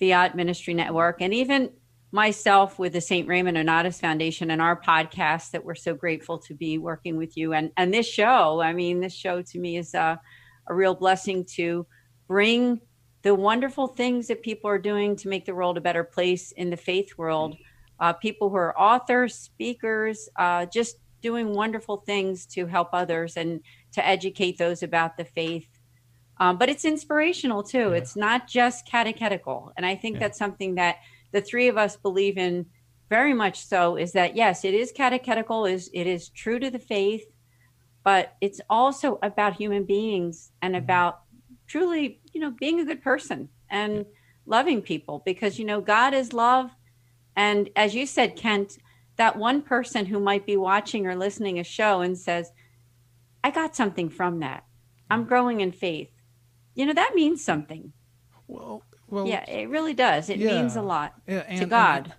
Fiat 0.00 0.34
Ministry 0.34 0.74
Network, 0.74 1.20
and 1.20 1.34
even 1.34 1.70
myself 2.14 2.78
with 2.78 2.92
the 2.92 3.00
St. 3.00 3.26
Raymond 3.26 3.56
Nonnatus 3.56 4.00
Foundation 4.00 4.52
and 4.52 4.62
our 4.62 4.80
podcast 4.80 5.50
that 5.50 5.64
we're 5.64 5.74
so 5.74 5.96
grateful 5.96 6.38
to 6.38 6.54
be 6.54 6.78
working 6.78 7.16
with 7.16 7.36
you 7.36 7.52
and 7.52 7.72
and 7.76 7.92
this 7.92 8.06
show. 8.06 8.60
I 8.60 8.72
mean, 8.72 9.00
this 9.00 9.12
show 9.12 9.42
to 9.42 9.58
me 9.58 9.76
is 9.76 9.94
a, 9.94 10.20
a 10.68 10.74
real 10.74 10.94
blessing 10.94 11.44
to 11.56 11.84
bring 12.28 12.80
the 13.22 13.34
wonderful 13.34 13.88
things 13.88 14.28
that 14.28 14.42
people 14.42 14.70
are 14.70 14.78
doing 14.78 15.16
to 15.16 15.28
make 15.28 15.44
the 15.44 15.56
world 15.56 15.76
a 15.76 15.80
better 15.80 16.04
place 16.04 16.52
in 16.52 16.70
the 16.70 16.76
faith 16.76 17.18
world. 17.18 17.56
Uh, 17.98 18.12
people 18.12 18.48
who 18.48 18.56
are 18.56 18.78
authors, 18.78 19.34
speakers, 19.34 20.28
uh, 20.36 20.66
just 20.66 20.98
doing 21.20 21.52
wonderful 21.52 21.96
things 21.96 22.46
to 22.46 22.66
help 22.66 22.90
others 22.92 23.36
and 23.36 23.60
to 23.90 24.06
educate 24.06 24.56
those 24.56 24.84
about 24.84 25.16
the 25.16 25.24
faith. 25.24 25.66
Um, 26.38 26.58
but 26.58 26.68
it's 26.68 26.84
inspirational 26.84 27.64
too. 27.64 27.90
Yeah. 27.90 27.96
It's 27.96 28.14
not 28.14 28.46
just 28.46 28.86
catechetical. 28.86 29.72
And 29.76 29.84
I 29.84 29.96
think 29.96 30.14
yeah. 30.14 30.20
that's 30.20 30.38
something 30.38 30.76
that 30.76 30.98
the 31.34 31.40
three 31.40 31.66
of 31.66 31.76
us 31.76 31.96
believe 31.96 32.38
in 32.38 32.64
very 33.10 33.34
much 33.34 33.66
so 33.66 33.96
is 33.96 34.12
that 34.12 34.36
yes, 34.36 34.64
it 34.64 34.72
is 34.72 34.92
catechetical, 34.92 35.66
is 35.66 35.90
it 35.92 36.06
is 36.06 36.28
true 36.30 36.60
to 36.60 36.70
the 36.70 36.78
faith, 36.78 37.26
but 38.04 38.36
it's 38.40 38.60
also 38.70 39.18
about 39.22 39.56
human 39.56 39.84
beings 39.84 40.52
and 40.62 40.74
mm-hmm. 40.74 40.84
about 40.84 41.22
truly, 41.66 42.20
you 42.32 42.40
know, 42.40 42.52
being 42.52 42.78
a 42.80 42.84
good 42.84 43.02
person 43.02 43.48
and 43.68 44.06
loving 44.46 44.80
people 44.80 45.22
because 45.26 45.58
you 45.58 45.64
know 45.64 45.80
God 45.80 46.14
is 46.14 46.32
love. 46.32 46.70
And 47.36 47.68
as 47.74 47.96
you 47.96 48.06
said, 48.06 48.36
Kent, 48.36 48.78
that 49.16 49.36
one 49.36 49.60
person 49.60 50.06
who 50.06 50.20
might 50.20 50.46
be 50.46 50.56
watching 50.56 51.04
or 51.06 51.16
listening 51.16 51.58
a 51.58 51.64
show 51.64 52.00
and 52.00 52.16
says, 52.16 52.52
I 53.42 53.50
got 53.50 53.74
something 53.74 54.08
from 54.08 54.38
that. 54.40 54.64
I'm 55.10 55.20
mm-hmm. 55.20 55.28
growing 55.28 55.60
in 55.60 55.72
faith. 55.72 56.10
You 56.76 56.86
know, 56.86 56.94
that 56.94 57.16
means 57.16 57.44
something. 57.44 57.92
Well, 58.46 58.84
well, 59.14 59.26
yeah, 59.26 59.48
it 59.48 59.68
really 59.68 59.94
does. 59.94 60.28
It 60.28 60.38
yeah, 60.38 60.60
means 60.60 60.76
a 60.76 60.82
lot 60.82 61.14
yeah, 61.26 61.44
and, 61.46 61.60
to 61.60 61.66
God. 61.66 62.12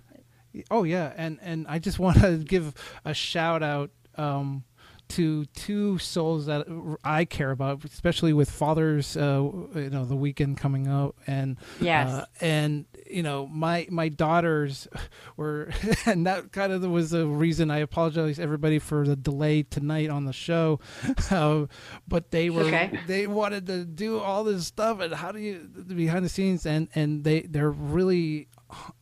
And, 0.54 0.64
oh 0.72 0.84
yeah, 0.84 1.12
and 1.16 1.38
and 1.41 1.68
I 1.68 1.80
just 1.80 2.00
want 2.06 2.22
to 2.22 2.38
give 2.38 2.74
a 3.04 3.14
shout 3.14 3.62
out 3.62 3.91
um, 4.16 4.64
to 5.10 5.45
two 5.45 5.97
souls 5.97 6.45
that 6.47 6.66
I 7.03 7.26
care 7.26 7.51
about, 7.51 7.84
especially 7.86 8.34
with 8.34 8.49
Father's, 8.49 9.16
uh, 9.16 9.49
you 9.76 9.89
know, 9.89 10.06
the 10.06 10.16
weekend 10.16 10.58
coming 10.58 10.88
up, 10.88 11.16
and 11.28 11.58
yes, 11.80 12.10
uh, 12.10 12.26
and 12.41 12.86
you 13.10 13.24
know, 13.24 13.47
my 13.47 13.88
my 13.89 14.10
daughters 14.10 14.88
were, 15.38 15.72
and 16.06 16.26
that 16.26 16.51
kind 16.51 16.72
of 16.72 16.82
was 16.84 17.12
the 17.12 17.28
reason 17.28 17.72
I 17.72 17.80
apologize 17.80 18.39
everybody 18.39 18.80
for 18.80 19.06
the 19.06 19.16
delay 19.16 19.64
tonight 19.64 20.10
on 20.10 20.26
the 20.26 20.34
show, 20.34 20.80
uh, 21.32 21.66
but 22.08 22.32
they 22.32 22.49
were 22.49 22.64
okay. 22.64 22.99
they 23.08 23.28
wanted 23.28 23.68
to 23.68 23.86
do 23.86 24.20
all 24.20 24.43
this 24.43 24.68
stuff, 24.68 24.99
and 24.99 25.14
how 25.14 25.32
do 25.32 25.39
you 25.39 25.70
behind 25.88 26.26
the 26.26 26.30
scenes, 26.30 26.66
and 26.66 26.88
and 26.95 27.24
they 27.24 27.41
they're 27.41 27.72
really 27.72 28.47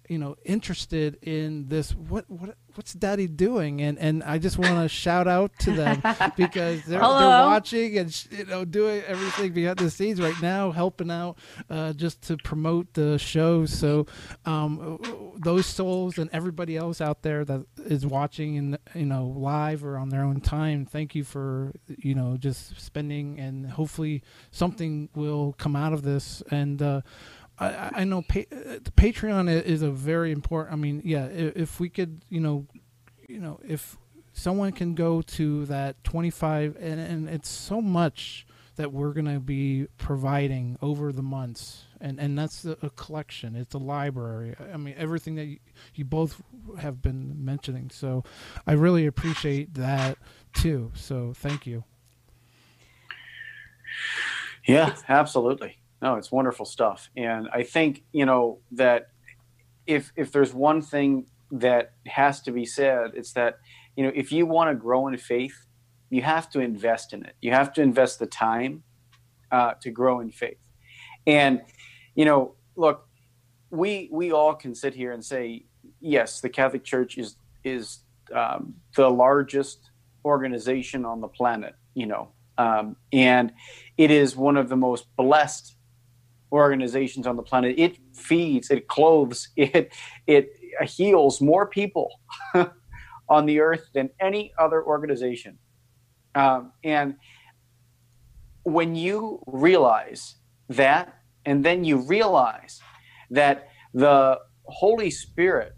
you 0.09 0.17
know 0.17 0.35
interested 0.43 1.17
in 1.21 1.69
this 1.69 1.95
what 1.95 2.29
what 2.29 2.55
what's 2.75 2.93
daddy 2.93 3.27
doing? 3.27 3.81
And 3.81 3.97
and 3.99 4.23
i 4.23 4.37
just 4.37 4.57
want 4.57 4.75
to 4.79 4.87
shout 5.03 5.27
out 5.27 5.51
to 5.59 5.71
them 5.71 6.01
because 6.37 6.83
they're, 6.85 6.99
they're 6.99 7.45
watching 7.45 7.97
and 7.97 8.25
you 8.31 8.45
know 8.45 8.65
doing 8.65 9.03
everything 9.07 9.53
behind 9.53 9.79
the 9.79 9.89
scenes 9.89 10.19
right 10.19 10.39
now 10.41 10.71
helping 10.71 11.11
out 11.11 11.37
uh, 11.69 11.93
just 11.93 12.21
to 12.23 12.37
promote 12.37 12.93
the 12.93 13.17
show. 13.17 13.65
So 13.65 14.07
um, 14.45 15.33
those 15.37 15.65
souls 15.65 16.17
and 16.17 16.29
everybody 16.33 16.77
else 16.77 17.01
out 17.01 17.21
there 17.21 17.45
that 17.45 17.65
is 17.85 18.05
watching 18.05 18.57
and 18.57 18.77
you 18.95 19.05
know 19.05 19.27
live 19.27 19.83
or 19.83 19.97
on 19.97 20.09
their 20.09 20.23
own 20.23 20.41
time 20.41 20.85
thank 20.85 21.15
you 21.15 21.23
for 21.23 21.73
you 21.87 22.15
know 22.15 22.37
just 22.37 22.79
spending 22.79 23.39
and 23.39 23.71
hopefully 23.71 24.23
something 24.51 25.09
will 25.15 25.53
come 25.57 25.75
out 25.75 25.93
of 25.93 26.03
this. 26.03 26.43
And 26.49 26.81
uh, 26.81 27.01
I, 27.59 27.91
I 27.97 28.03
know 28.03 28.21
pa- 28.21 28.39
uh, 28.51 28.79
Patreon 28.97 29.63
is 29.63 29.81
a 29.81 29.91
very 29.91 30.31
important. 30.31 30.73
I 30.73 30.75
mean, 30.77 31.01
yeah, 31.05 31.25
if, 31.25 31.79
we 31.79 31.89
could, 31.89 32.23
you 32.29 32.39
know, 32.39 32.67
you 33.27 33.39
know, 33.39 33.59
if 33.67 33.97
someone 34.33 34.71
can 34.71 34.95
go 34.95 35.21
to 35.21 35.65
that 35.65 36.03
25 36.03 36.75
and, 36.79 36.99
and 36.99 37.29
it's 37.29 37.49
so 37.49 37.81
much 37.81 38.45
that 38.75 38.91
we're 38.91 39.13
going 39.13 39.31
to 39.31 39.39
be 39.39 39.87
providing 39.97 40.77
over 40.81 41.11
the 41.11 41.21
months 41.21 41.83
and 42.01 42.19
and 42.19 42.37
that's 42.37 42.65
a, 42.65 42.89
collection 42.95 43.55
it's 43.55 43.75
a 43.75 43.77
library 43.77 44.55
i 44.73 44.77
mean 44.77 44.95
everything 44.97 45.35
that 45.35 45.45
you, 45.45 45.59
you 45.93 46.03
both 46.03 46.41
have 46.79 47.01
been 47.01 47.45
mentioning 47.45 47.89
so 47.91 48.23
i 48.65 48.71
really 48.71 49.05
appreciate 49.05 49.73
that 49.75 50.17
too 50.53 50.91
so 50.95 51.33
thank 51.35 51.67
you 51.67 51.83
yeah 54.65 54.95
absolutely 55.07 55.77
no 56.03 56.15
it's 56.15 56.31
wonderful 56.31 56.65
stuff 56.65 57.09
and 57.17 57.49
i 57.53 57.63
think 57.63 58.03
you 58.11 58.25
know 58.25 58.59
that 58.71 59.07
if 59.87 60.11
if 60.15 60.31
there's 60.31 60.53
one 60.53 60.81
thing 60.81 61.25
that 61.51 61.93
has 62.05 62.41
to 62.41 62.51
be 62.51 62.65
said 62.65 63.11
it's 63.15 63.33
that 63.33 63.57
you 63.95 64.03
know 64.03 64.11
if 64.13 64.31
you 64.31 64.45
want 64.45 64.69
to 64.69 64.75
grow 64.75 65.07
in 65.07 65.17
faith 65.17 65.65
you 66.13 66.21
have 66.21 66.47
to 66.51 66.59
invest 66.59 67.11
in 67.11 67.25
it. 67.25 67.35
You 67.41 67.51
have 67.53 67.73
to 67.73 67.81
invest 67.81 68.19
the 68.19 68.27
time 68.27 68.83
uh, 69.51 69.73
to 69.81 69.89
grow 69.89 70.19
in 70.19 70.29
faith. 70.29 70.59
And 71.25 71.63
you 72.13 72.23
know, 72.23 72.53
look, 72.75 73.07
we 73.71 74.09
we 74.11 74.31
all 74.31 74.53
can 74.53 74.75
sit 74.75 74.93
here 74.93 75.11
and 75.11 75.25
say, 75.25 75.65
yes, 75.99 76.39
the 76.39 76.49
Catholic 76.49 76.83
Church 76.83 77.17
is 77.17 77.35
is 77.63 78.01
um, 78.31 78.75
the 78.95 79.09
largest 79.09 79.89
organization 80.23 81.03
on 81.03 81.19
the 81.19 81.27
planet. 81.27 81.73
You 81.95 82.05
know, 82.05 82.27
um, 82.59 82.95
and 83.11 83.51
it 83.97 84.11
is 84.11 84.35
one 84.35 84.55
of 84.55 84.69
the 84.69 84.75
most 84.75 85.07
blessed 85.17 85.75
organizations 86.53 87.27
on 87.27 87.35
the 87.35 87.43
planet. 87.43 87.75
It 87.77 87.97
feeds, 88.13 88.69
it 88.69 88.87
clothes, 88.87 89.49
it 89.57 89.93
it 90.27 90.49
heals 90.85 91.41
more 91.41 91.67
people 91.67 92.09
on 93.29 93.45
the 93.45 93.59
earth 93.59 93.89
than 93.93 94.09
any 94.19 94.53
other 94.57 94.83
organization. 94.83 95.57
Um, 96.35 96.71
and 96.83 97.15
when 98.63 98.95
you 98.95 99.43
realize 99.45 100.35
that, 100.69 101.19
and 101.45 101.63
then 101.63 101.83
you 101.83 101.97
realize 101.97 102.79
that 103.29 103.69
the 103.93 104.39
Holy 104.63 105.09
Spirit 105.09 105.73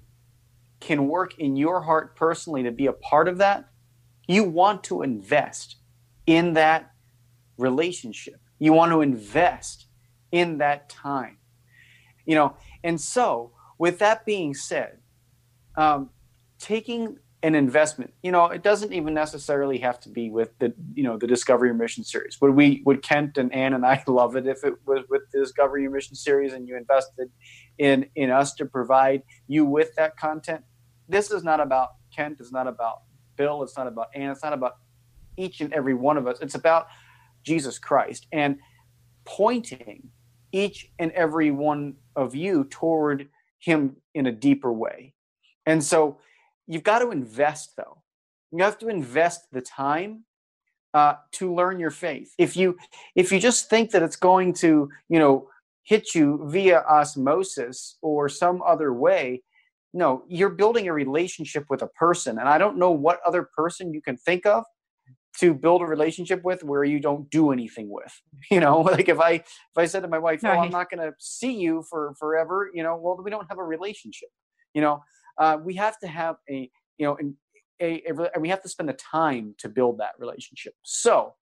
can 0.79 1.07
work 1.07 1.39
in 1.39 1.55
your 1.55 1.81
heart 1.81 2.15
personally 2.15 2.63
to 2.63 2.71
be 2.71 2.85
a 2.85 2.93
part 2.93 3.27
of 3.27 3.39
that, 3.39 3.65
you 4.27 4.43
want 4.43 4.83
to 4.83 5.01
invest 5.01 5.77
in 6.27 6.53
that 6.53 6.91
relationship. 7.57 8.39
You 8.59 8.73
want 8.73 8.91
to 8.91 9.01
invest 9.01 9.84
in 10.31 10.57
that 10.59 10.89
time. 10.89 11.37
You 12.25 12.35
know, 12.35 12.55
and 12.83 12.99
so 12.99 13.51
with 13.77 13.99
that 13.99 14.25
being 14.25 14.53
said, 14.53 14.97
um, 15.75 16.09
taking 16.59 17.17
an 17.45 17.53
investment. 17.53 18.11
You 18.23 18.31
know, 18.31 18.45
it 18.47 18.63
doesn't 18.63 18.91
even 18.91 19.13
necessarily 19.13 19.77
have 19.77 19.99
to 19.99 20.09
be 20.09 20.31
with 20.31 20.57
the 20.57 20.73
you 20.95 21.03
know 21.03 21.15
the 21.15 21.27
Discovery 21.27 21.71
Mission 21.75 22.03
series. 22.03 22.41
Would 22.41 22.55
we 22.55 22.81
would 22.87 23.03
Kent 23.03 23.37
and 23.37 23.53
Ann 23.53 23.73
and 23.73 23.85
I 23.85 24.03
love 24.07 24.35
it 24.35 24.47
if 24.47 24.63
it 24.63 24.73
was 24.87 25.03
with 25.09 25.21
the 25.31 25.41
Discover 25.41 25.77
Your 25.77 25.91
Mission 25.91 26.15
series 26.15 26.53
and 26.53 26.67
you 26.67 26.75
invested 26.75 27.29
in 27.77 28.07
in 28.15 28.31
us 28.31 28.55
to 28.55 28.65
provide 28.65 29.21
you 29.47 29.63
with 29.63 29.93
that 29.95 30.17
content? 30.17 30.63
This 31.07 31.29
is 31.29 31.43
not 31.43 31.59
about 31.59 31.89
Kent. 32.15 32.37
It's 32.39 32.51
not 32.51 32.65
about 32.65 33.01
Bill. 33.35 33.61
It's 33.61 33.77
not 33.77 33.85
about 33.85 34.07
Ann. 34.15 34.31
It's 34.31 34.43
not 34.43 34.53
about 34.53 34.77
each 35.37 35.61
and 35.61 35.71
every 35.71 35.93
one 35.93 36.17
of 36.17 36.25
us. 36.25 36.39
It's 36.41 36.55
about 36.55 36.87
Jesus 37.43 37.77
Christ 37.77 38.25
and 38.31 38.57
pointing 39.23 40.09
each 40.55 40.89
and 40.99 41.11
every 41.11 41.51
one 41.51 41.95
of 42.15 42.33
you 42.33 42.63
toward 42.69 43.27
Him 43.59 43.97
in 44.13 44.25
a 44.25 44.31
deeper 44.31 44.71
way. 44.71 45.13
And 45.65 45.83
so 45.83 46.17
you've 46.65 46.83
got 46.83 46.99
to 46.99 47.11
invest 47.11 47.73
though. 47.75 48.01
You 48.51 48.63
have 48.63 48.77
to 48.79 48.87
invest 48.87 49.51
the 49.51 49.61
time 49.61 50.23
uh, 50.93 51.15
to 51.33 51.53
learn 51.53 51.77
your 51.77 51.91
faith. 51.91 52.33
If 52.37 52.55
you 52.55 52.77
if 53.15 53.31
you 53.31 53.39
just 53.39 53.69
think 53.69 53.91
that 53.91 54.01
it's 54.01 54.15
going 54.15 54.53
to 54.53 54.89
you 55.09 55.19
know 55.19 55.49
hit 55.83 56.15
you 56.15 56.39
via 56.45 56.79
osmosis 56.89 57.97
or 58.01 58.27
some 58.29 58.61
other 58.65 58.91
way 58.93 59.43
no 59.93 60.23
you're 60.27 60.49
building 60.49 60.87
a 60.87 60.93
relationship 60.93 61.65
with 61.69 61.81
a 61.81 61.87
person. 61.87 62.39
And 62.39 62.47
i 62.47 62.57
don't 62.57 62.77
know 62.77 62.91
what 62.91 63.19
other 63.27 63.49
person 63.57 63.93
you 63.93 64.01
can 64.01 64.15
think 64.15 64.45
of 64.45 64.63
to 65.39 65.53
build 65.53 65.81
a 65.81 65.85
relationship 65.85 66.43
with 66.43 66.63
where 66.63 66.83
you 66.83 66.99
don't 66.99 67.29
do 67.29 67.51
anything 67.51 67.89
with 67.89 68.21
you 68.51 68.59
know? 68.59 68.81
Like 68.81 69.09
if 69.09 69.19
i 69.19 69.31
if 69.31 69.77
i 69.77 69.85
said 69.85 70.01
to 70.01 70.07
my 70.07 70.19
wife 70.19 70.41
oh 70.45 70.49
i'm 70.49 70.71
not 70.71 70.89
going 70.89 71.01
to 71.01 71.13
see 71.19 71.53
you 71.53 71.83
for 71.89 72.13
forever 72.19 72.69
you 72.73 72.83
know 72.83 72.95
well 72.95 73.19
we 73.23 73.31
don't 73.31 73.47
have 73.49 73.59
a 73.59 73.63
relationship 73.63 74.29
you 74.75 74.81
know? 74.81 75.03
Uh, 75.37 75.57
we 75.63 75.73
have 75.75 75.97
to 75.99 76.07
have 76.07 76.35
a 76.49 76.69
you 76.97 77.05
know 77.05 77.17
a, 77.81 78.03
a, 78.07 78.29
a, 78.35 78.39
we 78.39 78.49
have 78.49 78.61
to 78.61 78.69
spend 78.69 78.87
the 78.87 78.93
time 78.93 79.55
to 79.57 79.67
build 79.67 79.97
that 79.97 80.11
relationship. 80.19 80.73
So 80.83 81.33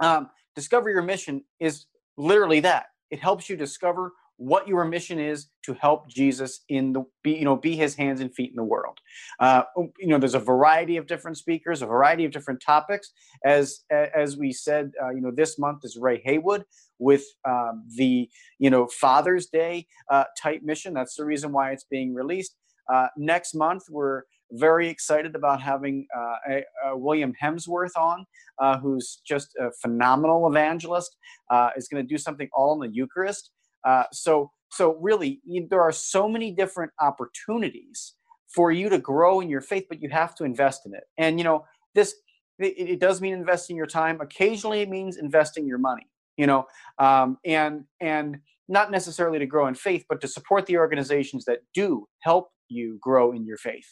um, 0.00 0.30
discover 0.54 0.90
your 0.90 1.02
mission 1.02 1.44
is 1.60 1.86
literally 2.16 2.60
that. 2.60 2.86
It 3.10 3.20
helps 3.20 3.50
you 3.50 3.56
discover 3.56 4.12
what 4.36 4.66
your 4.66 4.84
mission 4.84 5.18
is 5.18 5.46
to 5.64 5.74
help 5.74 6.08
Jesus 6.08 6.60
in 6.68 6.92
the 6.92 7.04
be 7.22 7.32
you 7.32 7.44
know 7.44 7.56
be 7.56 7.76
his 7.76 7.94
hands 7.94 8.20
and 8.20 8.34
feet 8.34 8.50
in 8.50 8.56
the 8.56 8.64
world. 8.64 8.98
Uh, 9.38 9.62
um, 9.76 9.92
you 9.98 10.08
know, 10.08 10.18
there's 10.18 10.34
a 10.34 10.40
variety 10.40 10.96
of 10.96 11.06
different 11.06 11.36
speakers, 11.36 11.82
a 11.82 11.86
variety 11.86 12.24
of 12.24 12.32
different 12.32 12.60
topics. 12.60 13.12
As 13.44 13.84
as 13.90 14.36
we 14.36 14.52
said, 14.52 14.92
uh, 15.02 15.10
you 15.10 15.20
know, 15.20 15.30
this 15.30 15.58
month 15.58 15.84
is 15.84 15.96
Ray 15.96 16.20
Haywood 16.24 16.64
with 16.98 17.24
um, 17.44 17.84
the 17.96 18.28
you 18.58 18.70
know 18.70 18.86
Father's 18.88 19.46
Day 19.46 19.86
uh, 20.10 20.24
type 20.40 20.62
mission. 20.62 20.94
That's 20.94 21.16
the 21.16 21.24
reason 21.24 21.52
why 21.52 21.70
it's 21.70 21.84
being 21.84 22.14
released. 22.14 22.56
Uh, 22.92 23.08
next 23.16 23.54
month, 23.54 23.84
we're 23.88 24.24
very 24.52 24.88
excited 24.88 25.34
about 25.34 25.60
having 25.60 26.06
uh, 26.16 26.34
a, 26.48 26.64
a 26.86 26.96
William 26.96 27.32
Hemsworth 27.42 27.96
on, 27.96 28.26
uh, 28.58 28.78
who's 28.78 29.20
just 29.26 29.54
a 29.60 29.70
phenomenal 29.80 30.46
evangelist. 30.48 31.16
Uh, 31.50 31.70
is 31.76 31.88
going 31.88 32.02
to 32.02 32.08
do 32.08 32.18
something 32.18 32.48
all 32.52 32.74
in 32.74 32.88
the 32.88 32.94
Eucharist. 32.94 33.50
Uh, 33.84 34.04
so, 34.12 34.50
so 34.70 34.96
really, 35.00 35.40
you, 35.44 35.66
there 35.68 35.82
are 35.82 35.92
so 35.92 36.28
many 36.28 36.50
different 36.50 36.92
opportunities 37.00 38.14
for 38.54 38.70
you 38.70 38.88
to 38.88 38.98
grow 38.98 39.40
in 39.40 39.48
your 39.48 39.60
faith, 39.60 39.86
but 39.88 40.00
you 40.00 40.08
have 40.10 40.34
to 40.36 40.44
invest 40.44 40.86
in 40.86 40.94
it. 40.94 41.04
And 41.18 41.38
you 41.38 41.44
know, 41.44 41.64
this 41.94 42.14
it, 42.58 42.74
it 42.78 43.00
does 43.00 43.20
mean 43.20 43.34
investing 43.34 43.76
your 43.76 43.86
time. 43.86 44.20
Occasionally, 44.20 44.80
it 44.80 44.88
means 44.88 45.16
investing 45.16 45.66
your 45.66 45.78
money. 45.78 46.08
You 46.36 46.46
know, 46.46 46.66
um, 46.98 47.38
and 47.44 47.84
and 48.00 48.38
not 48.68 48.90
necessarily 48.90 49.38
to 49.38 49.46
grow 49.46 49.66
in 49.66 49.74
faith, 49.74 50.04
but 50.08 50.20
to 50.22 50.28
support 50.28 50.66
the 50.66 50.78
organizations 50.78 51.44
that 51.44 51.58
do 51.74 52.06
help 52.20 52.48
you 52.68 52.98
grow 53.00 53.32
in 53.32 53.44
your 53.44 53.58
faith. 53.58 53.86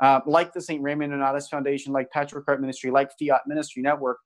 Uh, 0.00 0.20
like 0.26 0.52
the 0.52 0.60
St. 0.60 0.82
Raymond 0.82 1.12
Nonnatus 1.12 1.48
Foundation, 1.48 1.92
like 1.92 2.10
Patchwork 2.10 2.44
Heart 2.46 2.60
Ministry, 2.60 2.90
like 2.90 3.10
Fiat 3.20 3.42
Ministry 3.46 3.82
Network. 3.82 4.18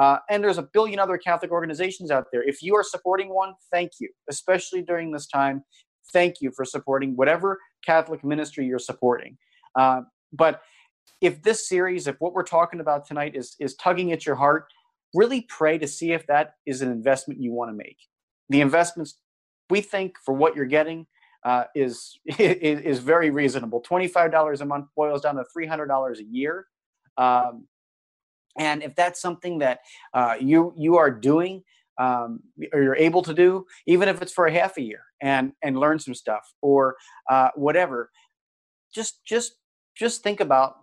Uh, 0.00 0.18
and 0.30 0.42
there's 0.42 0.58
a 0.58 0.68
billion 0.72 0.98
other 0.98 1.18
Catholic 1.18 1.50
organizations 1.50 2.10
out 2.10 2.26
there. 2.32 2.42
If 2.42 2.62
you 2.62 2.74
are 2.76 2.82
supporting 2.82 3.34
one, 3.34 3.54
thank 3.70 3.92
you, 4.00 4.08
especially 4.30 4.82
during 4.82 5.12
this 5.12 5.26
time. 5.26 5.62
Thank 6.12 6.36
you 6.40 6.50
for 6.54 6.64
supporting 6.64 7.14
whatever 7.16 7.58
Catholic 7.84 8.24
ministry 8.24 8.66
you're 8.66 8.78
supporting. 8.78 9.36
Uh, 9.78 10.02
but 10.32 10.62
if 11.20 11.42
this 11.42 11.68
series, 11.68 12.06
if 12.06 12.16
what 12.20 12.32
we're 12.32 12.42
talking 12.42 12.80
about 12.80 13.06
tonight 13.06 13.36
is, 13.36 13.54
is 13.60 13.74
tugging 13.76 14.12
at 14.12 14.26
your 14.26 14.34
heart, 14.34 14.66
really 15.14 15.42
pray 15.42 15.78
to 15.78 15.86
see 15.86 16.12
if 16.12 16.26
that 16.26 16.54
is 16.66 16.82
an 16.82 16.90
investment 16.90 17.40
you 17.40 17.52
want 17.52 17.70
to 17.70 17.74
make. 17.74 17.98
The 18.48 18.60
investments 18.60 19.18
we 19.70 19.80
think 19.80 20.16
for 20.24 20.34
what 20.34 20.56
you're 20.56 20.66
getting 20.66 21.06
uh, 21.44 21.64
is, 21.74 22.18
is, 22.38 22.80
is 22.80 22.98
very 22.98 23.30
reasonable. 23.30 23.80
Twenty 23.80 24.08
five 24.08 24.32
dollars 24.32 24.60
a 24.60 24.66
month 24.66 24.86
boils 24.96 25.22
down 25.22 25.36
to 25.36 25.44
three 25.52 25.66
hundred 25.66 25.86
dollars 25.86 26.20
a 26.20 26.24
year, 26.24 26.66
um, 27.16 27.66
and 28.58 28.82
if 28.82 28.94
that's 28.94 29.20
something 29.20 29.58
that 29.58 29.80
uh, 30.14 30.34
you 30.40 30.74
you 30.76 30.96
are 30.96 31.10
doing 31.10 31.62
um, 31.98 32.40
or 32.72 32.82
you're 32.82 32.96
able 32.96 33.22
to 33.22 33.34
do, 33.34 33.66
even 33.86 34.08
if 34.08 34.22
it's 34.22 34.32
for 34.32 34.46
a 34.46 34.52
half 34.52 34.76
a 34.76 34.82
year, 34.82 35.02
and 35.20 35.52
and 35.62 35.78
learn 35.78 35.98
some 35.98 36.14
stuff 36.14 36.52
or 36.60 36.96
uh, 37.30 37.48
whatever, 37.54 38.10
just 38.94 39.24
just 39.24 39.56
just 39.96 40.22
think 40.22 40.40
about 40.40 40.76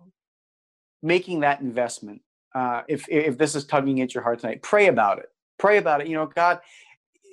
making 1.02 1.42
that 1.42 1.62
investment. 1.62 2.22
Uh, 2.56 2.82
if 2.88 3.08
if 3.10 3.38
this 3.38 3.56
is 3.56 3.66
tugging 3.66 4.02
at 4.02 4.14
your 4.14 4.24
heart 4.24 4.40
tonight, 4.40 4.62
pray 4.62 4.88
about 4.88 5.20
it. 5.20 5.28
Pray 5.58 5.78
about 5.78 6.02
it. 6.02 6.08
You 6.08 6.16
know, 6.16 6.26
God, 6.26 6.60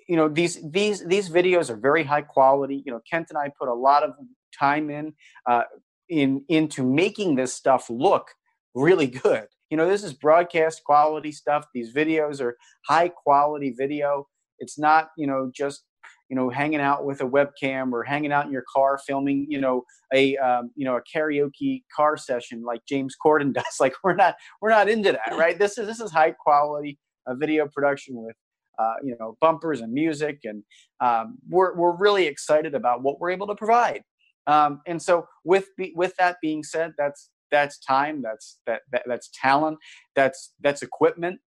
you 0.08 0.16
know 0.16 0.28
these 0.28 0.58
these 0.70 1.04
these 1.06 1.28
videos 1.28 1.70
are 1.70 1.76
very 1.76 2.04
high 2.04 2.22
quality 2.22 2.82
you 2.86 2.92
know 2.92 3.00
kent 3.08 3.26
and 3.30 3.38
i 3.38 3.50
put 3.58 3.68
a 3.68 3.74
lot 3.74 4.02
of 4.02 4.12
time 4.56 4.90
in 4.90 5.12
uh, 5.46 5.62
in 6.08 6.44
into 6.48 6.84
making 6.84 7.34
this 7.34 7.52
stuff 7.52 7.90
look 7.90 8.30
really 8.74 9.06
good 9.06 9.46
you 9.70 9.76
know 9.76 9.88
this 9.88 10.04
is 10.04 10.12
broadcast 10.12 10.82
quality 10.84 11.32
stuff. 11.32 11.66
These 11.74 11.94
videos 11.94 12.40
are 12.40 12.56
high 12.86 13.08
quality 13.08 13.74
video. 13.76 14.26
It's 14.58 14.78
not 14.78 15.08
you 15.16 15.26
know 15.26 15.50
just 15.54 15.84
you 16.28 16.36
know 16.36 16.50
hanging 16.50 16.80
out 16.80 17.04
with 17.04 17.20
a 17.20 17.24
webcam 17.24 17.92
or 17.92 18.02
hanging 18.02 18.32
out 18.32 18.46
in 18.46 18.52
your 18.52 18.64
car 18.72 18.98
filming 19.06 19.46
you 19.48 19.60
know 19.60 19.84
a 20.14 20.36
um, 20.38 20.70
you 20.76 20.84
know 20.84 20.96
a 20.96 21.02
karaoke 21.02 21.82
car 21.94 22.16
session 22.16 22.62
like 22.62 22.80
james 22.88 23.14
corden 23.24 23.52
does. 23.52 23.64
Like 23.80 23.94
we're 24.02 24.14
not 24.14 24.36
we're 24.60 24.70
not 24.70 24.88
into 24.88 25.12
that 25.12 25.36
right? 25.36 25.58
This 25.58 25.78
is 25.78 25.86
this 25.86 26.00
is 26.00 26.10
high 26.10 26.32
quality 26.32 26.98
uh, 27.26 27.34
video 27.34 27.68
production 27.68 28.14
with 28.16 28.36
uh, 28.78 28.94
you 29.02 29.16
know 29.18 29.36
bumpers 29.40 29.80
and 29.80 29.92
music 29.92 30.40
and 30.44 30.62
um, 31.00 31.38
we're, 31.48 31.74
we're 31.76 31.96
really 31.96 32.26
excited 32.26 32.74
about 32.74 33.02
what 33.02 33.20
we're 33.20 33.30
able 33.30 33.46
to 33.46 33.54
provide. 33.54 34.02
Um, 34.46 34.80
and 34.86 35.00
so 35.00 35.26
with 35.44 35.68
with 35.94 36.14
that 36.18 36.36
being 36.40 36.62
said 36.62 36.92
that's 36.96 37.30
that's 37.50 37.78
time 37.78 38.22
that's 38.22 38.58
that, 38.66 38.82
that 38.92 39.02
that's 39.06 39.30
talent 39.34 39.78
that's 40.14 40.52
that's 40.60 40.82
equipment 40.82 41.40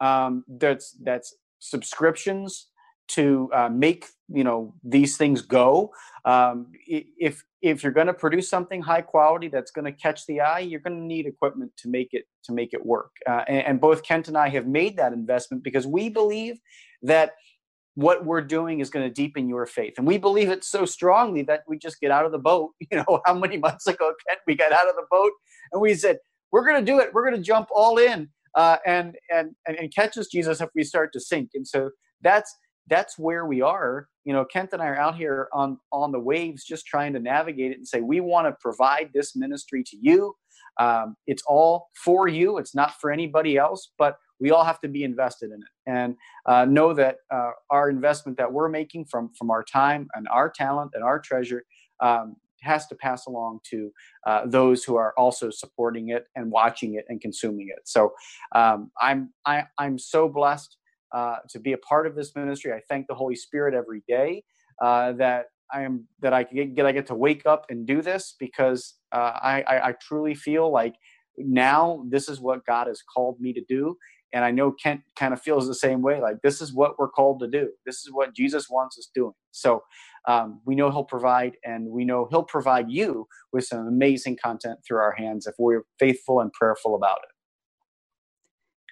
um, 0.00 0.44
that's 0.48 0.92
that's 1.02 1.34
subscriptions 1.58 2.68
to 3.08 3.48
uh, 3.54 3.68
make 3.68 4.06
you 4.28 4.44
know 4.44 4.74
these 4.82 5.16
things 5.16 5.42
go. 5.42 5.92
Um, 6.24 6.72
if 6.86 7.44
if 7.62 7.82
you're 7.82 7.92
going 7.92 8.08
to 8.08 8.14
produce 8.14 8.48
something 8.48 8.82
high 8.82 9.02
quality 9.02 9.48
that's 9.48 9.70
going 9.70 9.84
to 9.84 9.92
catch 9.92 10.26
the 10.26 10.40
eye, 10.40 10.60
you're 10.60 10.80
going 10.80 10.96
to 10.96 11.04
need 11.04 11.26
equipment 11.26 11.72
to 11.78 11.88
make 11.88 12.08
it 12.12 12.24
to 12.44 12.52
make 12.52 12.72
it 12.72 12.84
work. 12.84 13.10
Uh, 13.26 13.44
and, 13.48 13.66
and 13.66 13.80
both 13.80 14.02
Kent 14.02 14.28
and 14.28 14.36
I 14.36 14.48
have 14.48 14.66
made 14.66 14.96
that 14.96 15.12
investment 15.12 15.62
because 15.62 15.86
we 15.86 16.08
believe 16.08 16.58
that 17.02 17.32
what 17.96 18.26
we're 18.26 18.42
doing 18.42 18.80
is 18.80 18.90
going 18.90 19.06
to 19.06 19.12
deepen 19.12 19.48
your 19.48 19.64
faith. 19.66 19.94
And 19.96 20.06
we 20.06 20.18
believe 20.18 20.50
it 20.50 20.62
so 20.62 20.84
strongly 20.84 21.42
that 21.44 21.62
we 21.66 21.78
just 21.78 21.98
get 21.98 22.10
out 22.10 22.26
of 22.26 22.32
the 22.32 22.38
boat. 22.38 22.70
You 22.90 22.98
know, 22.98 23.20
how 23.24 23.34
many 23.34 23.56
months 23.56 23.86
ago, 23.86 24.12
Kent, 24.28 24.40
we 24.46 24.54
got 24.54 24.70
out 24.70 24.88
of 24.88 24.94
the 24.94 25.06
boat 25.10 25.32
and 25.72 25.82
we 25.82 25.94
said, 25.94 26.18
we're 26.52 26.64
going 26.64 26.84
to 26.84 26.92
do 26.92 27.00
it. 27.00 27.12
We're 27.12 27.28
going 27.28 27.36
to 27.36 27.42
jump 27.42 27.68
all 27.74 27.98
in 27.98 28.28
uh, 28.54 28.76
and, 28.86 29.16
and, 29.34 29.54
and 29.66 29.92
catch 29.92 30.16
us, 30.18 30.28
Jesus, 30.28 30.60
if 30.60 30.68
we 30.74 30.84
start 30.84 31.12
to 31.14 31.20
sink. 31.20 31.50
And 31.54 31.66
so 31.66 31.90
that's, 32.20 32.54
that's 32.86 33.18
where 33.18 33.46
we 33.46 33.62
are. 33.62 34.08
You 34.24 34.34
know, 34.34 34.44
Kent 34.44 34.70
and 34.72 34.82
I 34.82 34.88
are 34.88 34.96
out 34.96 35.16
here 35.16 35.48
on, 35.52 35.78
on 35.90 36.12
the 36.12 36.20
waves, 36.20 36.64
just 36.64 36.86
trying 36.86 37.14
to 37.14 37.18
navigate 37.18 37.72
it 37.72 37.78
and 37.78 37.88
say, 37.88 38.02
we 38.02 38.20
want 38.20 38.46
to 38.46 38.56
provide 38.60 39.10
this 39.14 39.34
ministry 39.34 39.82
to 39.84 39.96
you. 40.00 40.34
Um, 40.78 41.16
it's 41.26 41.42
all 41.48 41.88
for 42.04 42.28
you. 42.28 42.58
It's 42.58 42.74
not 42.74 42.92
for 43.00 43.10
anybody 43.10 43.56
else, 43.56 43.90
but 43.98 44.16
we 44.40 44.50
all 44.50 44.64
have 44.64 44.80
to 44.80 44.88
be 44.88 45.04
invested 45.04 45.50
in 45.50 45.60
it 45.60 45.90
and 45.90 46.16
uh, 46.46 46.64
know 46.64 46.92
that 46.92 47.18
uh, 47.30 47.50
our 47.70 47.88
investment 47.90 48.36
that 48.38 48.52
we're 48.52 48.68
making 48.68 49.04
from 49.04 49.30
from 49.38 49.50
our 49.50 49.62
time 49.62 50.08
and 50.14 50.26
our 50.28 50.50
talent 50.50 50.92
and 50.94 51.02
our 51.02 51.18
treasure 51.18 51.64
um, 52.00 52.36
has 52.62 52.86
to 52.88 52.94
pass 52.94 53.26
along 53.26 53.60
to 53.70 53.90
uh, 54.26 54.42
those 54.46 54.84
who 54.84 54.96
are 54.96 55.14
also 55.16 55.50
supporting 55.50 56.08
it 56.10 56.26
and 56.34 56.50
watching 56.50 56.94
it 56.94 57.04
and 57.08 57.20
consuming 57.20 57.68
it. 57.68 57.82
So 57.84 58.12
um, 58.54 58.90
I'm 59.00 59.32
I, 59.44 59.58
am 59.58 59.66
i 59.78 59.86
am 59.86 59.98
so 59.98 60.28
blessed 60.28 60.76
uh, 61.12 61.36
to 61.50 61.58
be 61.58 61.72
a 61.72 61.78
part 61.78 62.06
of 62.06 62.14
this 62.14 62.34
ministry. 62.34 62.72
I 62.72 62.80
thank 62.88 63.06
the 63.06 63.14
Holy 63.14 63.36
Spirit 63.36 63.74
every 63.74 64.02
day 64.08 64.42
uh, 64.82 65.12
that 65.12 65.46
I 65.72 65.82
am 65.82 66.06
that 66.20 66.32
I 66.32 66.44
get 66.44 66.86
I 66.86 66.92
get 66.92 67.06
to 67.06 67.14
wake 67.14 67.46
up 67.46 67.66
and 67.70 67.86
do 67.86 68.02
this 68.02 68.34
because 68.38 68.94
uh, 69.12 69.32
I, 69.42 69.62
I 69.66 69.88
I 69.88 69.92
truly 70.00 70.34
feel 70.34 70.70
like 70.70 70.94
now 71.38 72.04
this 72.08 72.28
is 72.28 72.40
what 72.40 72.64
God 72.66 72.86
has 72.86 73.02
called 73.02 73.40
me 73.40 73.52
to 73.52 73.62
do 73.68 73.96
and 74.32 74.44
I 74.44 74.50
know 74.50 74.72
Kent 74.72 75.02
kind 75.16 75.32
of 75.32 75.40
feels 75.40 75.66
the 75.66 75.74
same 75.74 76.02
way. 76.02 76.20
Like 76.20 76.36
this 76.42 76.60
is 76.60 76.72
what 76.72 76.98
we're 76.98 77.08
called 77.08 77.40
to 77.40 77.48
do. 77.48 77.70
This 77.84 77.96
is 77.96 78.10
what 78.12 78.34
Jesus 78.34 78.68
wants 78.68 78.98
us 78.98 79.08
doing. 79.14 79.32
So 79.52 79.82
um, 80.26 80.60
we 80.64 80.74
know 80.74 80.90
He'll 80.90 81.04
provide, 81.04 81.56
and 81.64 81.88
we 81.88 82.04
know 82.04 82.26
He'll 82.30 82.44
provide 82.44 82.90
you 82.90 83.26
with 83.52 83.64
some 83.64 83.86
amazing 83.86 84.38
content 84.42 84.80
through 84.86 84.98
our 84.98 85.12
hands 85.12 85.46
if 85.46 85.54
we're 85.58 85.82
faithful 85.98 86.40
and 86.40 86.52
prayerful 86.52 86.94
about 86.94 87.18
it. 87.22 87.30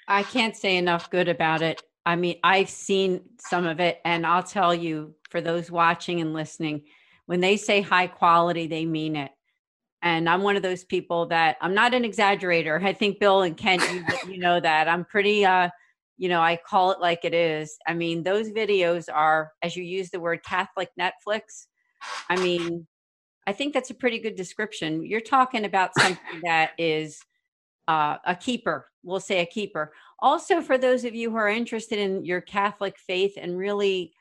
I 0.06 0.22
can't 0.22 0.56
say 0.56 0.76
enough 0.76 1.10
good 1.10 1.28
about 1.28 1.62
it. 1.62 1.82
I 2.06 2.16
mean, 2.16 2.36
I've 2.44 2.68
seen 2.68 3.22
some 3.40 3.66
of 3.66 3.80
it, 3.80 4.00
and 4.04 4.26
I'll 4.26 4.42
tell 4.42 4.74
you, 4.74 5.14
for 5.30 5.40
those 5.40 5.70
watching 5.70 6.20
and 6.20 6.34
listening, 6.34 6.82
when 7.26 7.40
they 7.40 7.56
say 7.56 7.80
high 7.80 8.06
quality, 8.06 8.66
they 8.66 8.84
mean 8.84 9.16
it 9.16 9.30
and 10.04 10.28
i'm 10.28 10.42
one 10.42 10.54
of 10.54 10.62
those 10.62 10.84
people 10.84 11.26
that 11.26 11.56
i'm 11.60 11.74
not 11.74 11.94
an 11.94 12.04
exaggerator. 12.04 12.80
I 12.84 12.92
think 12.92 13.18
bill 13.18 13.42
and 13.42 13.56
kent 13.56 13.82
you, 13.92 14.34
you 14.34 14.38
know 14.38 14.60
that. 14.60 14.86
I'm 14.86 15.04
pretty 15.04 15.44
uh 15.44 15.70
you 16.16 16.28
know 16.28 16.40
i 16.40 16.56
call 16.56 16.92
it 16.92 17.00
like 17.00 17.24
it 17.24 17.34
is. 17.34 17.76
I 17.88 17.94
mean 17.94 18.22
those 18.22 18.50
videos 18.50 19.06
are 19.12 19.50
as 19.62 19.74
you 19.74 19.82
use 19.82 20.10
the 20.10 20.20
word 20.20 20.44
catholic 20.44 20.90
netflix 21.00 21.66
i 22.28 22.36
mean 22.36 22.86
i 23.46 23.52
think 23.52 23.74
that's 23.74 23.90
a 23.90 23.94
pretty 23.94 24.20
good 24.20 24.36
description. 24.36 25.04
You're 25.04 25.20
talking 25.20 25.64
about 25.64 25.90
something 25.98 26.40
that 26.44 26.70
is 26.78 27.20
uh, 27.88 28.16
a 28.24 28.36
keeper 28.36 28.86
we'll 29.04 29.20
say 29.20 29.40
a 29.40 29.46
keeper. 29.46 29.92
Also 30.18 30.62
for 30.62 30.78
those 30.78 31.04
of 31.04 31.14
you 31.14 31.30
who 31.30 31.36
are 31.36 31.48
interested 31.48 31.98
in 31.98 32.24
your 32.24 32.40
catholic 32.40 32.98
faith 32.98 33.34
and 33.36 33.58
really 33.58 34.12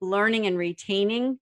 learning 0.00 0.46
and 0.46 0.56
retaining 0.56 1.38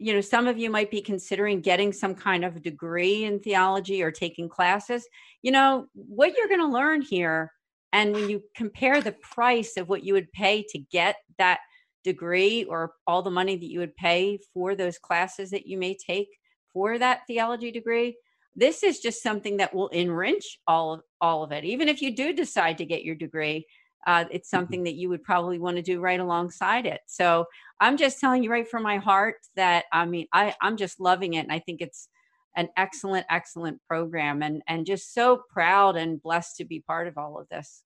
you 0.00 0.14
know 0.14 0.20
some 0.20 0.48
of 0.48 0.58
you 0.58 0.70
might 0.70 0.90
be 0.90 1.02
considering 1.02 1.60
getting 1.60 1.92
some 1.92 2.14
kind 2.14 2.44
of 2.44 2.62
degree 2.62 3.24
in 3.24 3.38
theology 3.38 4.02
or 4.02 4.10
taking 4.10 4.48
classes. 4.48 5.06
You 5.42 5.52
know 5.52 5.86
what 5.94 6.36
you're 6.36 6.48
going 6.48 6.60
to 6.60 6.66
learn 6.66 7.02
here 7.02 7.52
and 7.92 8.14
when 8.14 8.30
you 8.30 8.42
compare 8.56 9.00
the 9.02 9.12
price 9.12 9.76
of 9.76 9.88
what 9.88 10.04
you 10.04 10.14
would 10.14 10.32
pay 10.32 10.64
to 10.70 10.78
get 10.78 11.16
that 11.38 11.60
degree 12.02 12.64
or 12.64 12.92
all 13.06 13.22
the 13.22 13.30
money 13.30 13.56
that 13.56 13.70
you 13.70 13.78
would 13.80 13.94
pay 13.96 14.38
for 14.54 14.74
those 14.74 14.98
classes 14.98 15.50
that 15.50 15.66
you 15.66 15.76
may 15.76 15.94
take 15.94 16.28
for 16.72 16.98
that 16.98 17.20
theology 17.26 17.70
degree 17.70 18.16
this 18.56 18.82
is 18.82 19.00
just 19.00 19.22
something 19.22 19.58
that 19.58 19.74
will 19.74 19.88
enrich 19.88 20.58
all 20.66 20.94
of 20.94 21.00
all 21.20 21.42
of 21.42 21.52
it. 21.52 21.64
Even 21.64 21.88
if 21.88 22.02
you 22.02 22.14
do 22.14 22.32
decide 22.32 22.78
to 22.78 22.84
get 22.84 23.04
your 23.04 23.14
degree 23.14 23.66
uh, 24.06 24.24
it's 24.30 24.48
mm-hmm. 24.48 24.56
something 24.56 24.82
that 24.84 24.94
you 24.94 25.08
would 25.08 25.22
probably 25.22 25.58
want 25.58 25.76
to 25.76 25.82
do 25.82 26.00
right 26.00 26.20
alongside 26.20 26.86
it. 26.86 27.00
So 27.06 27.46
I'm 27.80 27.96
just 27.96 28.20
telling 28.20 28.42
you 28.42 28.50
right 28.50 28.68
from 28.68 28.82
my 28.82 28.98
heart 28.98 29.36
that 29.56 29.84
I 29.92 30.04
mean 30.06 30.26
I 30.32 30.54
I'm 30.60 30.76
just 30.76 31.00
loving 31.00 31.34
it, 31.34 31.40
and 31.40 31.52
I 31.52 31.58
think 31.58 31.80
it's 31.80 32.08
an 32.56 32.68
excellent 32.76 33.26
excellent 33.30 33.80
program, 33.86 34.42
and 34.42 34.62
and 34.68 34.86
just 34.86 35.14
so 35.14 35.42
proud 35.50 35.96
and 35.96 36.22
blessed 36.22 36.56
to 36.56 36.64
be 36.64 36.80
part 36.80 37.08
of 37.08 37.18
all 37.18 37.38
of 37.38 37.48
this. 37.48 37.82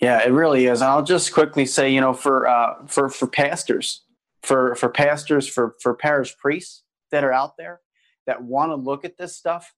Yeah, 0.00 0.22
it 0.24 0.32
really 0.32 0.66
is. 0.66 0.82
I'll 0.82 1.04
just 1.04 1.32
quickly 1.32 1.66
say, 1.66 1.92
you 1.92 2.00
know, 2.00 2.14
for 2.14 2.48
uh, 2.48 2.86
for 2.86 3.08
for 3.08 3.26
pastors, 3.26 4.04
for 4.42 4.74
for 4.74 4.88
pastors, 4.88 5.46
for 5.46 5.76
for 5.80 5.94
parish 5.94 6.36
priests 6.38 6.82
that 7.10 7.24
are 7.24 7.32
out 7.32 7.56
there 7.58 7.80
that 8.26 8.42
want 8.42 8.70
to 8.70 8.76
look 8.76 9.04
at 9.04 9.18
this 9.18 9.36
stuff, 9.36 9.74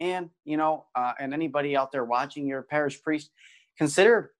and 0.00 0.30
you 0.44 0.56
know, 0.56 0.86
uh, 0.94 1.12
and 1.18 1.34
anybody 1.34 1.76
out 1.76 1.92
there 1.92 2.04
watching 2.04 2.46
your 2.46 2.62
parish 2.62 3.02
priest, 3.02 3.30
consider 3.76 4.33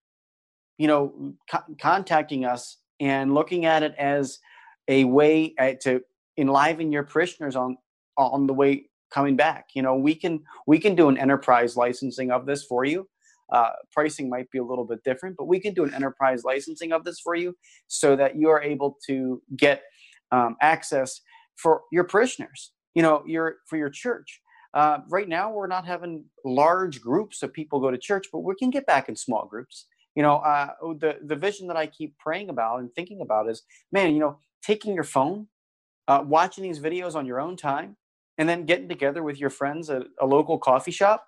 you 0.79 0.89
know, 0.89 1.35
co- 1.51 1.64
contacting 1.81 2.45
us 2.45 2.79
and 3.01 3.35
looking 3.35 3.64
at 3.64 3.83
it 3.83 3.95
as 3.99 4.39
a 4.89 5.05
way 5.05 5.55
uh, 5.59 5.72
to 5.83 6.01
enliven 6.37 6.93
your 6.93 7.05
parishioners 7.05 7.57
on 7.57 7.77
on 8.16 8.47
the 8.47 8.55
way 8.55 8.85
coming 9.12 9.37
back. 9.37 9.66
You 9.75 9.83
know, 9.83 9.97
we 9.97 10.14
can 10.14 10.43
we 10.66 10.79
can 10.79 10.95
do 10.95 11.09
an 11.09 11.18
enterprise 11.18 11.77
licensing 11.77 12.31
of 12.31 12.47
this 12.47 12.64
for 12.64 12.85
you. 12.85 13.09
Uh, 13.53 13.70
pricing 13.93 14.29
might 14.29 14.51
be 14.51 14.59
a 14.59 14.64
little 14.64 14.85
bit 14.85 15.05
different, 15.05 15.37
but 15.37 15.45
we 15.45 15.61
can 15.61 15.75
do 15.75 15.85
an 15.85 15.95
enterprise 15.95 16.45
licensing 16.45 16.93
of 16.93 17.05
this 17.05 17.20
for 17.20 17.35
you 17.35 17.55
so 17.87 18.16
that 18.16 18.37
you 18.37 18.49
are 18.49 18.62
able 18.62 18.97
to 19.07 19.41
get 19.57 19.83
um, 20.33 20.57
access 20.61 21.20
for 21.57 21.83
your 21.93 22.05
parishioners. 22.05 22.72
You 22.95 23.03
know, 23.03 23.22
your 23.27 23.57
for 23.68 23.77
your 23.77 23.91
church. 23.91 24.41
Uh, 24.72 24.99
right 25.09 25.29
now, 25.29 25.53
we're 25.53 25.68
not 25.68 25.87
having 25.87 26.25
large 26.45 27.01
groups 27.01 27.45
of 27.45 27.53
people 27.53 27.79
go 27.79 27.93
to 27.93 27.99
church, 27.99 28.27
but 28.33 28.41
we 28.41 28.57
can 28.57 28.70
get 28.70 28.85
back 28.87 29.09
in 29.09 29.14
small 29.14 29.47
groups 29.47 29.87
you 30.14 30.22
know 30.22 30.36
uh, 30.36 30.68
oh, 30.82 30.94
the 30.94 31.16
the 31.24 31.36
vision 31.36 31.66
that 31.68 31.76
i 31.76 31.86
keep 31.86 32.16
praying 32.18 32.48
about 32.48 32.80
and 32.80 32.92
thinking 32.94 33.20
about 33.20 33.48
is 33.48 33.62
man 33.92 34.12
you 34.12 34.20
know 34.20 34.38
taking 34.62 34.94
your 34.94 35.04
phone 35.04 35.46
uh, 36.08 36.22
watching 36.26 36.64
these 36.64 36.80
videos 36.80 37.14
on 37.14 37.26
your 37.26 37.40
own 37.40 37.56
time 37.56 37.96
and 38.38 38.48
then 38.48 38.66
getting 38.66 38.88
together 38.88 39.22
with 39.22 39.38
your 39.38 39.50
friends 39.50 39.90
at 39.90 40.02
a 40.20 40.26
local 40.26 40.58
coffee 40.58 40.90
shop 40.90 41.24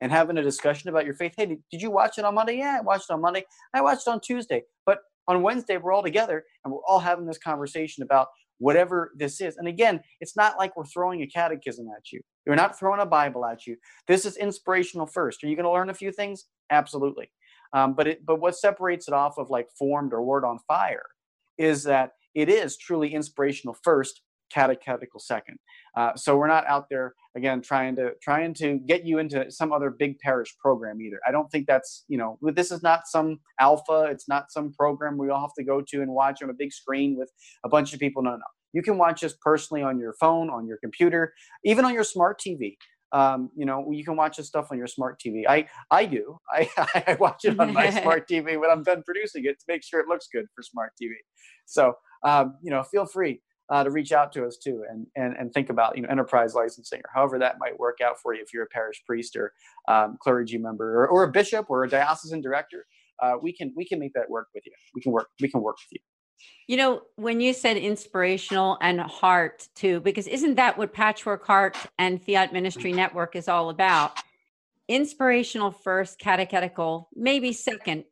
and 0.00 0.10
having 0.12 0.36
a 0.38 0.42
discussion 0.42 0.90
about 0.90 1.04
your 1.04 1.14
faith. 1.14 1.34
Hey 1.36 1.46
did, 1.46 1.58
did 1.70 1.82
you 1.82 1.90
watch 1.90 2.18
it 2.18 2.24
on 2.24 2.34
monday? 2.34 2.58
Yeah 2.58 2.76
i 2.78 2.82
watched 2.82 3.06
it 3.10 3.12
on 3.12 3.20
monday. 3.20 3.44
I 3.74 3.80
watched 3.80 4.06
it 4.06 4.10
on 4.10 4.20
tuesday. 4.20 4.62
But 4.86 4.98
on 5.28 5.42
wednesday 5.42 5.76
we're 5.76 5.92
all 5.92 6.02
together 6.02 6.44
and 6.64 6.72
we're 6.72 6.84
all 6.86 7.00
having 7.00 7.26
this 7.26 7.38
conversation 7.38 8.02
about 8.02 8.28
whatever 8.58 9.12
this 9.16 9.40
is. 9.40 9.56
And 9.56 9.66
again 9.66 10.00
it's 10.20 10.36
not 10.36 10.58
like 10.58 10.76
we're 10.76 10.84
throwing 10.86 11.22
a 11.22 11.26
catechism 11.26 11.86
at 11.96 12.12
you. 12.12 12.20
We're 12.46 12.54
not 12.54 12.78
throwing 12.78 13.00
a 13.00 13.06
bible 13.06 13.44
at 13.44 13.66
you. 13.66 13.76
This 14.06 14.24
is 14.24 14.36
inspirational 14.36 15.06
first. 15.06 15.42
Are 15.42 15.48
you 15.48 15.56
going 15.56 15.64
to 15.64 15.72
learn 15.72 15.90
a 15.90 15.94
few 15.94 16.12
things? 16.12 16.46
Absolutely 16.70 17.30
um, 17.72 17.94
but 17.94 18.06
it, 18.06 18.26
but 18.26 18.40
what 18.40 18.56
separates 18.56 19.08
it 19.08 19.14
off 19.14 19.38
of 19.38 19.50
like 19.50 19.68
formed 19.78 20.12
or 20.12 20.22
word 20.22 20.44
on 20.44 20.58
fire 20.68 21.06
is 21.58 21.84
that 21.84 22.12
it 22.34 22.48
is 22.48 22.76
truly 22.76 23.14
inspirational 23.14 23.76
first, 23.82 24.22
catechetical 24.52 25.20
second. 25.20 25.58
Uh, 25.96 26.14
so 26.14 26.36
we're 26.36 26.46
not 26.46 26.66
out 26.66 26.86
there 26.90 27.14
again 27.36 27.62
trying 27.62 27.96
to 27.96 28.12
trying 28.22 28.52
to 28.54 28.78
get 28.86 29.04
you 29.04 29.18
into 29.18 29.50
some 29.50 29.72
other 29.72 29.90
big 29.90 30.18
parish 30.18 30.54
program 30.58 31.00
either. 31.00 31.20
I 31.26 31.32
don't 31.32 31.50
think 31.50 31.66
that's 31.66 32.04
you 32.08 32.18
know 32.18 32.38
this 32.42 32.70
is 32.70 32.82
not 32.82 33.06
some 33.06 33.40
alpha. 33.60 34.08
It's 34.10 34.28
not 34.28 34.50
some 34.50 34.72
program 34.72 35.16
we 35.16 35.30
all 35.30 35.40
have 35.40 35.54
to 35.58 35.64
go 35.64 35.82
to 35.88 36.02
and 36.02 36.10
watch 36.10 36.42
on 36.42 36.50
a 36.50 36.54
big 36.54 36.72
screen 36.72 37.16
with 37.18 37.30
a 37.64 37.68
bunch 37.68 37.92
of 37.92 38.00
people. 38.00 38.22
No, 38.22 38.32
no. 38.32 38.42
You 38.74 38.82
can 38.82 38.96
watch 38.96 39.20
this 39.20 39.34
personally 39.42 39.82
on 39.82 39.98
your 39.98 40.14
phone, 40.18 40.48
on 40.48 40.66
your 40.66 40.78
computer, 40.78 41.34
even 41.62 41.84
on 41.84 41.92
your 41.92 42.04
smart 42.04 42.40
TV 42.40 42.76
um, 43.12 43.50
you 43.56 43.66
know 43.66 43.90
you 43.90 44.04
can 44.04 44.16
watch 44.16 44.36
this 44.36 44.46
stuff 44.46 44.68
on 44.70 44.78
your 44.78 44.86
smart 44.86 45.20
tv 45.24 45.42
i 45.48 45.66
i 45.90 46.04
do. 46.04 46.38
I 46.50 46.68
i 47.06 47.16
watch 47.18 47.44
it 47.44 47.58
on 47.58 47.72
my 47.72 47.90
smart 48.02 48.28
tv 48.28 48.58
when 48.60 48.70
i'm 48.70 48.82
done 48.82 49.02
producing 49.04 49.44
it 49.44 49.58
to 49.60 49.64
make 49.68 49.82
sure 49.84 50.00
it 50.00 50.08
looks 50.08 50.28
good 50.32 50.46
for 50.54 50.62
smart 50.62 50.92
tv 51.00 51.12
so 51.66 51.94
um, 52.24 52.56
you 52.62 52.70
know 52.70 52.82
feel 52.82 53.06
free 53.06 53.40
uh, 53.70 53.82
to 53.84 53.90
reach 53.90 54.12
out 54.12 54.32
to 54.32 54.44
us 54.44 54.58
too 54.62 54.82
and, 54.90 55.06
and 55.16 55.34
and 55.38 55.52
think 55.52 55.70
about 55.70 55.96
you 55.96 56.02
know 56.02 56.08
enterprise 56.10 56.54
licensing 56.54 57.00
or 57.00 57.10
however 57.14 57.38
that 57.38 57.56
might 57.58 57.78
work 57.78 57.98
out 58.04 58.16
for 58.22 58.34
you 58.34 58.42
if 58.42 58.52
you're 58.52 58.64
a 58.64 58.68
parish 58.68 59.02
priest 59.06 59.36
or 59.36 59.52
um, 59.88 60.16
clergy 60.20 60.58
member 60.58 61.02
or, 61.02 61.08
or, 61.08 61.24
a 61.24 61.30
bishop 61.30 61.66
or 61.68 61.84
a 61.84 61.88
diocesan 61.88 62.40
director. 62.40 62.86
Uh, 63.22 63.34
we 63.40 63.52
can 63.52 63.72
we 63.76 63.86
can 63.86 63.98
make 63.98 64.12
that 64.14 64.28
work 64.28 64.48
with 64.54 64.64
you. 64.66 64.72
We 64.94 65.00
can 65.00 65.12
work 65.12 65.28
we 65.40 65.48
can 65.48 65.62
work 65.62 65.76
with 65.76 65.92
you 65.92 66.00
you 66.66 66.76
know, 66.76 67.02
when 67.16 67.40
you 67.40 67.52
said 67.52 67.76
inspirational 67.76 68.78
and 68.80 69.00
heart 69.00 69.68
too, 69.74 70.00
because 70.00 70.26
isn't 70.26 70.54
that 70.54 70.78
what 70.78 70.92
Patchwork 70.92 71.44
Heart 71.46 71.76
and 71.98 72.22
Fiat 72.22 72.52
Ministry 72.52 72.92
Network 72.92 73.36
is 73.36 73.48
all 73.48 73.70
about? 73.70 74.12
Inspirational 74.88 75.70
first, 75.70 76.18
catechetical 76.18 77.08
maybe 77.14 77.52
second, 77.52 78.04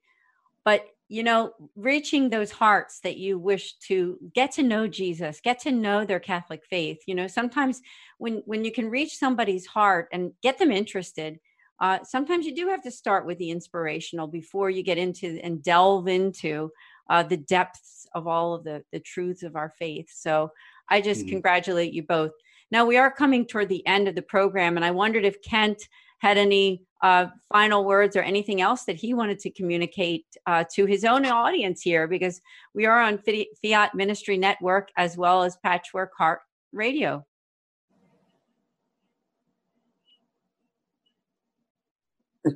but 0.65 0.87
you 1.09 1.25
know, 1.25 1.53
reaching 1.75 2.31
those 2.31 2.53
hearts 2.53 3.01
that 3.01 3.17
you 3.17 3.37
wish 3.37 3.77
to 3.89 4.17
get 4.33 4.53
to 4.53 4.63
know 4.63 4.87
Jesus, 4.87 5.41
get 5.41 5.59
to 5.61 5.73
know 5.73 6.05
their 6.05 6.21
Catholic 6.21 6.63
faith. 6.71 7.01
You 7.07 7.17
know, 7.17 7.27
sometimes 7.27 7.81
when 8.19 8.43
when 8.47 8.65
you 8.65 8.71
can 8.71 8.89
reach 8.89 9.17
somebody's 9.17 9.67
heart 9.67 10.09
and 10.13 10.33
get 10.41 10.59
them 10.59 10.71
interested, 10.71 11.41
uh, 11.81 11.99
sometimes 12.05 12.47
you 12.47 12.55
do 12.55 12.69
have 12.69 12.83
to 12.83 12.91
start 12.91 13.27
with 13.27 13.39
the 13.39 13.51
inspirational 13.51 14.29
before 14.29 14.71
you 14.71 14.83
get 14.85 14.99
into 14.99 15.41
and 15.43 15.63
delve 15.63 16.07
into 16.07 16.71
uh, 17.11 17.23
the 17.23 17.37
depths 17.37 18.07
of 18.15 18.27
all 18.27 18.55
of 18.55 18.65
the 18.65 18.83
the 18.93 19.01
truths 19.01 19.43
of 19.43 19.55
our 19.57 19.73
faith. 19.79 20.09
So 20.11 20.51
I 20.89 21.01
just 21.01 21.21
mm-hmm. 21.21 21.31
congratulate 21.31 21.93
you 21.93 22.03
both. 22.05 22.33
Now 22.71 22.87
we 22.87 22.97
are 22.97 23.11
coming 23.11 23.45
toward 23.47 23.69
the 23.69 23.87
end 23.87 24.09
of 24.09 24.15
the 24.15 24.23
program, 24.23 24.77
and 24.77 24.85
I 24.85 24.93
wondered 24.93 25.25
if 25.25 25.43
Kent 25.43 25.83
had 26.19 26.39
any 26.39 26.85
uh, 27.03 27.27
final 27.51 27.85
words 27.85 28.15
or 28.15 28.23
anything 28.23 28.61
else 28.61 28.85
that 28.85 28.97
he 28.97 29.15
wanted 29.15 29.39
to 29.41 29.51
communicate 29.51 30.27
uh, 30.47 30.65
to 30.75 30.85
his 30.85 31.05
own 31.05 31.25
audience 31.27 31.81
here, 31.83 32.07
because 32.07 32.41
we 32.75 32.87
are 32.87 33.01
on 33.01 33.19
Fiat 33.63 33.95
Ministry 33.95 34.37
Network 34.37 34.91
as 34.97 35.17
well 35.17 35.43
as 35.43 35.57
Patchwork 35.65 36.13
Heart 36.17 36.41
Radio. 36.73 37.25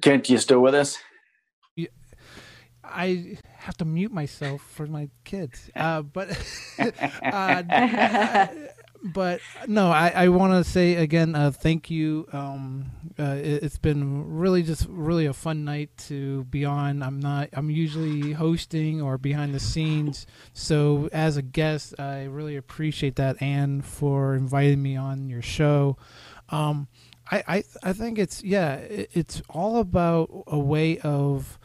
Kent, 0.00 0.28
you 0.28 0.38
still 0.38 0.60
with 0.60 0.74
us? 0.74 0.98
I 2.84 3.38
have 3.58 3.76
to 3.78 3.84
mute 3.84 4.12
myself 4.12 4.62
for 4.62 4.86
my 4.86 5.08
kids. 5.24 5.70
Uh, 5.76 6.02
but 6.02 6.28
uh, 7.22 8.46
but 9.04 9.40
no, 9.66 9.90
I, 9.90 10.08
I 10.08 10.28
want 10.28 10.52
to 10.64 10.70
say 10.70 10.94
again, 10.94 11.34
uh, 11.34 11.50
thank 11.50 11.90
you. 11.90 12.26
Um, 12.32 12.90
uh, 13.18 13.36
it, 13.38 13.62
has 13.62 13.76
been 13.76 14.36
really 14.38 14.62
just 14.62 14.86
really 14.88 15.26
a 15.26 15.34
fun 15.34 15.64
night 15.64 15.90
to 16.08 16.44
be 16.44 16.64
on. 16.64 17.02
I'm 17.02 17.20
not. 17.20 17.50
I'm 17.52 17.70
usually 17.70 18.32
hosting 18.32 19.02
or 19.02 19.18
behind 19.18 19.54
the 19.54 19.60
scenes. 19.60 20.26
So 20.54 21.10
as 21.12 21.36
a 21.36 21.42
guest, 21.42 21.94
I 22.00 22.24
really 22.24 22.56
appreciate 22.56 23.16
that, 23.16 23.42
Ann, 23.42 23.82
for 23.82 24.34
inviting 24.34 24.82
me 24.82 24.96
on 24.96 25.28
your 25.28 25.42
show. 25.42 25.98
Um, 26.48 26.88
I, 27.30 27.42
I 27.46 27.64
I 27.82 27.92
think 27.92 28.18
it's 28.18 28.42
yeah, 28.42 28.76
it, 28.76 29.10
it's 29.12 29.42
all 29.50 29.78
about 29.78 30.44
a 30.46 30.58
way 30.58 30.98
of 31.00 31.58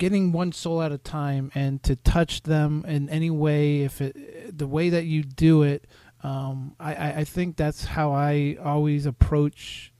getting 0.00 0.32
one 0.32 0.50
soul 0.50 0.82
at 0.82 0.90
a 0.90 0.98
time 0.98 1.52
and 1.54 1.82
to 1.82 1.94
touch 1.94 2.42
them 2.42 2.84
in 2.88 3.08
any 3.10 3.30
way 3.30 3.82
if 3.82 4.00
it 4.00 4.58
the 4.58 4.66
way 4.66 4.90
that 4.90 5.04
you 5.04 5.22
do 5.22 5.62
it 5.62 5.86
um, 6.22 6.74
I, 6.78 7.12
I 7.12 7.24
think 7.24 7.56
that's 7.56 7.84
how 7.84 8.12
I 8.12 8.56
always 8.62 9.06
approach 9.06 9.92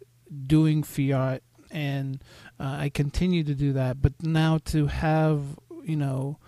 doing 0.46 0.82
fiat 0.82 1.42
and 1.70 2.22
uh, 2.59 2.76
I 2.80 2.88
continue 2.90 3.44
to 3.44 3.55
do 3.55 3.72
that. 3.74 4.03
But 4.03 4.22
now 4.22 4.59
to 4.66 4.86
have 4.86 5.40
you 5.82 5.96
know 5.96 6.38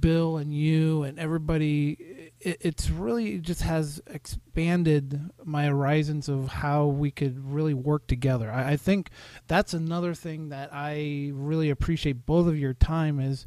Bill 0.00 0.36
and 0.38 0.52
you 0.52 1.02
and 1.02 1.18
everybody, 1.18 2.21
it, 2.42 2.58
it's 2.60 2.90
really 2.90 3.38
just 3.38 3.62
has 3.62 4.00
expanded 4.06 5.30
my 5.44 5.66
horizons 5.66 6.28
of 6.28 6.48
how 6.48 6.86
we 6.86 7.10
could 7.10 7.38
really 7.38 7.74
work 7.74 8.06
together. 8.06 8.50
I, 8.50 8.72
I 8.72 8.76
think 8.76 9.10
that's 9.46 9.74
another 9.74 10.14
thing 10.14 10.50
that 10.50 10.70
I 10.72 11.30
really 11.32 11.70
appreciate 11.70 12.26
both 12.26 12.46
of 12.46 12.58
your 12.58 12.74
time 12.74 13.20
is 13.20 13.46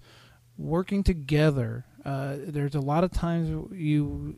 working 0.58 1.04
together. 1.04 1.86
Uh, 2.06 2.38
there's 2.39 2.76
a 2.76 2.80
lot 2.80 3.04
of 3.04 3.12
times 3.12 3.50
you 3.74 4.38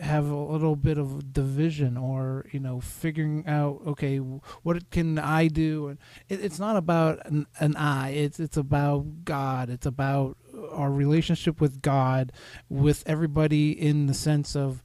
have 0.00 0.30
a 0.30 0.36
little 0.36 0.76
bit 0.76 0.96
of 0.96 1.32
division 1.32 1.96
or 1.96 2.46
you 2.52 2.60
know 2.60 2.80
figuring 2.80 3.44
out 3.48 3.80
okay 3.84 4.18
what 4.18 4.90
can 4.90 5.18
i 5.18 5.48
do 5.48 5.88
and 5.88 5.98
it, 6.28 6.44
it's 6.44 6.60
not 6.60 6.76
about 6.76 7.24
an, 7.26 7.46
an 7.58 7.74
i 7.76 8.10
it's 8.10 8.38
it's 8.38 8.56
about 8.56 9.24
god 9.24 9.70
it's 9.70 9.86
about 9.86 10.36
our 10.70 10.90
relationship 10.90 11.60
with 11.60 11.82
God, 11.82 12.32
with 12.68 13.02
everybody 13.06 13.72
in 13.72 14.06
the 14.06 14.14
sense 14.14 14.54
of 14.56 14.82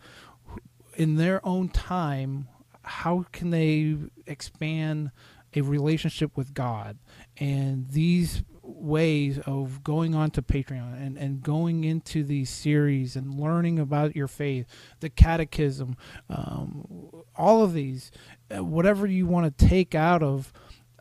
in 0.95 1.15
their 1.15 1.45
own 1.45 1.69
time, 1.69 2.47
how 2.83 3.25
can 3.31 3.51
they 3.51 3.95
expand 4.27 5.11
a 5.55 5.61
relationship 5.61 6.35
with 6.35 6.53
God? 6.53 6.97
And 7.37 7.89
these 7.89 8.43
ways 8.61 9.39
of 9.39 9.83
going 9.83 10.13
on 10.13 10.31
to 10.31 10.41
Patreon 10.41 11.01
and, 11.01 11.17
and 11.17 11.41
going 11.41 11.83
into 11.83 12.23
these 12.23 12.49
series 12.49 13.15
and 13.15 13.39
learning 13.39 13.79
about 13.79 14.15
your 14.15 14.27
faith, 14.27 14.67
the 14.99 15.09
catechism, 15.09 15.95
um, 16.29 17.23
all 17.35 17.63
of 17.63 17.73
these, 17.73 18.11
uh, 18.55 18.63
whatever 18.63 19.07
you 19.07 19.25
want 19.25 19.57
to 19.57 19.67
take 19.67 19.95
out 19.95 20.21
of 20.21 20.53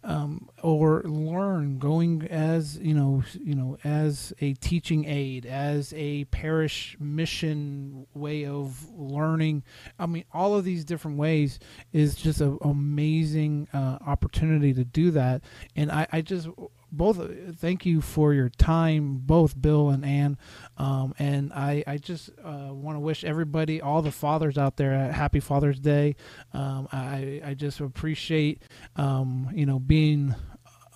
um, 0.08 0.48
or 0.62 1.02
learn 1.04 1.78
going 1.78 2.26
as 2.30 2.78
you 2.78 2.94
know 2.94 3.22
you 3.38 3.54
know 3.54 3.76
as 3.84 4.32
a 4.40 4.54
teaching 4.54 5.04
aid 5.04 5.44
as 5.44 5.92
a 5.94 6.24
parish 6.24 6.96
mission 6.98 8.06
way 8.14 8.46
of 8.46 8.88
learning. 8.96 9.62
I 9.98 10.06
mean 10.06 10.24
all 10.32 10.56
of 10.56 10.64
these 10.64 10.84
different 10.86 11.18
ways 11.18 11.58
is 11.92 12.14
just 12.14 12.40
an 12.40 12.56
amazing 12.62 13.68
uh, 13.74 13.98
opportunity 14.04 14.72
to 14.72 14.84
do 14.84 15.10
that. 15.10 15.42
And 15.76 15.92
I, 15.92 16.06
I 16.10 16.20
just 16.22 16.48
both 16.90 17.20
thank 17.56 17.84
you 17.84 18.00
for 18.00 18.32
your 18.32 18.48
time 18.48 19.18
both 19.18 19.60
bill 19.60 19.90
and 19.90 20.04
ann. 20.04 20.38
Um, 20.76 21.14
and 21.18 21.52
i, 21.52 21.84
I 21.86 21.98
just 21.98 22.30
uh, 22.44 22.68
want 22.70 22.96
to 22.96 23.00
wish 23.00 23.24
everybody 23.24 23.80
all 23.80 24.02
the 24.02 24.12
fathers 24.12 24.56
out 24.56 24.76
there 24.76 24.92
a 24.92 25.12
happy 25.12 25.40
father's 25.40 25.80
day. 25.80 26.16
Um, 26.52 26.88
I, 26.92 27.40
I 27.44 27.54
just 27.54 27.80
appreciate 27.80 28.62
um, 28.96 29.50
you 29.54 29.66
know 29.66 29.78
being 29.78 30.34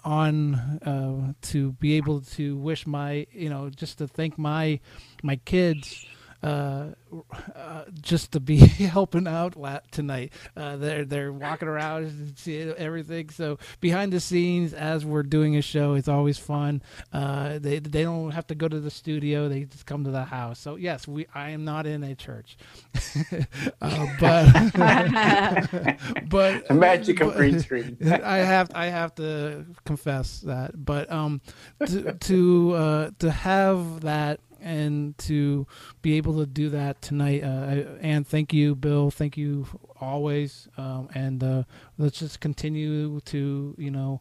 on 0.05 0.55
uh, 0.55 1.32
to 1.43 1.72
be 1.72 1.95
able 1.97 2.20
to 2.20 2.57
wish 2.57 2.86
my 2.86 3.26
you 3.32 3.49
know 3.49 3.70
just 3.70 3.99
to 3.99 4.09
thank 4.09 4.38
my 4.38 4.80
my 5.22 5.36
kids 5.36 6.07
uh, 6.43 6.86
uh, 7.55 7.84
just 8.01 8.32
to 8.32 8.40
be 8.40 8.57
helping 8.93 9.26
out 9.26 9.55
tonight. 9.90 10.32
Uh, 10.57 10.76
they're 10.76 11.05
they're 11.05 11.32
walking 11.32 11.68
around 11.68 12.05
and 12.05 12.38
see 12.38 12.61
everything. 12.61 13.30
So 13.30 13.59
behind 13.80 14.12
the 14.12 14.20
scenes, 14.20 14.72
as 14.72 15.05
we're 15.05 15.22
doing 15.22 15.57
a 15.57 15.62
show, 15.62 15.95
it's 15.95 16.09
always 16.09 16.38
fun. 16.38 16.82
Uh, 17.12 17.59
they 17.59 17.78
they 17.78 18.03
don't 18.03 18.32
have 18.32 18.47
to 18.49 18.55
go 18.55 18.68
to 18.68 18.80
the 18.80 18.90
studio; 18.90 19.49
they 19.49 19.64
just 19.64 19.86
come 19.86 20.05
to 20.05 20.11
the 20.11 20.24
house. 20.24 20.59
So 20.59 20.76
yes, 20.76 21.07
we 21.07 21.26
I 21.34 21.51
am 21.51 21.64
not 21.64 21.86
in 21.86 22.03
a 22.03 22.14
church, 22.14 22.57
uh, 23.80 24.07
but 24.18 24.53
but 26.28 26.68
the 26.68 26.74
magic 26.74 27.20
of 27.20 27.34
green 27.36 27.61
screen. 27.61 27.97
I 28.03 28.38
have 28.38 28.70
I 28.74 28.86
have 28.86 29.14
to 29.16 29.66
confess 29.84 30.40
that, 30.40 30.84
but 30.84 31.11
um, 31.11 31.40
to 31.86 32.12
to 32.14 32.72
uh, 32.72 33.11
to 33.18 33.30
have 33.30 34.01
that 34.01 34.40
and 34.62 35.16
to 35.18 35.66
be 36.00 36.16
able 36.16 36.38
to 36.38 36.46
do 36.46 36.68
that 36.70 37.02
tonight. 37.02 37.42
Uh, 37.42 37.96
and 38.00 38.26
thank 38.26 38.52
you, 38.52 38.74
Bill. 38.74 39.10
Thank 39.10 39.36
you 39.36 39.66
always. 40.00 40.68
Um, 40.76 41.08
and 41.14 41.42
uh, 41.42 41.62
let's 41.98 42.18
just 42.18 42.40
continue 42.40 43.20
to 43.20 43.74
you 43.78 43.90
know 43.90 44.20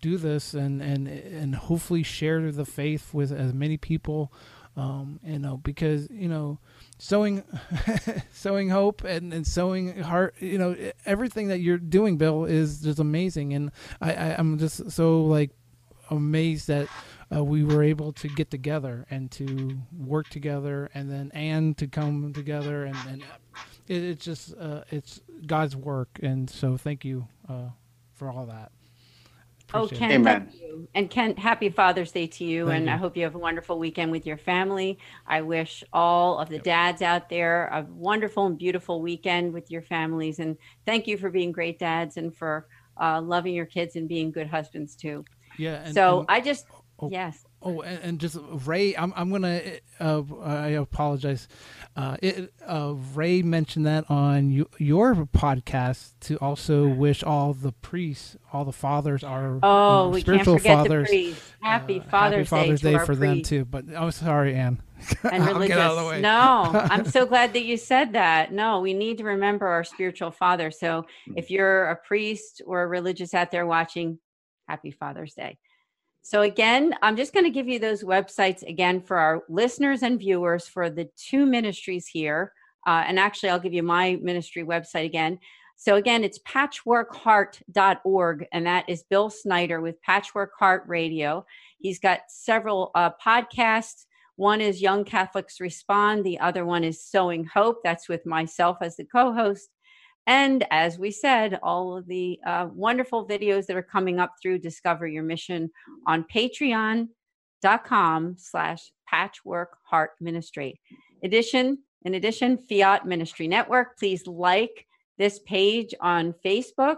do 0.00 0.16
this 0.16 0.54
and 0.54 0.82
and 0.82 1.08
and 1.08 1.54
hopefully 1.54 2.02
share 2.02 2.50
the 2.52 2.64
faith 2.64 3.14
with 3.14 3.32
as 3.32 3.52
many 3.52 3.76
people. 3.76 4.32
Um, 4.76 5.20
you 5.24 5.38
know, 5.38 5.56
because 5.56 6.06
you 6.10 6.28
know, 6.28 6.58
sowing, 6.98 7.44
sowing 8.30 8.68
hope 8.68 9.04
and, 9.04 9.32
and 9.32 9.46
sowing 9.46 10.02
heart. 10.02 10.34
You 10.38 10.58
know, 10.58 10.76
everything 11.06 11.48
that 11.48 11.60
you're 11.60 11.78
doing, 11.78 12.18
Bill, 12.18 12.44
is 12.44 12.82
just 12.82 12.98
amazing, 12.98 13.54
and 13.54 13.72
I, 14.02 14.12
I 14.12 14.36
I'm 14.36 14.58
just 14.58 14.90
so 14.90 15.24
like 15.24 15.52
amazed 16.10 16.68
that 16.68 16.88
uh, 17.34 17.42
we 17.42 17.64
were 17.64 17.82
able 17.82 18.12
to 18.12 18.28
get 18.28 18.50
together 18.50 19.06
and 19.10 19.30
to 19.32 19.78
work 19.96 20.28
together, 20.28 20.90
and 20.94 21.10
then 21.10 21.30
and 21.34 21.76
to 21.78 21.86
come 21.86 22.32
together, 22.32 22.84
and, 22.84 22.96
and 23.08 23.22
it, 23.88 24.02
it's 24.02 24.24
just 24.24 24.54
uh, 24.58 24.82
it's 24.90 25.20
God's 25.46 25.76
work, 25.76 26.18
and 26.22 26.48
so 26.48 26.76
thank 26.76 27.04
you 27.04 27.26
uh, 27.48 27.70
for 28.14 28.30
all 28.30 28.46
that. 28.46 28.70
Oh, 29.74 29.84
Appreciate 29.84 29.96
oh, 29.96 30.00
Ken, 30.08 30.12
Amen. 30.12 30.46
thank 30.48 30.60
you. 30.60 30.88
And 30.94 31.10
Ken, 31.10 31.36
happy 31.36 31.70
Father's 31.70 32.12
Day 32.12 32.28
to 32.28 32.44
you. 32.44 32.66
Thank 32.66 32.76
and 32.76 32.86
you. 32.86 32.92
I 32.92 32.96
hope 32.96 33.16
you 33.16 33.24
have 33.24 33.34
a 33.34 33.38
wonderful 33.38 33.78
weekend 33.78 34.12
with 34.12 34.24
your 34.24 34.36
family. 34.36 34.98
I 35.26 35.40
wish 35.42 35.82
all 35.92 36.38
of 36.38 36.48
the 36.48 36.60
dads 36.60 37.02
out 37.02 37.28
there 37.28 37.66
a 37.66 37.84
wonderful 37.90 38.46
and 38.46 38.56
beautiful 38.56 39.00
weekend 39.02 39.52
with 39.52 39.70
your 39.70 39.82
families. 39.82 40.38
And 40.38 40.56
thank 40.84 41.08
you 41.08 41.18
for 41.18 41.30
being 41.30 41.50
great 41.50 41.80
dads 41.80 42.16
and 42.16 42.34
for 42.34 42.68
uh, 43.00 43.20
loving 43.20 43.54
your 43.54 43.66
kids 43.66 43.96
and 43.96 44.08
being 44.08 44.30
good 44.30 44.46
husbands 44.46 44.94
too. 44.94 45.24
Yeah. 45.58 45.82
And, 45.84 45.94
so 45.94 46.20
and, 46.20 46.26
I 46.28 46.40
just 46.40 46.66
Oh, 46.98 47.10
yes. 47.10 47.44
Oh, 47.60 47.82
and, 47.82 48.02
and, 48.02 48.20
just 48.20 48.38
Ray, 48.64 48.96
I'm 48.96 49.12
I'm 49.16 49.30
gonna. 49.30 49.60
Uh, 50.00 50.22
I 50.42 50.68
apologize. 50.68 51.46
Uh, 51.94 52.16
it, 52.22 52.54
uh, 52.66 52.94
Ray 53.14 53.42
mentioned 53.42 53.86
that 53.86 54.10
on 54.10 54.50
you, 54.50 54.68
your 54.78 55.14
podcast 55.14 56.14
to 56.20 56.36
also 56.36 56.86
wish 56.88 57.22
all 57.22 57.52
the 57.52 57.72
priests, 57.72 58.36
all 58.50 58.64
the 58.64 58.72
fathers, 58.72 59.24
our 59.24 59.58
oh, 59.62 60.08
we 60.08 60.20
spiritual 60.22 60.54
can't 60.54 60.62
forget 60.62 60.76
fathers, 60.78 61.08
the 61.08 61.12
priests. 61.12 61.52
Happy 61.60 62.00
Father's, 62.00 62.50
uh, 62.52 62.56
Happy 62.56 62.66
Father's 62.66 62.80
Day, 62.80 62.92
Day 62.92 63.04
for 63.04 63.14
them 63.14 63.42
too. 63.42 63.64
But 63.66 63.84
I'm 63.88 64.04
oh, 64.04 64.10
sorry, 64.10 64.54
Ann. 64.54 64.82
And 65.30 65.46
religious. 65.46 66.22
No, 66.22 66.70
I'm 66.72 67.04
so 67.04 67.26
glad 67.26 67.52
that 67.52 67.64
you 67.64 67.76
said 67.76 68.14
that. 68.14 68.52
No, 68.52 68.80
we 68.80 68.94
need 68.94 69.18
to 69.18 69.24
remember 69.24 69.66
our 69.66 69.84
spiritual 69.84 70.30
father. 70.30 70.70
So 70.70 71.04
if 71.34 71.50
you're 71.50 71.90
a 71.90 71.96
priest 71.96 72.62
or 72.66 72.82
a 72.82 72.86
religious 72.86 73.34
out 73.34 73.50
there 73.50 73.66
watching, 73.66 74.18
Happy 74.66 74.90
Father's 74.90 75.34
Day. 75.34 75.58
So, 76.28 76.42
again, 76.42 76.92
I'm 77.02 77.16
just 77.16 77.32
going 77.32 77.44
to 77.44 77.50
give 77.50 77.68
you 77.68 77.78
those 77.78 78.02
websites 78.02 78.68
again 78.68 79.00
for 79.00 79.16
our 79.16 79.44
listeners 79.48 80.02
and 80.02 80.18
viewers 80.18 80.66
for 80.66 80.90
the 80.90 81.08
two 81.16 81.46
ministries 81.46 82.08
here. 82.08 82.52
Uh, 82.84 83.04
and 83.06 83.20
actually, 83.20 83.50
I'll 83.50 83.60
give 83.60 83.72
you 83.72 83.84
my 83.84 84.18
ministry 84.20 84.64
website 84.64 85.04
again. 85.04 85.38
So, 85.76 85.94
again, 85.94 86.24
it's 86.24 86.40
patchworkheart.org, 86.40 88.46
and 88.52 88.66
that 88.66 88.88
is 88.88 89.04
Bill 89.04 89.30
Snyder 89.30 89.80
with 89.80 90.02
Patchwork 90.02 90.50
Heart 90.58 90.82
Radio. 90.88 91.46
He's 91.78 92.00
got 92.00 92.22
several 92.26 92.90
uh, 92.96 93.10
podcasts. 93.24 94.06
One 94.34 94.60
is 94.60 94.82
Young 94.82 95.04
Catholics 95.04 95.60
Respond, 95.60 96.26
the 96.26 96.40
other 96.40 96.66
one 96.66 96.82
is 96.82 97.00
Sowing 97.00 97.44
Hope. 97.44 97.84
That's 97.84 98.08
with 98.08 98.26
myself 98.26 98.78
as 98.80 98.96
the 98.96 99.04
co 99.04 99.32
host. 99.32 99.70
And 100.26 100.66
as 100.70 100.98
we 100.98 101.10
said, 101.10 101.58
all 101.62 101.96
of 101.96 102.06
the 102.06 102.40
uh, 102.44 102.68
wonderful 102.72 103.26
videos 103.26 103.66
that 103.66 103.76
are 103.76 103.82
coming 103.82 104.18
up 104.18 104.34
through 104.42 104.58
Discover 104.58 105.06
Your 105.06 105.22
Mission 105.22 105.70
on 106.06 106.24
patreon.com 106.24 108.36
slash 108.38 108.92
patchwork 109.08 109.78
heart 109.84 110.10
ministry. 110.20 110.80
Addition, 111.22 111.78
in 112.04 112.14
addition, 112.14 112.58
Fiat 112.58 113.06
Ministry 113.06 113.46
Network, 113.46 113.96
please 113.98 114.26
like 114.26 114.86
this 115.16 115.38
page 115.40 115.94
on 116.00 116.34
Facebook. 116.44 116.96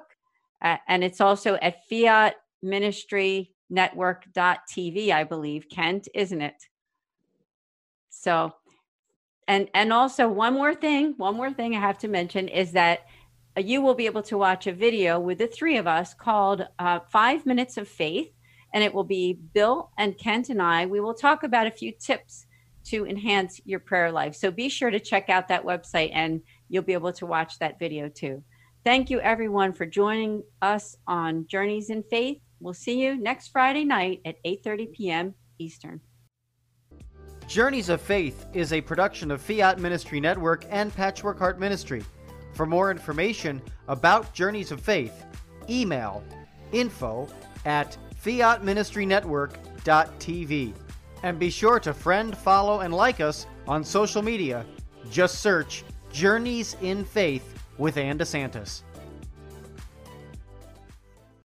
Uh, 0.63 0.77
and 0.89 1.05
it's 1.05 1.21
also 1.21 1.55
at 1.57 1.87
Fiat 1.89 2.35
Ministry 2.63 3.53
I 3.77 5.27
believe, 5.29 5.67
Kent, 5.71 6.09
isn't 6.15 6.41
it? 6.41 6.65
So 8.09 8.55
and 9.49 9.69
and 9.75 9.93
also 9.93 10.29
one 10.29 10.55
more 10.55 10.75
thing, 10.75 11.15
one 11.17 11.37
more 11.37 11.53
thing 11.53 11.75
I 11.75 11.81
have 11.81 11.99
to 11.99 12.09
mention 12.09 12.49
is 12.49 12.73
that 12.73 13.01
you 13.65 13.81
will 13.81 13.95
be 13.95 14.07
able 14.07 14.23
to 14.23 14.39
watch 14.39 14.67
a 14.67 14.73
video 14.73 15.19
with 15.19 15.39
the 15.39 15.47
three 15.47 15.77
of 15.77 15.87
us 15.87 16.15
called 16.15 16.67
uh, 16.79 17.01
Five 17.11 17.47
Minutes 17.47 17.77
of 17.77 17.89
Faith. 17.89 18.31
And 18.75 18.85
it 18.85 18.93
will 18.93 19.05
be 19.05 19.33
Bill 19.33 19.91
and 19.97 20.19
Kent 20.19 20.51
and 20.51 20.61
I. 20.61 20.87
We 20.87 21.01
will 21.01 21.15
talk 21.15 21.43
about 21.43 21.67
a 21.67 21.71
few 21.71 21.93
tips 21.93 22.47
to 22.85 23.07
enhance 23.07 23.61
your 23.65 23.81
prayer 23.81 24.13
life. 24.13 24.35
So 24.35 24.51
be 24.51 24.69
sure 24.69 24.91
to 24.91 25.01
check 25.01 25.29
out 25.29 25.49
that 25.49 25.65
website 25.65 26.11
and 26.13 26.43
you'll 26.69 26.83
be 26.83 26.93
able 26.93 27.13
to 27.15 27.27
watch 27.27 27.59
that 27.59 27.79
video 27.79 28.09
too. 28.09 28.43
Thank 28.85 29.11
you, 29.11 29.21
everyone, 29.21 29.73
for 29.73 29.87
joining 29.87 30.43
us 30.63 30.97
on 31.07 31.47
Journeys 31.47 31.91
in 31.91 32.03
Faith. 32.05 32.39
We'll 32.61 32.75
see 32.75 33.03
you 33.03 33.17
next 33.17 33.49
Friday 33.49 33.85
night 33.85 34.21
at 34.25 34.43
8:30 34.45 34.93
p.m. 34.93 35.35
Eastern. 35.59 36.01
Journeys 37.47 37.89
of 37.89 38.01
Faith 38.01 38.47
is 38.53 38.73
a 38.73 38.81
production 38.81 39.31
of 39.31 39.41
Fiat 39.41 39.79
Ministry 39.79 40.21
Network 40.21 40.65
and 40.71 40.95
Patchwork 40.95 41.39
Heart 41.39 41.59
Ministry. 41.59 42.05
For 42.59 42.67
more 42.67 42.91
information 42.91 43.63
about 43.87 44.35
Journeys 44.35 44.73
of 44.73 44.81
Faith, 44.81 45.25
email 45.71 46.25
info 46.73 47.29
at 47.65 47.97
fiatministrynetwork.tv. 48.21 50.75
And 51.23 51.39
be 51.39 51.51
sure 51.51 51.79
to 51.79 51.95
friend, 51.95 52.37
follow, 52.37 52.81
and 52.81 52.93
like 52.93 53.21
us 53.21 53.47
on 53.69 53.85
social 53.85 54.23
media. 54.23 54.67
Just 55.09 55.41
search 55.41 55.85
Journeys 56.13 56.77
in 56.83 57.05
Faith 57.05 57.63
with 57.79 57.97
Ann 57.97 58.19
DeSantis. 58.19 58.83